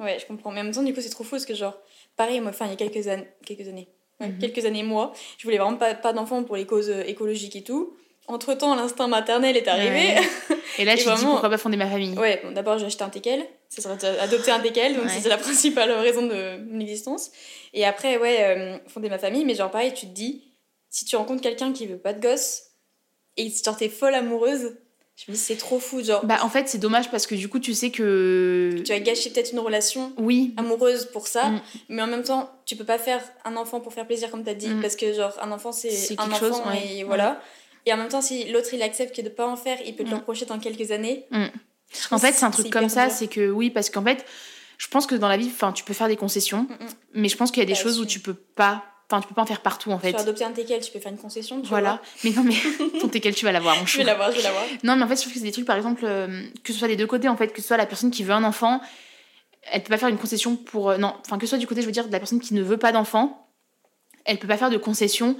Ouais, 0.00 0.18
je 0.20 0.26
comprends. 0.26 0.50
Mais 0.50 0.60
en 0.60 0.64
même 0.64 0.72
temps, 0.72 0.82
du 0.82 0.92
coup, 0.92 1.00
c'est 1.00 1.10
trop 1.10 1.22
fou 1.22 1.32
parce 1.32 1.44
que, 1.44 1.54
genre, 1.54 1.76
pareil, 2.16 2.40
moi, 2.40 2.50
enfin, 2.50 2.64
il 2.66 2.70
y 2.70 2.72
a 2.72 2.76
quelques, 2.76 3.06
an- 3.06 3.24
quelques 3.46 3.68
années, 3.68 3.86
ouais, 4.20 4.30
Mhm. 4.30 4.38
quelques 4.38 4.64
années, 4.64 4.82
moi, 4.82 5.12
je 5.38 5.44
voulais 5.44 5.58
vraiment 5.58 5.76
pas, 5.76 5.94
pas 5.94 6.12
d'enfants 6.12 6.42
pour 6.42 6.56
les 6.56 6.66
causes 6.66 6.88
écologiques 7.06 7.54
et 7.54 7.62
tout. 7.62 7.94
Entre 8.26 8.54
temps, 8.54 8.74
l'instinct 8.74 9.06
maternel 9.06 9.56
est 9.56 9.68
arrivé. 9.68 10.16
Et 10.78 10.84
là 10.84 10.96
je 10.96 11.02
me 11.02 11.04
dis 11.04 11.10
vraiment- 11.12 11.32
pourquoi 11.32 11.50
pas 11.50 11.58
fonder 11.58 11.76
ma 11.76 11.86
famille? 11.88 12.18
Ouais, 12.18 12.40
bon, 12.42 12.50
d'abord 12.50 12.78
j'ai 12.78 12.86
acheté 12.86 13.04
un 13.04 13.10
teckel, 13.10 13.46
ça 13.80 13.82
serait 13.96 14.18
adopter 14.18 14.50
un 14.50 14.60
teckel, 14.60 14.94
donc 14.96 15.04
Ouais. 15.06 15.10
c'était 15.10 15.28
la 15.28 15.38
principale 15.38 15.90
raison 15.92 16.26
de 16.26 16.58
mon 16.70 16.80
existence. 16.80 17.30
Et 17.72 17.84
après, 17.84 18.18
ouais, 18.18 18.38
euh, 18.42 18.78
fonder 18.88 19.08
ma 19.08 19.18
famille, 19.18 19.44
mais 19.44 19.54
genre 19.54 19.70
pareil, 19.70 19.92
tu 19.94 20.06
te 20.06 20.12
dis, 20.12 20.42
si 20.90 21.04
tu 21.06 21.16
rencontres 21.16 21.40
quelqu'un 21.42 21.72
qui 21.72 21.86
veut 21.86 21.96
pas 21.98 22.12
de 22.12 22.20
gosse, 22.20 22.64
et 23.38 23.50
genre 23.64 23.76
t'es 23.76 23.88
folle 23.88 24.14
amoureuse, 24.14 24.76
je 25.16 25.30
me 25.30 25.36
dis 25.36 25.42
c'est 25.42 25.56
trop 25.56 25.78
fou, 25.78 26.02
genre 26.02 26.24
Bah 26.26 26.38
en 26.42 26.48
fait 26.50 26.68
c'est 26.68 26.78
dommage 26.78 27.10
parce 27.10 27.26
que 27.26 27.34
du 27.34 27.48
coup 27.48 27.60
tu 27.60 27.72
sais 27.74 27.90
que 27.90 28.72
tu 28.84 28.92
vas 28.92 28.98
gâcher 29.00 29.30
peut-être 29.30 29.52
une 29.52 29.58
relation 29.60 30.12
oui 30.18 30.52
amoureuse 30.56 31.06
pour 31.06 31.26
ça, 31.28 31.48
Mm. 31.50 31.60
mais 31.90 32.02
en 32.02 32.06
même 32.06 32.22
temps, 32.24 32.50
tu 32.66 32.76
peux 32.76 32.84
pas 32.84 32.98
faire 32.98 33.22
un 33.44 33.56
enfant 33.56 33.80
pour 33.80 33.92
faire 33.94 34.06
plaisir 34.06 34.30
comme 34.30 34.44
t'as 34.44 34.54
dit, 34.54 34.68
Mm. 34.68 34.80
parce 34.82 34.96
que 34.96 35.12
genre 35.14 35.32
un 35.40 35.50
enfant 35.52 35.72
c'est 35.72 35.90
C'est 35.90 36.20
un 36.20 36.24
enfant 36.30 36.38
chose, 36.38 36.60
ouais. 36.66 36.96
et 36.98 37.04
voilà. 37.04 37.40
Et 37.86 37.92
en 37.92 37.96
même 37.96 38.08
temps, 38.08 38.20
si 38.22 38.44
l'autre 38.44 38.72
il 38.74 38.82
accepte 38.82 39.16
que 39.16 39.22
de 39.22 39.28
pas 39.30 39.46
en 39.46 39.56
faire, 39.56 39.78
il 39.86 39.96
peut 39.96 40.04
te 40.04 40.08
Mm. 40.08 40.12
le 40.12 40.16
reprocher 40.18 40.44
dans 40.46 40.58
quelques 40.58 40.90
années. 40.92 41.26
Mm. 41.30 41.46
En 42.10 42.18
fait 42.18 42.32
c'est 42.32 42.44
un 42.44 42.50
truc 42.50 42.70
comme 42.70 42.88
ça 42.88 43.10
c'est 43.10 43.28
que 43.28 43.50
oui 43.50 43.70
parce 43.70 43.90
qu'en 43.90 44.02
fait 44.02 44.24
je 44.78 44.88
pense 44.88 45.06
que 45.06 45.14
dans 45.14 45.28
la 45.28 45.36
vie 45.36 45.50
enfin 45.52 45.72
tu 45.72 45.84
peux 45.84 45.94
faire 45.94 46.08
des 46.08 46.16
concessions 46.16 46.62
Mm, 46.68 46.72
mm. 46.84 46.88
mais 47.14 47.28
je 47.28 47.36
pense 47.36 47.50
qu'il 47.50 47.60
y 47.62 47.64
a 47.64 47.66
des 47.66 47.72
Bah, 47.74 47.78
choses 47.78 48.00
où 48.00 48.06
tu 48.06 48.20
peux 48.20 48.34
pas 48.34 48.84
enfin 49.10 49.20
tu 49.20 49.28
peux 49.28 49.34
pas 49.34 49.42
en 49.42 49.46
faire 49.46 49.60
partout 49.60 49.90
en 49.92 49.98
fait. 49.98 50.10
Sur 50.10 50.20
adopter 50.20 50.44
un 50.44 50.52
teckel, 50.52 50.80
tu 50.80 50.90
peux 50.90 50.98
faire 50.98 51.12
une 51.12 51.18
concession, 51.18 51.60
tu 51.60 51.68
voilà. 51.68 52.00
mais 52.24 52.30
non 52.30 52.42
mais 52.44 52.54
ton 53.00 53.08
quel 53.08 53.34
tu 53.34 53.44
vas 53.44 53.52
l'avoir 53.52 53.76
mon 53.76 53.84
Je 53.84 53.98
vais 53.98 54.04
l'avoir, 54.04 54.30
je 54.32 54.36
vais 54.38 54.42
l'avoir. 54.42 54.64
non 54.84 54.96
mais 54.96 55.02
en 55.04 55.08
fait 55.08 55.16
je 55.16 55.20
trouve 55.22 55.32
que 55.34 55.38
c'est 55.38 55.44
des 55.44 55.52
trucs 55.52 55.66
par 55.66 55.76
exemple 55.76 56.02
euh, 56.04 56.42
que 56.64 56.72
ce 56.72 56.78
soit 56.78 56.88
des 56.88 56.96
deux 56.96 57.06
côtés 57.06 57.28
en 57.28 57.36
fait 57.36 57.48
que 57.52 57.60
ce 57.60 57.68
soit 57.68 57.76
la 57.76 57.86
personne 57.86 58.10
qui 58.10 58.24
veut 58.24 58.32
un 58.32 58.44
enfant 58.44 58.80
elle 59.70 59.82
peut 59.82 59.90
pas 59.90 59.98
faire 59.98 60.08
une 60.08 60.18
concession 60.18 60.56
pour 60.56 60.90
euh, 60.90 60.96
non 60.96 61.14
enfin 61.20 61.36
que 61.38 61.44
ce 61.46 61.50
soit 61.50 61.58
du 61.58 61.66
côté 61.66 61.82
je 61.82 61.86
veux 61.86 61.92
dire 61.92 62.06
de 62.08 62.12
la 62.12 62.18
personne 62.18 62.40
qui 62.40 62.54
ne 62.54 62.62
veut 62.62 62.78
pas 62.78 62.90
d'enfant 62.92 63.48
elle 64.24 64.38
peut 64.38 64.48
pas 64.48 64.56
faire 64.56 64.70
de 64.70 64.78
concession 64.78 65.36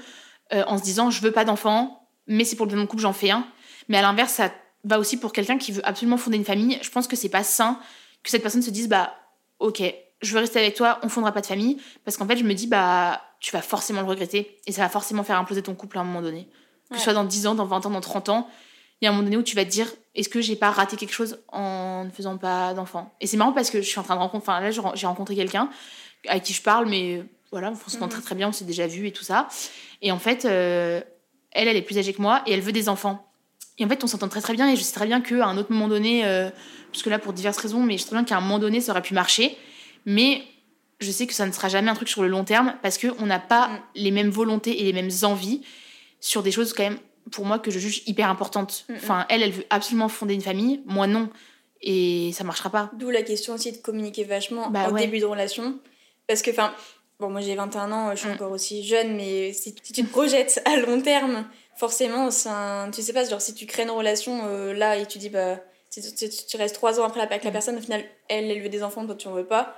euh, 0.53 0.63
en 0.67 0.77
se 0.77 0.83
disant 0.83 1.11
je 1.11 1.23
veux 1.23 1.33
pas 1.33 1.45
d'enfant 1.45 2.07
mais 2.27 2.45
c'est 2.45 2.57
pour 2.57 2.67
le 2.67 2.69
bien 2.69 2.77
de 2.77 2.83
mon 2.83 2.87
couple 2.87 3.03
j'en 3.03 3.13
fais 3.13 3.31
un. 3.31 3.45
Mais 3.89 3.97
à 3.99 4.03
l'inverse 4.03 4.35
ça 4.35 4.53
va 4.85 4.99
aussi 4.99 5.17
pour 5.19 5.33
quelqu'un 5.33 5.59
qui 5.59 5.73
veut 5.73 5.87
absolument 5.87 6.17
fonder 6.17 6.37
une 6.37 6.45
famille. 6.45 6.79
Je 6.83 6.91
pense 6.91 7.07
que 7.07 7.17
c'est 7.17 7.29
pas 7.29 7.45
sain 7.45 7.79
que 8.23 8.31
cette 8.31 8.43
personne 8.43 8.63
se 8.63 8.71
dise 8.71 8.89
bah 8.89 9.15
ok 9.59 9.83
je 10.23 10.33
veux 10.35 10.39
rester 10.41 10.59
avec 10.61 10.75
toi 10.77 10.99
on 11.03 11.09
fondera 11.09 11.33
pas 11.33 11.41
de 11.41 11.47
famille. 11.47 11.79
Parce 12.05 12.17
qu'en 12.17 12.27
fait 12.27 12.37
je 12.37 12.45
me 12.45 12.55
dis 12.55 12.67
bah 12.67 13.21
tu 13.41 13.51
vas 13.53 13.63
forcément 13.63 14.01
le 14.03 14.07
regretter 14.07 14.59
et 14.67 14.73
ça 14.73 14.83
va 14.83 14.89
forcément 14.89 15.25
faire 15.25 15.39
imploser 15.39 15.63
ton 15.63 15.75
couple 15.75 15.99
à 15.99 16.01
un 16.01 16.05
moment 16.05 16.23
donné. 16.23 16.45
Que 16.89 16.95
Ouais. 16.95 16.99
ce 16.99 17.05
soit 17.05 17.13
dans 17.15 17.25
10 17.25 17.47
ans 17.47 17.55
dans 17.55 17.65
20 17.67 17.87
ans 17.87 17.91
dans 17.91 18.01
30 18.01 18.29
ans 18.29 18.49
il 19.01 19.05
y 19.07 19.09
a 19.09 19.11
un 19.11 19.15
moment 19.15 19.25
donné 19.25 19.37
où 19.37 19.43
tu 19.43 19.57
vas 19.57 19.65
te 19.65 19.71
dire 19.71 19.89
est-ce 20.15 20.29
que 20.29 20.41
j'ai 20.41 20.55
pas 20.57 20.71
raté 20.71 20.97
quelque 20.97 21.13
chose 21.15 21.39
en 21.49 22.05
ne 22.05 22.11
faisant 22.11 22.37
pas 22.37 22.73
d'enfant? 22.75 23.13
Et 23.21 23.27
c'est 23.27 23.37
marrant 23.37 23.53
parce 23.53 23.71
que 23.71 23.81
je 23.83 23.87
suis 23.89 23.99
en 23.99 24.03
train 24.05 24.15
de 24.15 24.21
rencontrer 24.21 24.53
enfin 24.53 24.61
là 24.61 24.71
j'ai 24.95 25.07
rencontré 25.07 25.35
quelqu'un 25.35 25.71
avec 26.29 26.43
qui 26.45 26.53
je 26.53 26.63
parle 26.63 26.87
mais 26.89 27.25
voilà 27.51 27.71
on 27.73 27.91
se 27.91 27.97
Mhm. 27.99 28.09
très 28.09 28.21
très 28.23 28.35
bien 28.35 28.49
on 28.49 28.53
s'est 28.53 28.65
déjà 28.65 28.87
vu 28.87 29.07
et 29.09 29.13
tout 29.13 29.25
ça. 29.25 29.49
Et 30.03 30.13
en 30.13 30.19
fait 30.21 30.45
euh, 30.45 31.01
elle 31.51 31.67
elle 31.69 31.77
est 31.77 31.83
plus 31.83 31.99
âgée 31.99 32.13
que 32.13 32.23
moi 32.23 32.43
et 32.47 32.53
elle 32.53 32.61
veut 32.61 32.73
des 32.73 32.89
enfants 32.89 33.27
et 33.79 33.85
en 33.85 33.89
fait 33.89 34.03
on 34.05 34.07
s'entend 34.07 34.29
très 34.29 34.41
très 34.41 34.55
bien 34.55 34.71
et 34.71 34.77
je 34.77 34.83
sais 34.83 34.95
très 34.95 35.07
bien 35.07 35.21
qu'à 35.21 35.47
un 35.47 35.57
autre 35.59 35.73
moment 35.73 35.89
donné 35.89 36.25
euh, 36.27 36.51
parce 36.93 37.03
que 37.03 37.11
là 37.11 37.19
pour 37.19 37.33
diverses 37.33 37.57
raisons 37.59 37.81
mais 37.81 37.97
je 37.97 38.03
sais 38.03 38.09
très 38.09 38.17
bien 38.17 38.25
qu'à 38.25 38.37
un 38.37 38.41
moment 38.41 38.59
donné 38.59 38.81
ça 38.81 38.93
aurait 38.93 39.03
pu 39.03 39.15
marcher 39.15 39.57
mais 40.07 40.43
je 41.01 41.11
sais 41.11 41.27
que 41.27 41.35
ça 41.35 41.47
ne 41.47 41.53
sera 41.53 41.69
jamais 41.69 41.91
un 41.91 41.95
truc 41.95 42.09
sur 42.09 42.23
le 42.23 42.29
long 42.29 42.45
terme 42.45 42.77
parce 42.83 42.99
qu'on 42.99 43.27
n'a 43.27 43.39
pas 43.41 43.69
Mm. 43.69 43.81
les 43.97 44.11
mêmes 44.11 44.31
volontés 44.31 44.81
et 44.83 44.85
les 44.85 44.93
mêmes 44.93 45.11
envies 45.25 45.63
sur 46.21 46.43
des 46.43 46.53
choses 46.53 46.73
quand 46.73 46.85
même 46.85 46.99
pour 47.31 47.45
moi 47.47 47.59
que 47.59 47.71
je 47.71 47.79
juge 47.79 48.03
hyper 48.07 48.29
importantes. 48.29 48.85
Mm, 48.89 48.93
mm. 48.93 48.97
Enfin, 48.97 49.27
elle, 49.29 49.43
elle 49.43 49.53
veut 49.53 49.65
absolument 49.71 50.09
fonder 50.09 50.35
une 50.35 50.41
famille, 50.43 50.81
moi 50.87 51.07
non. 51.07 51.29
Et 51.81 52.31
ça 52.33 52.45
marchera 52.45 52.71
pas. 52.71 52.91
D'où 52.97 53.11
la 53.11 53.23
question 53.23 53.55
aussi 53.55 53.73
de 53.73 53.79
communiquer 53.79 54.23
vachement 54.25 54.71
Bah 54.71 54.89
en 54.89 54.93
ouais. 54.93 55.01
début 55.01 55.19
de 55.19 55.25
relation. 55.25 55.79
Parce 56.29 56.41
que, 56.43 56.51
enfin, 56.53 56.73
bon, 57.19 57.31
moi 57.31 57.41
j'ai 57.41 57.55
21 57.57 57.91
ans, 57.91 58.11
je 58.13 58.21
suis 58.21 58.29
Mm. 58.29 58.33
encore 58.33 58.53
aussi 58.53 58.85
jeune, 58.85 59.17
mais 59.17 59.53
si 59.53 59.75
tu 59.75 59.93
te 59.93 60.03
projettes 60.03 60.63
à 60.67 60.77
long 60.77 61.01
terme, 61.01 61.45
forcément, 61.77 62.29
un- 62.47 62.91
tu 62.91 63.03
sais 63.03 63.13
pas, 63.13 63.25
genre 63.29 63.41
si 63.41 63.55
tu 63.55 63.67
crées 63.67 63.83
une 63.85 63.91
relation 63.91 64.43
euh, 64.47 64.73
là 64.73 64.97
et 64.97 65.07
tu 65.07 65.19
dis, 65.19 65.29
bah, 65.31 65.59
si 65.91 66.01
tu, 66.15 66.29
tu- 66.29 66.45
tu 66.47 66.57
restes 66.57 66.75
3 66.75 67.01
ans 67.01 67.05
après 67.05 67.21
avec 67.21 67.45
la 67.45 67.51
Mm. 67.51 67.53
personne, 67.53 67.77
au 67.77 67.81
final, 67.81 68.05
elle, 68.29 68.61
veut 68.63 68.69
des 68.69 68.83
enfants, 68.83 69.05
toi 69.07 69.15
tu 69.15 69.29
en 69.29 69.33
veux 69.33 69.47
pas, 69.47 69.77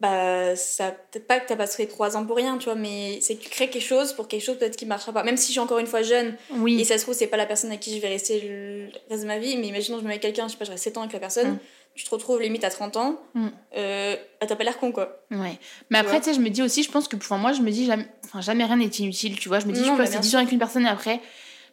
bah, 0.00 0.56
ça, 0.56 0.90
peut-être 0.90 1.28
pas 1.28 1.38
que 1.38 1.46
t'as 1.46 1.54
passé 1.54 1.86
3 1.86 2.16
ans 2.16 2.26
pour 2.26 2.36
rien, 2.36 2.58
tu 2.58 2.64
vois, 2.64 2.74
mais 2.74 3.20
c'est 3.20 3.36
que 3.36 3.42
tu 3.44 3.48
crées 3.50 3.70
quelque 3.70 3.84
chose 3.84 4.12
pour 4.14 4.26
quelque 4.26 4.42
chose 4.42 4.58
peut-être 4.58 4.76
qui 4.76 4.84
marchera 4.84 5.12
pas. 5.12 5.22
Même 5.22 5.36
si 5.36 5.46
je 5.46 5.52
suis 5.52 5.60
encore 5.60 5.78
une 5.78 5.86
fois 5.86 6.02
jeune, 6.02 6.34
Oui. 6.50 6.80
et 6.80 6.84
ça 6.84 6.98
se 6.98 7.02
trouve, 7.04 7.14
c'est 7.14 7.28
pas 7.28 7.36
la 7.36 7.46
personne 7.46 7.70
avec 7.70 7.80
qui 7.82 7.94
je 7.94 8.00
vais 8.00 8.08
rester 8.08 8.40
le 8.40 8.88
reste 9.10 9.22
de 9.22 9.28
ma 9.28 9.38
vie, 9.38 9.56
mais 9.58 9.68
imaginons, 9.68 9.98
je 9.98 10.02
me 10.02 10.08
mets 10.08 10.14
avec 10.14 10.22
quelqu'un, 10.22 10.48
je 10.48 10.52
sais 10.52 10.58
pas, 10.58 10.64
je 10.64 10.72
reste 10.72 10.82
7 10.82 10.96
ans 10.98 11.02
avec 11.02 11.12
la 11.12 11.20
personne, 11.20 11.52
Mm. 11.52 11.58
Tu 11.94 12.04
te 12.04 12.10
retrouves 12.10 12.40
limite 12.40 12.64
à 12.64 12.70
30 12.70 12.96
ans, 12.96 13.16
Mm. 13.34 13.48
euh, 13.76 14.16
t'as 14.40 14.56
pas 14.56 14.64
l'air 14.64 14.78
con 14.78 14.92
quoi. 14.92 15.20
Ouais. 15.30 15.58
Mais 15.90 15.98
après, 15.98 16.18
tu 16.20 16.24
sais, 16.26 16.34
je 16.34 16.40
me 16.40 16.48
dis 16.48 16.62
aussi, 16.62 16.82
je 16.82 16.90
pense 16.90 17.06
que 17.08 17.16
pour 17.16 17.36
moi, 17.38 17.52
je 17.52 17.60
me 17.62 17.70
dis 17.70 17.86
jamais, 17.86 18.06
enfin, 18.24 18.40
jamais 18.40 18.64
rien 18.64 18.76
n'est 18.76 18.86
inutile, 18.86 19.38
tu 19.38 19.48
vois. 19.48 19.60
Je 19.60 19.66
me 19.66 19.72
dis, 19.72 19.80
Non, 19.80 19.86
je 19.88 19.92
peux 19.92 19.98
rester 20.00 20.14
bien 20.16 20.20
10 20.20 20.28
sûr. 20.30 20.38
ans 20.38 20.40
avec 20.42 20.52
une 20.52 20.58
personne 20.58 20.84
et 20.86 20.88
après, 20.88 21.20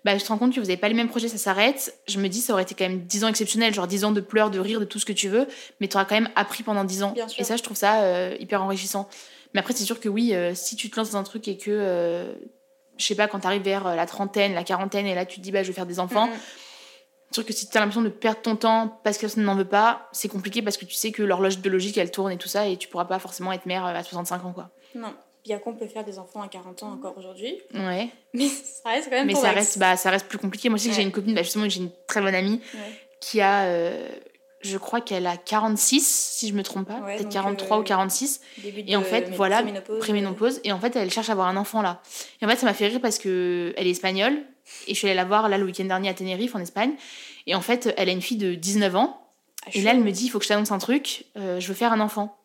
bah, 0.05 0.17
je 0.17 0.23
te 0.23 0.29
rends 0.29 0.37
compte 0.37 0.53
que 0.53 0.59
vous 0.59 0.69
avez 0.69 0.77
pas 0.77 0.87
les 0.87 0.93
mêmes 0.93 1.09
projets, 1.09 1.27
ça 1.27 1.37
s'arrête. 1.37 1.93
Je 2.07 2.19
me 2.19 2.27
dis, 2.29 2.39
ça 2.41 2.53
aurait 2.53 2.63
été 2.63 2.73
quand 2.75 2.87
même 2.87 3.01
10 3.01 3.23
ans 3.23 3.27
exceptionnels, 3.27 3.73
genre 3.73 3.87
10 3.87 4.05
ans 4.05 4.11
de 4.11 4.21
pleurs, 4.21 4.49
de 4.49 4.59
rires, 4.59 4.79
de 4.79 4.85
tout 4.85 4.99
ce 4.99 5.05
que 5.05 5.13
tu 5.13 5.27
veux, 5.29 5.47
mais 5.81 5.87
tu 5.87 5.95
auras 5.97 6.05
quand 6.05 6.15
même 6.15 6.29
appris 6.35 6.63
pendant 6.63 6.83
10 6.83 7.03
ans. 7.03 7.11
Bien 7.11 7.27
sûr. 7.27 7.39
Et 7.41 7.43
ça, 7.43 7.55
je 7.57 7.63
trouve 7.63 7.75
ça 7.77 8.01
euh, 8.03 8.35
hyper 8.39 8.63
enrichissant. 8.63 9.09
Mais 9.53 9.59
après, 9.61 9.73
c'est 9.73 9.83
sûr 9.83 9.99
que 9.99 10.07
oui, 10.09 10.33
euh, 10.35 10.53
si 10.55 10.75
tu 10.75 10.89
te 10.89 10.95
lances 10.97 11.11
dans 11.11 11.17
un 11.19 11.23
truc 11.23 11.47
et 11.47 11.57
que, 11.57 12.35
je 12.97 13.05
sais 13.05 13.15
pas, 13.15 13.27
quand 13.27 13.39
tu 13.39 13.47
arrives 13.47 13.61
vers 13.63 13.95
la 13.95 14.05
trentaine, 14.05 14.53
la 14.53 14.63
quarantaine, 14.63 15.05
et 15.07 15.15
là, 15.15 15.25
tu 15.25 15.37
te 15.39 15.41
dis, 15.41 15.51
bah, 15.51 15.63
je 15.63 15.67
vais 15.67 15.73
faire 15.73 15.85
des 15.85 15.99
enfants. 15.99 16.27
Mm, 16.27 16.31
mm. 16.31 16.39
C'est 17.31 17.35
sûr 17.35 17.45
que 17.45 17.53
si 17.53 17.69
tu 17.69 17.77
as 17.77 17.81
l'impression 17.81 18.01
de 18.01 18.09
perdre 18.09 18.41
ton 18.41 18.55
temps 18.55 18.99
parce 19.03 19.17
que 19.17 19.21
personne 19.21 19.43
n'en 19.43 19.55
veut 19.55 19.65
pas, 19.65 20.09
c'est 20.11 20.27
compliqué 20.29 20.61
parce 20.61 20.77
que 20.77 20.85
tu 20.85 20.95
sais 20.95 21.11
que 21.11 21.21
l'horloge 21.21 21.59
biologique, 21.59 21.97
elle 21.97 22.09
tourne 22.11 22.31
et 22.31 22.37
tout 22.37 22.47
ça, 22.47 22.67
et 22.67 22.75
tu 22.77 22.87
pourras 22.87 23.05
pas 23.05 23.19
forcément 23.19 23.51
être 23.51 23.65
mère 23.67 23.85
euh, 23.85 23.93
à 23.93 24.03
65 24.03 24.45
ans, 24.45 24.51
quoi. 24.53 24.69
Non, 24.95 25.13
bien 25.45 25.59
qu'on 25.59 25.75
peut 25.75 25.85
faire 25.87 26.03
des 26.03 26.17
enfants 26.17 26.41
à 26.41 26.47
40 26.47 26.81
ans 26.83 26.91
encore 26.91 27.15
aujourd'hui, 27.17 27.55
Ouais. 27.75 28.09
mais 28.33 28.47
ça 28.47 28.89
reste 28.89 29.05
quand 29.09 29.15
même 29.17 29.27
Mais 29.27 29.35
ça 29.35 29.51
reste, 29.51 29.77
bah, 29.77 29.95
ça 29.95 30.09
reste 30.09 30.27
plus 30.27 30.39
compliqué. 30.39 30.69
Moi 30.69 30.77
aussi, 30.77 30.89
que 30.89 30.95
j'ai 30.95 31.03
une 31.03 31.11
copine, 31.11 31.35
bah, 31.35 31.43
justement, 31.43 31.69
j'ai 31.69 31.81
une 31.81 31.91
très 32.07 32.19
bonne 32.21 32.33
amie 32.35 32.61
Ouais. 32.73 32.79
qui 33.21 33.41
a, 33.41 33.65
euh, 33.65 34.09
je 34.61 34.77
crois 34.79 34.99
qu'elle 34.99 35.27
a 35.27 35.37
46, 35.37 36.03
si 36.35 36.47
je 36.49 36.53
me 36.55 36.63
trompe 36.63 36.87
pas, 36.87 36.95
Ouais, 37.01 37.13
peut-être 37.15 37.23
donc, 37.25 37.31
43 37.31 37.77
euh, 37.77 37.81
ou 37.81 37.83
46, 37.83 38.41
Début 38.63 38.83
Et 38.87 38.95
en 38.95 39.03
fait, 39.03 39.29
voilà, 39.35 39.57
préménopause. 39.57 39.99
préménopause, 39.99 40.61
et 40.63 40.71
en 40.71 40.79
fait, 40.79 40.95
elle 40.95 41.11
cherche 41.11 41.29
à 41.29 41.33
avoir 41.33 41.47
un 41.47 41.57
enfant 41.57 41.83
là. 41.83 42.01
Et 42.41 42.45
en 42.45 42.49
fait, 42.49 42.55
ça 42.55 42.65
m'a 42.65 42.73
fait 42.73 42.87
rire 42.87 42.99
parce 43.01 43.19
que 43.19 43.73
elle 43.77 43.85
est 43.87 43.91
espagnole, 43.91 44.41
et 44.87 44.93
je 44.93 44.97
suis 44.97 45.07
allée 45.07 45.15
la 45.15 45.25
voir 45.25 45.49
là 45.49 45.57
le 45.57 45.65
week-end 45.65 45.85
dernier 45.85 46.09
à 46.09 46.13
Tenerife, 46.13 46.55
en 46.55 46.59
Espagne, 46.59 46.91
et 47.47 47.55
en 47.55 47.61
fait, 47.61 47.93
elle 47.97 48.09
a 48.09 48.11
une 48.11 48.21
fille 48.21 48.37
de 48.37 48.53
19 48.55 48.95
ans, 48.95 49.21
Ah, 49.65 49.69
et 49.73 49.81
là, 49.81 49.91
elle 49.91 49.99
me 50.01 50.11
dit, 50.11 50.25
il 50.25 50.29
faut 50.29 50.39
que 50.39 50.45
je 50.45 50.49
t'annonce 50.49 50.71
un 50.71 50.77
truc, 50.77 51.25
euh, 51.37 51.59
je 51.59 51.67
veux 51.67 51.73
faire 51.73 51.91
un 51.93 51.99
enfant. 51.99 52.35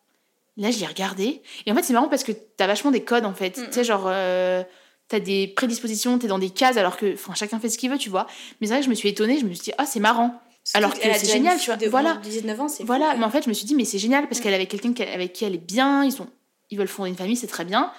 Là, 0.57 0.71
je 0.71 0.79
l'ai 0.79 0.85
regardé. 0.85 1.41
Et 1.65 1.71
en 1.71 1.75
fait, 1.75 1.83
c'est 1.83 1.91
marrant 1.93 2.07
parce 2.07 2.23
que 2.23 2.31
t'as 2.31 2.65
vachement 2.67 2.91
des 2.91 3.03
codes, 3.03 3.25
en 3.25 3.33
fait. 3.33 3.57
Mm, 3.57 3.65
Tu 3.67 3.71
sais, 3.73 3.83
genre, 3.83 4.05
euh, 4.07 4.63
t'as 5.09 5.19
des 5.19 5.47
prédispositions, 5.47 6.17
t'es 6.17 6.27
dans 6.27 6.39
des 6.39 6.49
cases, 6.49 6.77
alors 6.77 6.95
que, 6.97 7.13
enfin, 7.13 7.33
chacun 7.35 7.59
fait 7.59 7.69
ce 7.69 7.77
qu'il 7.77 7.89
veut, 7.91 7.97
tu 7.97 8.09
vois. 8.09 8.25
Mais 8.59 8.67
c'est 8.67 8.73
vrai 8.73 8.79
que 8.79 8.85
je 8.85 8.89
me 8.89 8.95
suis 8.95 9.09
étonnée, 9.09 9.37
je 9.39 9.45
me 9.45 9.53
suis 9.53 9.63
dit, 9.65 9.71
ah, 9.77 9.85
c'est 9.85 9.99
marrant. 9.99 10.33
Alors 10.73 10.93
que 10.93 10.99
c'est 11.01 11.29
génial, 11.29 11.59
tu 11.59 11.65
vois. 11.67 11.75
de 11.77 11.87
Voilà. 11.87 12.15
19 12.23 12.59
ans, 12.61 12.67
c'est 12.69 12.83
Voilà, 12.83 13.15
mais 13.17 13.23
en 13.25 13.29
fait, 13.29 13.43
je 13.43 13.49
me 13.49 13.53
suis 13.53 13.65
dit, 13.65 13.75
mais 13.75 13.85
c'est 13.85 13.99
génial 13.99 14.27
parce 14.27 14.39
Mm. 14.39 14.43
qu'elle 14.43 14.51
est 14.53 14.55
avec 14.55 14.69
quelqu'un 14.69 14.93
avec 15.13 15.33
qui 15.33 15.43
elle 15.45 15.53
est 15.55 15.57
bien, 15.65 16.03
ils, 16.05 16.11
sont, 16.11 16.27
ils 16.71 16.77
veulent 16.77 16.87
fonder 16.87 17.09
une 17.09 17.15
famille, 17.17 17.35
c'est 17.35 17.47
très 17.47 17.65
bien. 17.65 17.91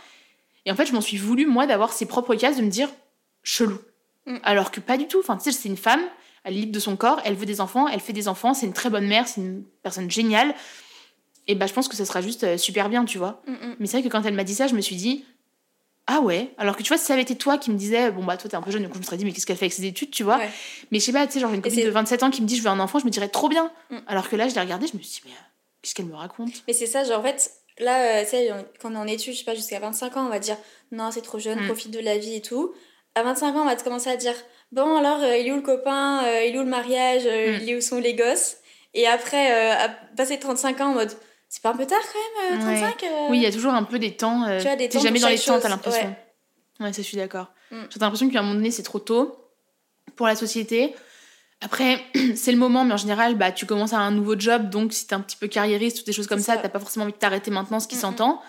Et 0.64 0.72
en 0.72 0.74
fait, 0.76 0.86
je 0.86 0.92
m'en 0.94 1.00
suis 1.02 1.16
voulu, 1.18 1.46
moi, 1.46 1.66
d'avoir 1.66 1.92
ses 1.92 2.06
propres 2.06 2.34
cases, 2.34 2.56
de 2.56 2.62
me 2.62 2.70
dire, 2.70 2.88
chelou. 3.44 3.78
Mm. 4.26 4.36
Alors 4.42 4.70
que 4.70 4.80
pas 4.80 4.96
du 4.96 5.06
tout. 5.06 5.18
Enfin, 5.20 5.36
tu 5.36 5.44
sais, 5.44 5.52
c'est 5.52 5.68
une 5.68 5.76
femme 5.76 6.02
Elle 6.44 6.54
est 6.54 6.60
libre 6.60 6.72
de 6.72 6.80
son 6.80 6.96
corps, 6.96 7.20
elle 7.24 7.34
veut 7.34 7.46
des 7.46 7.60
enfants, 7.60 7.88
elle 7.88 8.00
fait 8.00 8.12
des 8.12 8.28
enfants, 8.28 8.54
c'est 8.54 8.66
une 8.66 8.72
très 8.72 8.90
bonne 8.90 9.06
mère, 9.06 9.26
c'est 9.28 9.40
une 9.40 9.64
personne 9.82 10.10
géniale. 10.10 10.54
Et 11.48 11.54
bah, 11.54 11.66
je 11.66 11.72
pense 11.72 11.88
que 11.88 11.96
ça 11.96 12.04
sera 12.04 12.20
juste 12.22 12.44
euh, 12.44 12.56
super 12.56 12.88
bien, 12.88 13.04
tu 13.04 13.18
vois. 13.18 13.42
Mm, 13.46 13.52
mm. 13.52 13.76
Mais 13.78 13.86
c'est 13.86 13.98
vrai 13.98 14.08
que 14.08 14.12
quand 14.12 14.24
elle 14.24 14.34
m'a 14.34 14.44
dit 14.44 14.54
ça, 14.54 14.66
je 14.66 14.74
me 14.74 14.80
suis 14.80 14.96
dit, 14.96 15.24
ah 16.08 16.20
ouais. 16.20 16.50
Alors 16.58 16.76
que 16.76 16.82
tu 16.82 16.88
vois, 16.88 16.98
si 16.98 17.04
ça 17.04 17.12
avait 17.14 17.22
été 17.22 17.36
toi 17.36 17.58
qui 17.58 17.70
me 17.70 17.76
disais, 17.76 18.10
bon 18.12 18.24
bah 18.24 18.36
toi 18.36 18.48
t'es 18.50 18.56
un 18.56 18.62
peu 18.62 18.70
jeune, 18.70 18.86
coup 18.88 18.94
je 18.94 18.98
me 19.00 19.04
serais 19.04 19.16
dit, 19.16 19.24
mais 19.24 19.32
qu'est-ce 19.32 19.46
qu'elle 19.46 19.56
fait 19.56 19.64
avec 19.66 19.72
ses 19.72 19.84
études, 19.86 20.10
tu 20.12 20.22
vois. 20.22 20.38
Ouais. 20.38 20.50
Mais 20.92 21.00
je 21.00 21.04
sais 21.04 21.12
pas, 21.12 21.26
tu 21.26 21.32
sais, 21.34 21.40
genre 21.40 21.52
une 21.52 21.62
copine 21.62 21.84
de 21.84 21.90
27 21.90 22.22
ans 22.22 22.30
qui 22.30 22.42
me 22.42 22.46
dit, 22.46 22.56
je 22.56 22.62
veux 22.62 22.68
un 22.68 22.78
enfant, 22.80 22.98
je 23.00 23.04
me 23.06 23.10
dirais 23.10 23.28
trop 23.28 23.48
bien. 23.48 23.70
Mm. 23.90 23.98
Alors 24.06 24.28
que 24.28 24.36
là, 24.36 24.48
je 24.48 24.54
l'ai 24.54 24.60
regardée, 24.60 24.86
je 24.86 24.96
me 24.96 25.02
suis 25.02 25.20
dit, 25.20 25.22
mais 25.26 25.32
euh, 25.32 25.44
qu'est-ce 25.82 25.94
qu'elle 25.96 26.06
me 26.06 26.14
raconte? 26.14 26.50
Mais 26.68 26.72
c'est 26.74 26.86
ça, 26.86 27.02
genre 27.04 27.20
en 27.20 27.22
fait, 27.24 27.50
là, 27.78 28.20
euh, 28.20 28.22
tu 28.24 28.30
sais, 28.30 28.50
quand 28.80 28.90
on 28.92 28.94
est 28.94 28.98
en 28.98 29.06
études, 29.06 29.32
je 29.34 29.38
sais 29.38 29.44
pas, 29.44 29.54
jusqu'à 29.56 29.80
25 29.80 30.16
ans, 30.16 30.26
on 30.26 30.30
va 30.30 30.38
dire 30.38 30.56
non, 30.92 31.10
c'est 31.10 31.22
trop 31.22 31.38
jeune, 31.40 31.60
Mm. 31.60 31.66
profite 31.66 31.90
de 31.92 32.00
la 32.00 32.18
vie 32.18 32.34
et 32.36 32.42
tout. 32.42 32.72
À 33.16 33.22
25 33.24 33.56
ans, 33.56 33.62
on 33.62 33.64
va 33.64 33.74
te 33.74 33.82
commencer 33.82 34.10
à 34.10 34.16
dire 34.16 34.34
bon, 34.72 34.96
alors, 34.96 35.20
euh, 35.22 35.36
il 35.36 35.48
est 35.48 35.52
où 35.52 35.56
le 35.56 35.62
copain 35.62 36.22
euh, 36.24 36.44
Il 36.44 36.54
est 36.54 36.58
où 36.58 36.62
le 36.62 36.68
mariage 36.68 37.22
euh, 37.26 37.56
Mm. 37.58 37.62
Il 37.62 37.70
est 37.70 37.76
où 37.76 37.80
sont 37.80 37.98
les 37.98 38.14
gosses? 38.14 38.58
Et 38.94 39.06
après, 39.06 39.52
euh, 39.52 39.84
à 39.84 39.88
passer 40.16 40.38
35 40.38 40.80
ans 40.80 40.90
en 40.90 40.94
mode 40.94 41.10
c'est 41.48 41.62
pas 41.62 41.70
un 41.70 41.76
peu 41.76 41.86
tard 41.86 41.98
quand 42.12 42.50
même, 42.50 42.60
euh, 42.60 42.66
Ouais. 42.72 42.80
35 42.80 43.02
euh? 43.04 43.26
Oui, 43.30 43.38
il 43.38 43.42
y 43.42 43.46
a 43.46 43.52
toujours 43.52 43.72
un 43.72 43.84
peu 43.84 43.98
des 43.98 44.16
temps. 44.16 44.44
Tu 44.58 44.64
vois, 44.66 44.76
des 44.76 44.88
temps 44.88 45.00
jamais 45.00 45.20
dans 45.20 45.28
les 45.28 45.36
chaque 45.36 45.46
temps, 45.46 45.52
chose, 45.54 45.62
t'as 45.62 45.68
l'impression. 45.68 46.16
Ouais, 46.80 46.92
ça, 46.92 47.02
je 47.02 47.06
suis 47.06 47.16
d'accord. 47.16 47.46
Mm. 47.70 47.82
J'ai 47.90 48.00
l'impression 48.00 48.28
qu'à 48.30 48.38
un 48.40 48.42
moment 48.42 48.54
donné, 48.56 48.70
c'est 48.70 48.82
trop 48.82 48.98
tôt 48.98 49.36
pour 50.16 50.26
la 50.26 50.34
société. 50.36 50.94
Après, 51.62 52.00
c'est 52.36 52.52
le 52.52 52.58
moment, 52.58 52.84
mais 52.84 52.92
en 52.94 52.98
général, 52.98 53.34
bah, 53.36 53.52
tu 53.52 53.64
commences 53.64 53.92
à 53.94 53.98
un 53.98 54.10
nouveau 54.10 54.38
job, 54.38 54.68
donc 54.70 54.92
si 54.92 55.06
t'es 55.06 55.14
un 55.14 55.20
petit 55.20 55.36
peu 55.36 55.46
carriériste 55.46 56.00
ou 56.00 56.04
des 56.04 56.12
choses 56.12 56.26
comme 56.26 56.40
ça, 56.40 56.54
ça. 56.56 56.60
t'as 56.62 56.68
pas 56.68 56.80
forcément 56.80 57.04
envie 57.04 57.12
de 57.14 57.18
t'arrêter 57.18 57.50
maintenant, 57.50 57.80
ce 57.80 57.88
qui 57.88 57.94
Mm, 57.94 57.98
mm. 57.98 58.00
s'entend. 58.02 58.42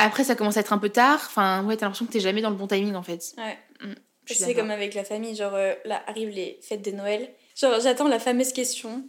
Après, 0.00 0.24
ça 0.24 0.34
commence 0.34 0.56
à 0.56 0.60
être 0.60 0.72
un 0.72 0.78
peu 0.78 0.88
tard. 0.90 1.20
Enfin, 1.26 1.64
ouais, 1.64 1.76
t'as 1.76 1.86
l'impression 1.86 2.06
que 2.06 2.12
t'es 2.12 2.20
jamais 2.20 2.40
dans 2.42 2.50
le 2.50 2.56
bon 2.56 2.66
timing, 2.66 2.94
en 2.94 3.02
fait. 3.02 3.34
Ouais. 3.38 3.58
Suis 4.26 4.36
C'est 4.36 4.54
comme 4.54 4.70
avec 4.70 4.94
la 4.94 5.02
famille, 5.02 5.34
genre 5.34 5.54
euh, 5.54 5.74
là 5.84 6.02
arrivent 6.06 6.28
les 6.28 6.58
fêtes 6.62 6.82
de 6.82 6.92
Noël. 6.92 7.30
Genre 7.56 7.80
j'attends 7.80 8.06
la 8.06 8.20
fameuse 8.20 8.52
question. 8.52 9.02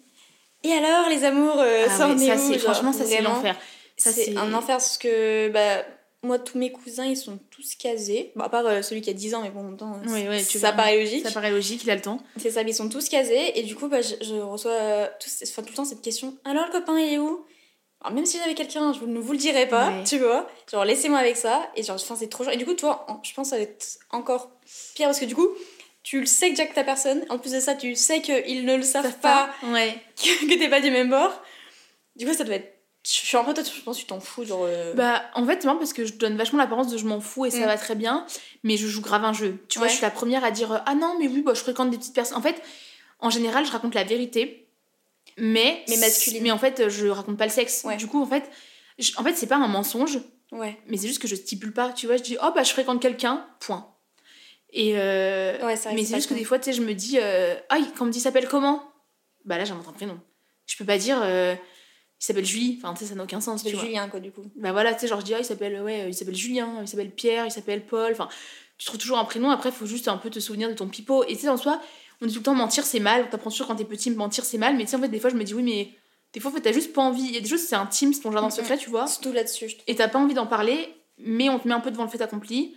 Et 0.64 0.72
alors 0.72 1.10
les 1.10 1.24
amours, 1.26 1.60
euh, 1.60 1.86
Ah 1.88 1.96
ça 1.96 2.08
en 2.08 2.18
est 2.18 2.34
où 2.36 2.54
Genre, 2.54 2.60
franchement, 2.60 2.92
ça, 2.94 3.06
c'est 3.06 3.22
l'enfer. 3.22 3.56
C'est 3.98 4.36
un 4.36 4.52
enfer 4.54 4.78
parce 4.78 4.98
que 4.98 5.50
bah, 5.50 5.86
moi 6.24 6.40
tous 6.40 6.58
mes 6.58 6.72
cousins 6.72 7.06
ils 7.06 7.18
sont 7.18 7.38
tous 7.52 7.76
casés. 7.76 8.32
Bon 8.36 8.44
à 8.46 8.50
part 8.50 8.66
euh, 8.66 8.82
celui 8.82 9.02
qui 9.02 9.12
a 9.12 9.14
10 9.14 9.36
ans 9.36 9.42
mais 9.44 9.52
bon 9.52 9.60
en 9.60 9.64
même 9.66 9.78
temps 9.78 10.00
Oui, 10.08 10.28
ouais, 10.28 10.44
tu 10.44 10.58
ça 10.58 10.70
vois. 10.70 10.78
paraît 10.78 10.98
logique. 11.00 11.24
Ça 11.24 11.32
paraît 11.32 11.52
logique, 11.52 11.84
il 11.84 11.92
a 11.92 11.96
le 11.96 12.02
temps. 12.02 12.20
C'est 12.38 12.50
ça, 12.50 12.64
mais 12.64 12.72
ils 12.72 12.76
sont 12.76 12.90
tous 12.90 13.08
casés 13.10 13.60
et 13.60 13.64
du 13.64 13.76
coup 13.76 13.90
bah, 13.90 14.02
je, 14.02 14.16
je 14.26 14.36
reçois 14.36 14.72
euh, 14.72 15.08
enfin, 15.44 15.62
tout 15.62 15.70
le 15.70 15.76
temps 15.76 15.86
cette 15.86 16.02
question. 16.02 16.36
Alors 16.46 16.66
le 16.66 16.72
copain 16.72 16.98
il 16.98 17.14
est 17.14 17.20
où? 17.20 17.46
Alors, 18.02 18.14
même 18.16 18.26
si 18.26 18.38
j'avais 18.40 18.54
quelqu'un, 18.56 18.94
je 18.94 19.06
ne 19.06 19.20
vous 19.20 19.32
le 19.34 19.38
dirais 19.38 19.68
pas, 19.68 19.90
Ouais. 19.90 20.04
tu 20.04 20.18
vois. 20.20 20.50
Genre, 20.72 20.84
laissez-moi 20.86 21.20
avec 21.20 21.38
ça. 21.38 21.70
Et 21.76 21.84
genre, 21.84 21.96
enfin, 21.96 22.16
c'est 22.18 22.28
trop 22.30 22.44
chiant. 22.44 22.52
Et 22.54 22.58
du 22.58 22.66
coup, 22.66 22.74
toi, 22.74 23.06
en- 23.08 23.22
je 23.24 23.34
pense 23.34 23.48
que 23.48 23.52
ça 23.52 23.58
va 23.58 23.62
être 23.64 24.00
encore 24.10 24.50
pire 24.96 25.08
parce 25.08 25.20
que 25.20 25.26
du 25.26 25.36
coup, 25.36 25.48
tu 26.04 26.20
le 26.20 26.26
sais 26.26 26.50
que 26.50 26.56
Jack 26.56 26.74
ta 26.74 26.84
personne. 26.84 27.24
En 27.30 27.38
plus 27.38 27.52
de 27.54 27.60
ça, 27.60 27.76
tu 27.76 27.96
sais 27.96 28.22
qu'ils 28.22 28.66
ne 28.66 28.76
le 28.76 28.84
savent 28.84 29.18
pas, 29.20 29.50
Ouais. 29.64 29.96
que, 30.18 30.48
que 30.50 30.58
t'es 30.60 30.70
pas 30.70 30.82
du 30.82 30.90
même 30.92 31.10
bord. 31.10 31.32
Du 32.16 32.26
coup, 32.26 32.34
ça 32.34 32.44
doit 32.44 32.56
être. 32.56 32.78
Je 33.04 33.10
suis 33.12 33.36
un 33.38 33.44
peu 33.44 33.54
toi, 33.56 33.64
je 33.64 33.82
pense 33.82 33.96
que 33.98 34.02
tu 34.02 34.08
t'en 34.08 34.20
fous. 34.20 34.46
Genre. 34.46 34.64
euh, 34.64 34.94
Bah, 34.94 35.24
en 35.34 35.44
fait, 35.46 35.58
c'est 35.62 35.66
marrant 35.66 35.80
parce 35.80 35.94
que 35.94 36.06
je 36.06 36.14
donne 36.14 36.38
vachement 36.38 36.60
l'apparence 36.60 36.88
de 36.92 36.98
je 37.00 37.06
m'en 37.06 37.20
fous 37.20 37.46
et 37.46 37.52
ça 37.52 37.60
Mm. 37.62 37.66
va 37.66 37.78
très 37.78 37.96
bien, 37.96 38.26
mais 38.64 38.78
je 38.78 38.86
joue 38.88 39.02
grave 39.02 39.24
un 39.26 39.34
jeu. 39.34 39.58
Tu 39.70 39.80
vois, 39.80 39.88
je 39.88 39.94
suis 39.94 40.02
la 40.04 40.12
première 40.12 40.44
à 40.44 40.52
dire 40.52 40.72
euh, 40.72 40.78
Ah 40.86 40.94
non, 40.94 41.16
mais 41.20 41.28
oui, 41.28 41.42
bah, 41.42 41.54
je 41.56 41.62
fréquente 41.62 41.90
des 41.90 41.98
petites 41.98 42.14
personnes. 42.14 42.38
En 42.38 42.42
fait, 42.44 42.62
en 43.20 43.30
général, 43.32 43.66
je 43.66 43.72
raconte 43.72 43.96
la 43.96 44.04
vérité, 44.04 44.68
mais. 45.38 45.84
Mais 45.90 45.98
masculine. 45.98 46.44
Mais 46.44 46.52
en 46.52 46.58
fait, 46.58 46.90
je 46.90 47.08
raconte 47.08 47.38
pas 47.38 47.46
le 47.46 47.52
sexe. 47.52 47.84
Ouais. 47.86 47.98
Du 47.98 48.08
coup, 48.08 48.22
en 48.22 48.26
fait, 48.26 48.50
je- 49.00 49.12
en 49.18 49.24
fait 49.24 49.34
c'est 49.36 49.48
pas 49.48 49.58
un 49.58 49.68
mensonge, 49.68 50.20
Ouais. 50.52 50.78
mais 50.88 50.98
c'est 50.98 51.08
juste 51.08 51.22
que 51.22 51.28
je 51.28 51.36
stipule 51.36 51.74
pas. 51.74 51.92
Tu 51.94 52.08
vois, 52.08 52.18
je 52.18 52.24
dis 52.24 52.38
Oh 52.44 52.52
bah, 52.54 52.64
je 52.64 52.72
fréquente 52.72 53.02
quelqu'un, 53.02 53.46
point. 53.60 53.88
Et. 54.74 54.94
euh, 54.96 55.58
Ouais, 55.66 55.76
mais 55.94 56.04
c'est 56.06 56.16
juste 56.16 56.30
que 56.30 56.34
des 56.34 56.44
fois, 56.46 56.58
tu 56.60 56.66
sais, 56.66 56.74
je 56.74 56.82
me 56.82 56.94
dis 56.94 57.18
euh, 57.22 57.56
Ah, 57.70 57.78
quand 57.98 58.04
on 58.04 58.08
me 58.08 58.12
dit 58.12 58.20
s'appelle 58.20 58.48
comment? 58.48 58.84
Bah 59.46 59.58
là, 59.58 59.66
j'invente 59.66 59.88
un 59.88 59.94
prénom. 59.94 60.20
Je 60.68 60.78
peux 60.78 60.86
pas 60.86 60.98
dire 60.98 61.20
euh, 61.24 61.56
Il 62.22 62.24
s'appelle 62.26 62.46
Julie. 62.46 62.80
Enfin, 62.82 62.94
tu 62.94 63.00
sais, 63.04 63.10
ça 63.10 63.16
n'a 63.16 63.24
aucun 63.24 63.42
sens. 63.42 63.64
C'est 63.64 63.70
tu 63.70 63.76
vois. 63.76 63.84
Julien, 63.86 64.08
quoi, 64.08 64.20
du 64.20 64.32
coup. 64.32 64.44
Bah 64.56 64.72
voilà, 64.72 64.94
tu 64.94 65.02
sais, 65.02 65.08
genre 65.08 65.20
je 65.20 65.26
dis, 65.26 65.34
ah, 65.34 65.40
il 65.40 65.46
s'appelle 65.46 65.82
ouais, 65.82 66.08
il 66.10 66.14
s'appelle 66.14 66.36
Julien, 66.36 66.78
il 66.82 66.88
s'appelle 66.88 67.12
Pierre, 67.12 67.46
il 67.46 67.52
s'appelle 67.52 67.86
Paul. 67.86 68.12
Enfin, 68.12 68.30
tu 68.78 68.86
trouves 68.86 69.00
toujours 69.00 69.18
un 69.20 69.26
prénom, 69.26 69.50
après, 69.50 69.70
il 69.70 69.76
faut 69.76 69.86
juste 69.86 70.08
un 70.08 70.18
peu 70.18 70.30
te 70.30 70.40
souvenir 70.40 70.70
de 70.70 70.74
ton 70.74 70.88
pipeau. 70.88 71.24
Et 71.26 71.36
tu 71.36 71.42
sais, 71.42 71.50
en 71.50 71.58
soi, 71.58 71.82
on 72.22 72.26
dit 72.28 72.34
tout 72.34 72.40
le 72.40 72.44
temps 72.46 72.54
mentir, 72.56 72.84
c'est 72.86 73.00
mal. 73.00 73.26
On 73.28 73.30
t'apprend 73.32 73.50
toujours 73.50 73.68
quand 73.68 73.76
t'es 73.76 73.86
petit, 73.86 74.12
mentir, 74.12 74.46
c'est 74.46 74.58
mal. 74.58 74.76
Mais 74.78 74.84
tu 74.86 74.92
sais, 74.92 74.96
en 74.98 75.02
fait, 75.02 75.10
des 75.10 75.20
fois, 75.20 75.30
je 75.30 75.36
me 75.36 75.44
dis, 75.44 75.54
oui, 75.54 75.64
mais 75.64 75.90
des 76.34 76.40
fois, 76.40 76.52
en 76.52 76.54
fait, 76.54 76.62
t'as 76.62 76.72
juste 76.72 76.94
pas 76.94 77.02
envie. 77.02 77.24
Il 77.24 77.32
y 77.34 77.38
a 77.38 77.42
des 77.42 77.50
choses, 77.50 77.62
c'est 77.62 77.76
intime, 77.76 78.14
c'est 78.14 78.22
ton 78.22 78.32
jardin 78.32 78.48
Mhm. 78.48 78.54
secret, 78.54 78.78
tu 78.78 78.90
vois. 78.90 79.08
Surtout 79.08 79.32
là-dessus. 79.32 79.72
Et 79.88 79.96
t'as 79.96 80.08
pas 80.08 80.20
envie 80.20 80.34
d'en 80.34 80.48
parler, 80.48 80.94
mais 81.18 81.50
on 81.50 81.60
te 81.60 81.68
met 81.68 81.74
un 81.74 81.80
peu 81.80 81.92
devant 81.92 82.04
le 82.04 82.10
fait 82.10 82.22
accompli. 82.22 82.76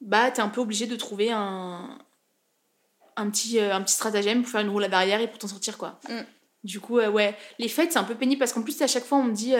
Bah, 0.00 0.30
t'es 0.30 0.42
un 0.42 0.48
peu 0.48 0.60
obligé 0.60 0.86
de 0.86 0.96
trouver 0.96 1.30
un. 1.30 1.98
Un 3.18 3.30
petit, 3.30 3.58
euh, 3.58 3.74
un 3.74 3.80
petit 3.80 3.94
stratagème 3.94 4.42
pour 4.42 4.50
faire 4.50 4.60
une 4.60 4.68
roulade 4.68 4.92
arrière 4.92 5.20
et 5.22 5.26
pour 5.28 5.38
t'en 5.38 5.48
sortir, 5.48 5.78
quoi. 5.78 5.98
Mm. 6.08 6.20
Du 6.64 6.80
coup, 6.80 6.98
euh, 6.98 7.08
ouais. 7.10 7.34
Les 7.58 7.68
fêtes, 7.68 7.92
c'est 7.92 7.98
un 7.98 8.04
peu 8.04 8.14
pénible 8.14 8.38
parce 8.40 8.52
qu'en 8.52 8.62
plus, 8.62 8.80
à 8.82 8.86
chaque 8.86 9.04
fois, 9.04 9.18
on 9.18 9.24
me 9.24 9.32
dit. 9.32 9.54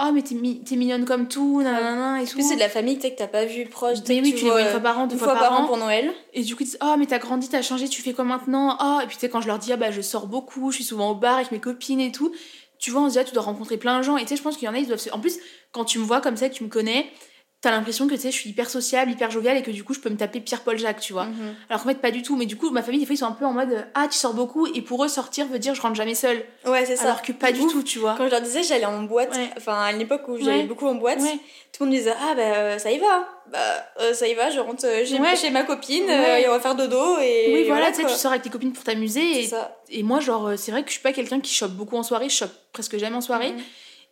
Oh, 0.00 0.10
mais 0.14 0.22
t'es 0.22 0.34
mi- 0.36 0.62
t'es 0.62 0.76
mignonne 0.76 1.04
comme 1.04 1.26
tout, 1.28 1.60
nanana, 1.60 2.22
et 2.22 2.26
tout. 2.26 2.40
c'est 2.40 2.54
de 2.54 2.60
la 2.60 2.68
famille, 2.68 2.96
tu 2.96 3.02
sais, 3.02 3.12
que 3.12 3.18
t'as 3.18 3.26
pas 3.26 3.44
vu 3.44 3.66
proche. 3.66 4.02
tu 4.04 4.12
Mais 4.12 4.20
oui, 4.20 4.32
tu 4.34 4.44
les 4.44 4.50
vois 4.50 4.60
une 4.62 4.68
fois 4.68 4.80
par 4.80 4.98
an, 4.98 5.06
deux 5.08 5.16
fois, 5.16 5.28
fois 5.30 5.36
par 5.40 5.52
an 5.60 5.66
pour 5.66 5.76
Noël. 5.76 6.12
Et 6.34 6.42
du 6.42 6.54
coup, 6.54 6.62
ils 6.62 6.66
disent 6.66 6.78
Oh, 6.82 6.94
mais 6.98 7.06
t'as 7.06 7.18
grandi, 7.18 7.48
t'as 7.48 7.62
changé, 7.62 7.88
tu 7.88 8.00
fais 8.02 8.12
quoi 8.12 8.24
maintenant? 8.24 8.76
Oh, 8.80 9.00
et 9.02 9.06
puis 9.06 9.16
tu 9.16 9.20
sais, 9.22 9.28
quand 9.28 9.40
je 9.40 9.48
leur 9.48 9.58
dis 9.58 9.72
Ah, 9.72 9.76
bah, 9.76 9.90
je 9.90 10.00
sors 10.00 10.26
beaucoup, 10.28 10.70
je 10.70 10.76
suis 10.76 10.84
souvent 10.84 11.10
au 11.10 11.14
bar 11.14 11.36
avec 11.36 11.50
mes 11.50 11.58
copines 11.60 12.00
et 12.00 12.12
tout, 12.12 12.32
tu 12.78 12.90
vois, 12.92 13.00
on 13.02 13.08
se 13.08 13.14
dit 13.14 13.18
Ah, 13.18 13.24
tu 13.24 13.34
dois 13.34 13.42
rencontrer 13.42 13.76
plein 13.76 13.98
de 13.98 14.04
gens. 14.04 14.16
Et 14.16 14.22
tu 14.22 14.28
sais, 14.28 14.36
je 14.36 14.42
pense 14.42 14.56
qu'il 14.56 14.66
y 14.66 14.68
en 14.68 14.74
a, 14.74 14.78
ils 14.78 14.86
doivent. 14.86 15.00
se- 15.00 15.10
En 15.10 15.18
plus, 15.18 15.38
quand 15.72 15.84
tu 15.84 15.98
me 15.98 16.04
vois 16.04 16.20
comme 16.20 16.36
ça, 16.36 16.48
que 16.48 16.54
tu 16.54 16.62
me 16.62 16.68
connais, 16.68 17.10
t'as 17.60 17.72
l'impression 17.72 18.06
que 18.06 18.14
tu 18.14 18.20
sais, 18.20 18.30
je 18.30 18.36
suis 18.36 18.50
hyper 18.50 18.70
sociable, 18.70 19.10
hyper 19.10 19.30
joviale 19.32 19.56
et 19.56 19.62
que 19.62 19.70
du 19.72 19.82
coup, 19.82 19.92
je 19.92 19.98
peux 19.98 20.10
me 20.10 20.16
taper 20.16 20.38
Pierre-Paul 20.40 20.78
Jacques, 20.78 21.00
tu 21.00 21.12
vois. 21.12 21.24
Mhm. 21.24 21.54
Alors 21.68 21.82
qu'en 21.82 21.88
fait, 21.88 21.96
pas 21.96 22.12
du 22.12 22.22
tout. 22.22 22.36
Mais 22.36 22.46
du 22.46 22.56
coup, 22.56 22.70
ma 22.70 22.82
famille, 22.82 23.00
des 23.00 23.06
fois, 23.06 23.14
ils 23.14 23.18
sont 23.18 23.26
un 23.26 23.32
peu 23.32 23.44
en 23.46 23.52
mode 23.52 23.84
Ah, 23.94 24.06
tu 24.08 24.16
sors 24.16 24.32
beaucoup, 24.34 24.66
et 24.68 24.80
pour 24.80 25.04
eux, 25.04 25.08
sortir 25.08 25.46
veut 25.46 25.58
dire 25.58 25.74
je 25.74 25.80
rentre 25.82 25.96
jamais 25.96 26.14
seule. 26.14 26.44
Ouais, 26.66 26.86
c'est 26.86 26.94
ça. 26.96 27.04
Alors 27.04 27.22
que 27.22 27.32
pas 27.32 27.50
du 27.50 27.60
tout, 27.66 27.82
tu 27.82 27.98
vois. 27.98 28.14
Quand 28.16 28.26
je 28.26 28.30
leur 28.30 28.42
disais 28.42 28.62
j'allais 28.62 28.84
en 28.86 29.02
boîte, 29.02 29.34
Ouais. 29.34 29.50
enfin 29.56 29.74
à 29.82 29.92
une 29.92 30.00
époque 30.00 30.22
où 30.28 30.38
j'allais 30.38 30.58
Ouais. 30.58 30.64
beaucoup 30.64 30.86
en 30.86 30.94
boîte, 30.94 31.20
Ouais. 31.20 31.38
tout 31.72 31.82
le 31.82 31.86
monde 31.86 31.94
me 31.94 31.98
disait 31.98 32.14
ah 32.20 32.34
bah 32.36 32.42
euh, 32.42 32.78
ça 32.78 32.90
y 32.92 32.98
va, 32.98 33.28
bah 33.50 33.58
euh, 34.00 34.14
ça 34.14 34.28
y 34.28 34.34
va, 34.34 34.50
je 34.50 34.60
rentre 34.60 34.84
euh, 34.86 35.04
chez, 35.04 35.18
Ouais. 35.18 35.34
chez 35.36 35.50
ma 35.50 35.64
copine 35.64 36.08
euh, 36.08 36.36
et 36.36 36.48
on 36.48 36.52
va 36.52 36.60
faire 36.60 36.74
dodo 36.76 37.18
et 37.20 37.50
oui, 37.52 37.64
voilà, 37.66 37.88
tu 37.90 38.02
sais, 38.02 38.06
tu 38.06 38.14
sors 38.14 38.30
avec 38.30 38.42
tes 38.44 38.50
copines 38.50 38.72
pour 38.72 38.84
t'amuser. 38.84 39.42
Et, 39.44 39.50
et 39.90 40.02
moi, 40.04 40.20
genre, 40.20 40.46
euh, 40.48 40.56
c'est 40.56 40.70
vrai 40.70 40.82
que 40.82 40.88
je 40.88 40.92
suis 40.94 41.02
pas 41.02 41.12
quelqu'un 41.12 41.40
qui 41.40 41.52
chope 41.52 41.72
beaucoup 41.72 41.96
en 41.96 42.02
soirée, 42.04 42.28
je 42.28 42.36
chope 42.36 42.52
presque 42.72 42.96
jamais 42.98 43.16
en 43.16 43.20
soirée. 43.20 43.50
Mhm. 43.52 43.62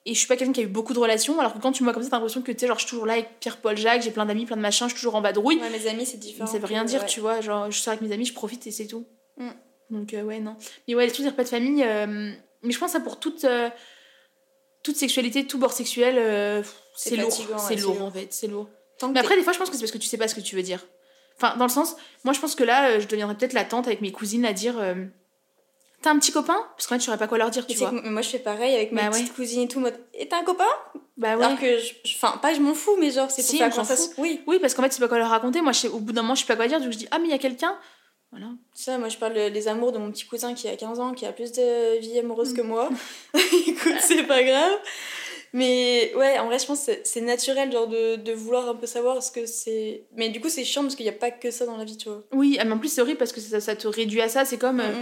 Et 0.08 0.14
je 0.14 0.18
suis 0.20 0.28
pas 0.28 0.36
quelqu'un 0.36 0.52
qui 0.52 0.60
a 0.60 0.62
eu 0.62 0.68
beaucoup 0.68 0.94
de 0.94 1.00
relations, 1.00 1.38
alors 1.40 1.52
que 1.52 1.58
quand 1.58 1.72
tu 1.72 1.82
me 1.82 1.86
vois 1.86 1.92
comme 1.92 2.04
ça, 2.04 2.10
t'as 2.10 2.16
l'impression 2.16 2.40
que 2.40 2.52
tu 2.52 2.60
sais, 2.60 2.68
genre, 2.68 2.78
je 2.78 2.84
suis 2.84 2.90
toujours 2.90 3.06
là 3.06 3.14
avec 3.14 3.40
Pierre-Paul 3.40 3.76
Jacques, 3.76 4.02
j'ai 4.02 4.12
plein 4.12 4.24
d'amis, 4.24 4.46
plein 4.46 4.56
de 4.56 4.62
machins, 4.62 4.86
je 4.86 4.92
suis 4.92 5.00
toujours 5.00 5.16
en 5.16 5.20
vadrouille. 5.20 5.60
Ouais, 5.60 5.68
mes 5.68 5.88
amis 5.88 6.06
c'est 6.06 6.16
différent. 6.16 6.48
Ça 6.48 6.58
veut 6.58 6.66
rien 6.66 6.84
dire, 6.84 7.00
ouais. 7.00 7.06
tu 7.06 7.18
vois. 7.18 7.40
Genre, 7.40 7.72
je 7.72 7.78
sors 7.78 7.92
avec 7.92 8.02
mes 8.02 8.14
amis, 8.14 8.24
je 8.24 8.32
profite 8.32 8.64
et 8.68 8.70
c'est 8.70 8.86
tout. 8.86 9.04
Mm. 9.36 9.50
Donc, 9.90 10.14
euh, 10.14 10.22
ouais, 10.22 10.38
non. 10.38 10.56
Mais 10.86 10.94
ouais, 10.94 11.06
les 11.06 11.12
trucs 11.12 11.24
des 11.24 11.30
repas 11.30 11.42
de 11.42 11.48
famille, 11.48 11.82
euh, 11.82 12.32
mais 12.62 12.72
je 12.72 12.78
pense 12.78 12.92
que 12.92 12.98
ça 12.98 13.04
pour 13.04 13.18
toute, 13.18 13.44
euh, 13.44 13.68
toute 14.84 14.96
sexualité, 14.96 15.44
tout 15.44 15.58
bord 15.58 15.72
sexuel, 15.72 16.14
C'est 16.94 17.16
lourd. 17.16 17.32
C'est 17.58 17.76
lourd, 17.76 18.02
en 18.02 18.10
fait, 18.12 18.28
c'est 18.32 18.46
lourd. 18.46 18.68
Tant 19.00 19.08
Mais 19.08 19.18
après, 19.18 19.36
des 19.36 19.42
fois, 19.42 19.52
je 19.52 19.58
pense 19.58 19.70
que 19.70 19.74
c'est 19.74 19.82
parce 19.82 19.92
que 19.92 19.98
tu 19.98 20.06
sais 20.06 20.18
pas 20.18 20.28
ce 20.28 20.36
que 20.36 20.40
tu 20.40 20.54
veux 20.54 20.62
dire. 20.62 20.86
Enfin, 21.36 21.56
dans 21.56 21.66
le 21.66 21.70
sens, 21.70 21.96
moi, 22.22 22.32
je 22.32 22.38
pense 22.38 22.54
que 22.54 22.64
là, 22.64 23.00
je 23.00 23.08
deviendrais 23.08 23.36
peut-être 23.36 23.54
la 23.54 23.64
tante 23.64 23.88
avec 23.88 24.00
mes 24.02 24.12
cousines 24.12 24.46
à 24.46 24.52
dire 24.52 24.76
T'as 26.02 26.10
un 26.10 26.18
petit 26.18 26.30
copain? 26.32 26.56
Parce 26.76 26.86
qu'en 26.86 26.94
fait, 26.96 27.00
je 27.00 27.04
saurais 27.06 27.18
pas 27.18 27.26
quoi 27.26 27.38
leur 27.38 27.50
dire, 27.50 27.66
tu 27.66 27.76
vois. 27.76 27.90
que 27.90 28.08
moi 28.08 28.22
je 28.22 28.28
fais 28.28 28.38
pareil 28.38 28.74
avec 28.74 28.92
mes 28.92 29.02
Bah 29.02 29.10
petites 29.10 29.34
cousines 29.34 29.62
et 29.62 29.68
tout, 29.68 29.80
mode 29.80 29.98
et 30.14 30.28
t'as 30.28 30.38
un 30.40 30.44
copain? 30.44 30.64
Bah 31.16 31.36
ouais. 31.36 31.44
Alors 31.44 31.58
que 31.58 31.78
Enfin, 32.14 32.38
pas 32.38 32.52
je 32.54 32.60
m'en 32.60 32.74
fous, 32.74 32.96
mais 33.00 33.10
genre 33.10 33.30
c'est 33.30 33.42
pour 33.42 33.50
Si, 33.50 33.58
conversation. 33.58 34.12
Oui, 34.18 34.42
Oui, 34.46 34.58
parce 34.60 34.74
qu'en 34.74 34.82
fait, 34.82 34.92
c'est 34.92 35.00
pas 35.00 35.08
quoi 35.08 35.18
leur 35.18 35.30
raconter. 35.30 35.62
Moi, 35.62 35.72
je 35.72 35.80
sais- 35.80 35.88
au 35.88 35.98
bout 35.98 36.12
d'un 36.12 36.22
moment, 36.22 36.34
je 36.34 36.40
sais 36.42 36.46
pas 36.46 36.56
quoi 36.56 36.68
dire, 36.68 36.80
donc 36.80 36.92
je 36.92 36.98
dis 36.98 37.08
Ah, 37.10 37.18
mais 37.18 37.26
il 37.28 37.30
y 37.30 37.34
a 37.34 37.38
quelqu'un? 37.38 37.76
Voilà. 38.32 38.48
ça, 38.74 38.98
moi 38.98 39.08
je 39.08 39.16
parle 39.16 39.34
des 39.52 39.68
amours 39.68 39.92
de 39.92 39.98
mon 39.98 40.10
petit 40.10 40.26
cousin 40.26 40.52
qui 40.52 40.68
a 40.68 40.76
15 40.76 40.98
ans, 41.00 41.12
qui 41.14 41.24
a 41.24 41.32
plus 41.32 41.52
de 41.52 41.98
vie 42.00 42.18
amoureuse 42.18 42.52
Mm. 42.52 42.56
que 42.56 42.62
moi. 42.62 42.88
Écoute, 43.66 43.94
c'est 44.00 44.24
pas 44.24 44.42
grave. 44.42 44.72
Mais 45.56 46.12
ouais, 46.16 46.38
en 46.38 46.46
vrai, 46.46 46.58
je 46.58 46.66
pense 46.66 46.84
que 46.84 46.92
c'est- 47.02 47.20
naturel 47.22 47.72
genre 47.72 47.88
de, 47.88 48.16
de 48.16 48.32
vouloir 48.32 48.68
un 48.68 48.74
peu 48.74 48.86
savoir 48.86 49.22
ce 49.22 49.30
que 49.32 49.46
c'est. 49.46 50.04
Mais 50.14 50.28
du 50.28 50.38
coup, 50.38 50.50
c'est 50.50 50.64
chiant 50.64 50.82
parce 50.82 50.94
qu'il 50.96 51.04
n'y 51.06 51.10
a 51.10 51.14
pas 51.14 51.30
que 51.30 51.50
ça 51.50 51.64
dans 51.64 51.78
la 51.78 51.84
vie, 51.84 51.96
tu 51.96 52.10
vois. 52.10 52.22
Oui, 52.32 52.58
ah, 52.60 52.64
mais 52.66 52.72
en 52.72 52.78
plus, 52.78 52.90
c'est 52.90 53.00
horrible 53.00 53.16
parce 53.16 53.32
que 53.32 53.40
ça, 53.40 53.58
ça 53.60 53.74
te 53.74 53.88
réduit 53.88 54.20
à 54.20 54.28
ça. 54.28 54.44
C'est 54.44 54.58
comme 54.58 54.80
euh, 54.80 54.92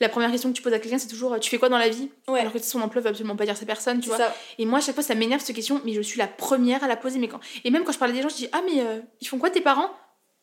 la 0.00 0.10
première 0.10 0.30
question 0.30 0.50
que 0.50 0.54
tu 0.56 0.60
poses 0.60 0.74
à 0.74 0.78
quelqu'un, 0.78 0.98
c'est 0.98 1.08
toujours 1.08 1.32
euh, 1.32 1.38
Tu 1.38 1.48
fais 1.48 1.56
quoi 1.56 1.70
dans 1.70 1.78
la 1.78 1.88
vie? 1.88 2.10
Ouais, 2.28 2.40
Alors 2.40 2.52
que 2.52 2.58
son 2.58 2.82
emploi 2.82 3.00
veut 3.00 3.08
absolument 3.08 3.36
pas 3.36 3.46
dire 3.46 3.56
sa 3.56 3.64
personne, 3.64 4.00
tu 4.00 4.08
vois. 4.08 4.18
ça. 4.18 4.36
Et 4.58 4.66
moi, 4.66 4.80
à 4.80 4.82
chaque 4.82 4.94
fois, 4.94 5.02
ça 5.02 5.14
m'énerve 5.14 5.40
cette 5.42 5.56
question, 5.56 5.80
mais 5.86 5.94
je 5.94 6.02
suis 6.02 6.18
la 6.18 6.26
première 6.26 6.84
à 6.84 6.88
la 6.88 6.96
poser. 6.96 7.18
Mais 7.18 7.28
quand... 7.28 7.40
Et 7.64 7.70
même 7.70 7.82
quand 7.84 7.92
je 7.92 7.98
parlais 7.98 8.12
des 8.12 8.20
gens, 8.20 8.28
je 8.28 8.36
dis 8.36 8.48
Ah, 8.52 8.60
mais 8.66 8.82
euh, 8.82 9.00
ils 9.22 9.26
font 9.26 9.38
quoi 9.38 9.48
tes 9.48 9.62
parents? 9.62 9.88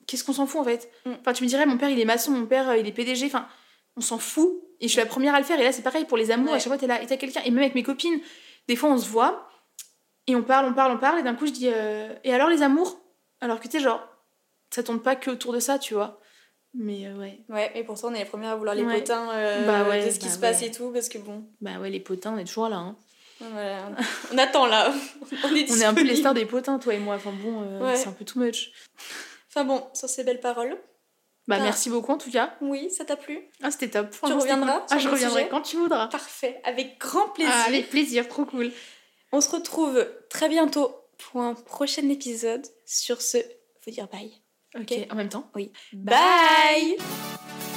Qu'est-ce 0.07 0.23
qu'on 0.23 0.33
s'en 0.33 0.47
fout 0.47 0.61
en 0.61 0.63
fait? 0.63 0.89
Mm. 1.05 1.11
Enfin, 1.21 1.33
tu 1.33 1.43
me 1.43 1.47
dirais 1.47 1.67
Mon 1.67 1.77
père, 1.77 1.89
il 1.91 1.99
est 1.99 2.05
maçon, 2.05 2.31
mon 2.31 2.47
père, 2.47 2.69
euh, 2.69 2.77
il 2.77 2.87
est 2.87 2.91
PDG. 2.91 3.27
Enfin, 3.27 3.47
on 3.95 4.01
s'en 4.01 4.17
fout. 4.17 4.49
Et 4.81 4.87
je 4.87 4.93
suis 4.93 4.99
la 4.99 5.05
première 5.05 5.35
à 5.35 5.39
le 5.39 5.45
faire. 5.45 5.59
Et 5.59 5.63
là, 5.63 5.71
c'est 5.71 5.83
pareil 5.83 6.05
pour 6.05 6.17
les 6.17 6.31
amours. 6.31 6.49
Ouais. 6.49 6.55
À 6.55 6.59
chaque 6.59 6.69
fois, 6.69 6.77
t'es 6.79 6.87
là 6.87 6.99
et 7.03 7.05
t'as 7.05 7.17
quelqu'un. 7.17 7.41
Et 7.45 7.51
même 7.51 7.59
avec 7.61 7.75
mes 7.75 7.83
copines, 7.83 8.19
des 8.67 8.75
fois, 8.75 8.89
on 8.89 8.97
se 8.97 9.07
voit 9.07 9.48
et 10.31 10.35
on 10.35 10.43
parle, 10.43 10.65
on 10.65 10.73
parle, 10.73 10.91
on 10.93 10.97
parle. 10.97 11.19
Et 11.19 11.23
d'un 11.23 11.35
coup, 11.35 11.45
je 11.47 11.51
dis 11.51 11.69
euh, 11.73 12.13
Et 12.23 12.33
alors 12.33 12.49
les 12.49 12.61
amours? 12.61 12.99
Alors 13.41 13.59
que 13.59 13.67
tu 13.67 13.77
sais, 13.77 13.83
genre, 13.83 14.01
ça 14.69 14.83
tourne 14.83 14.99
pas 15.01 15.15
que 15.15 15.31
autour 15.31 15.53
de 15.53 15.59
ça, 15.59 15.79
tu 15.79 15.93
vois. 15.93 16.19
Mais 16.73 17.07
euh, 17.07 17.15
ouais. 17.15 17.39
Ouais, 17.49 17.71
et 17.75 17.83
pourtant, 17.83 18.09
on 18.09 18.13
est 18.13 18.19
les 18.19 18.25
premières 18.25 18.51
à 18.51 18.55
vouloir 18.55 18.75
les 18.75 18.83
Ouais. 18.83 18.99
potins 18.99 19.29
euh, 19.31 19.65
Bah 19.65 19.89
ouais, 19.89 20.05
de 20.05 20.11
ce 20.11 20.19
qui 20.19 20.27
bah 20.27 20.31
se 20.33 20.39
passe 20.39 20.61
ouais. 20.61 20.67
et 20.67 20.71
tout, 20.71 20.91
parce 20.91 21.09
que 21.09 21.17
bon, 21.17 21.45
Bah 21.61 21.79
ouais, 21.79 21.89
les 21.89 21.99
potins, 21.99 22.33
on 22.35 22.37
est 22.37 22.43
toujours 22.45 22.69
là. 22.69 22.77
hein. 22.77 22.95
voilà. 23.39 23.89
on 24.33 24.37
attend 24.37 24.65
là. 24.67 24.91
on 25.43 25.55
est, 25.55 25.71
On 25.71 25.75
est 25.81 25.85
un 25.85 25.93
peu 25.93 26.03
les 26.03 26.15
stars 26.17 26.33
des 26.35 26.45
potins, 26.45 26.77
toi 26.77 26.93
et 26.93 26.99
moi. 26.99 27.15
Enfin 27.15 27.31
bon, 27.31 27.65
c'est 27.95 28.07
un 28.07 28.11
peu 28.11 28.25
too 28.25 28.39
much. 28.39 28.71
Enfin 29.49 29.63
bon, 29.63 29.83
sur 29.93 30.07
ces 30.09 30.23
belles 30.23 30.41
paroles, 30.41 30.77
Bah, 31.47 31.55
Ah. 31.59 31.63
merci 31.63 31.89
beaucoup 31.89 32.11
en 32.11 32.17
tout 32.19 32.29
cas. 32.29 32.53
Oui, 32.61 32.91
ça 32.91 33.03
t'a 33.05 33.15
plu? 33.15 33.39
Ah, 33.63 33.71
c'était 33.71 33.89
top. 33.89 34.09
C'était 34.13 34.31
reviendras 34.33 34.73
cool. 34.73 34.87
Ah, 34.91 34.97
je 34.99 35.07
reviendrai 35.09 35.39
sujet? 35.41 35.49
quand 35.49 35.61
tu 35.61 35.77
voudras. 35.77 36.07
Parfait, 36.09 36.61
avec 36.65 36.99
grand 36.99 37.29
plaisir. 37.29 37.51
Ah, 37.55 37.67
avec 37.67 37.89
plaisir, 37.89 38.27
trop 38.27 38.45
cool. 38.45 38.71
On 39.31 39.41
se 39.41 39.49
retrouve 39.49 40.07
très 40.29 40.49
bientôt 40.49 40.95
pour 41.17 41.41
un 41.41 41.53
prochain 41.53 42.07
épisode. 42.09 42.65
Sur 42.85 43.21
ce, 43.21 43.37
faut 43.81 43.91
dire 43.91 44.07
bye. 44.07 44.31
Ok, 44.75 44.93
en 45.09 45.15
même 45.15 45.29
temps. 45.29 45.49
Oui. 45.55 45.71
Bye. 45.93 46.95
bye 46.97 47.68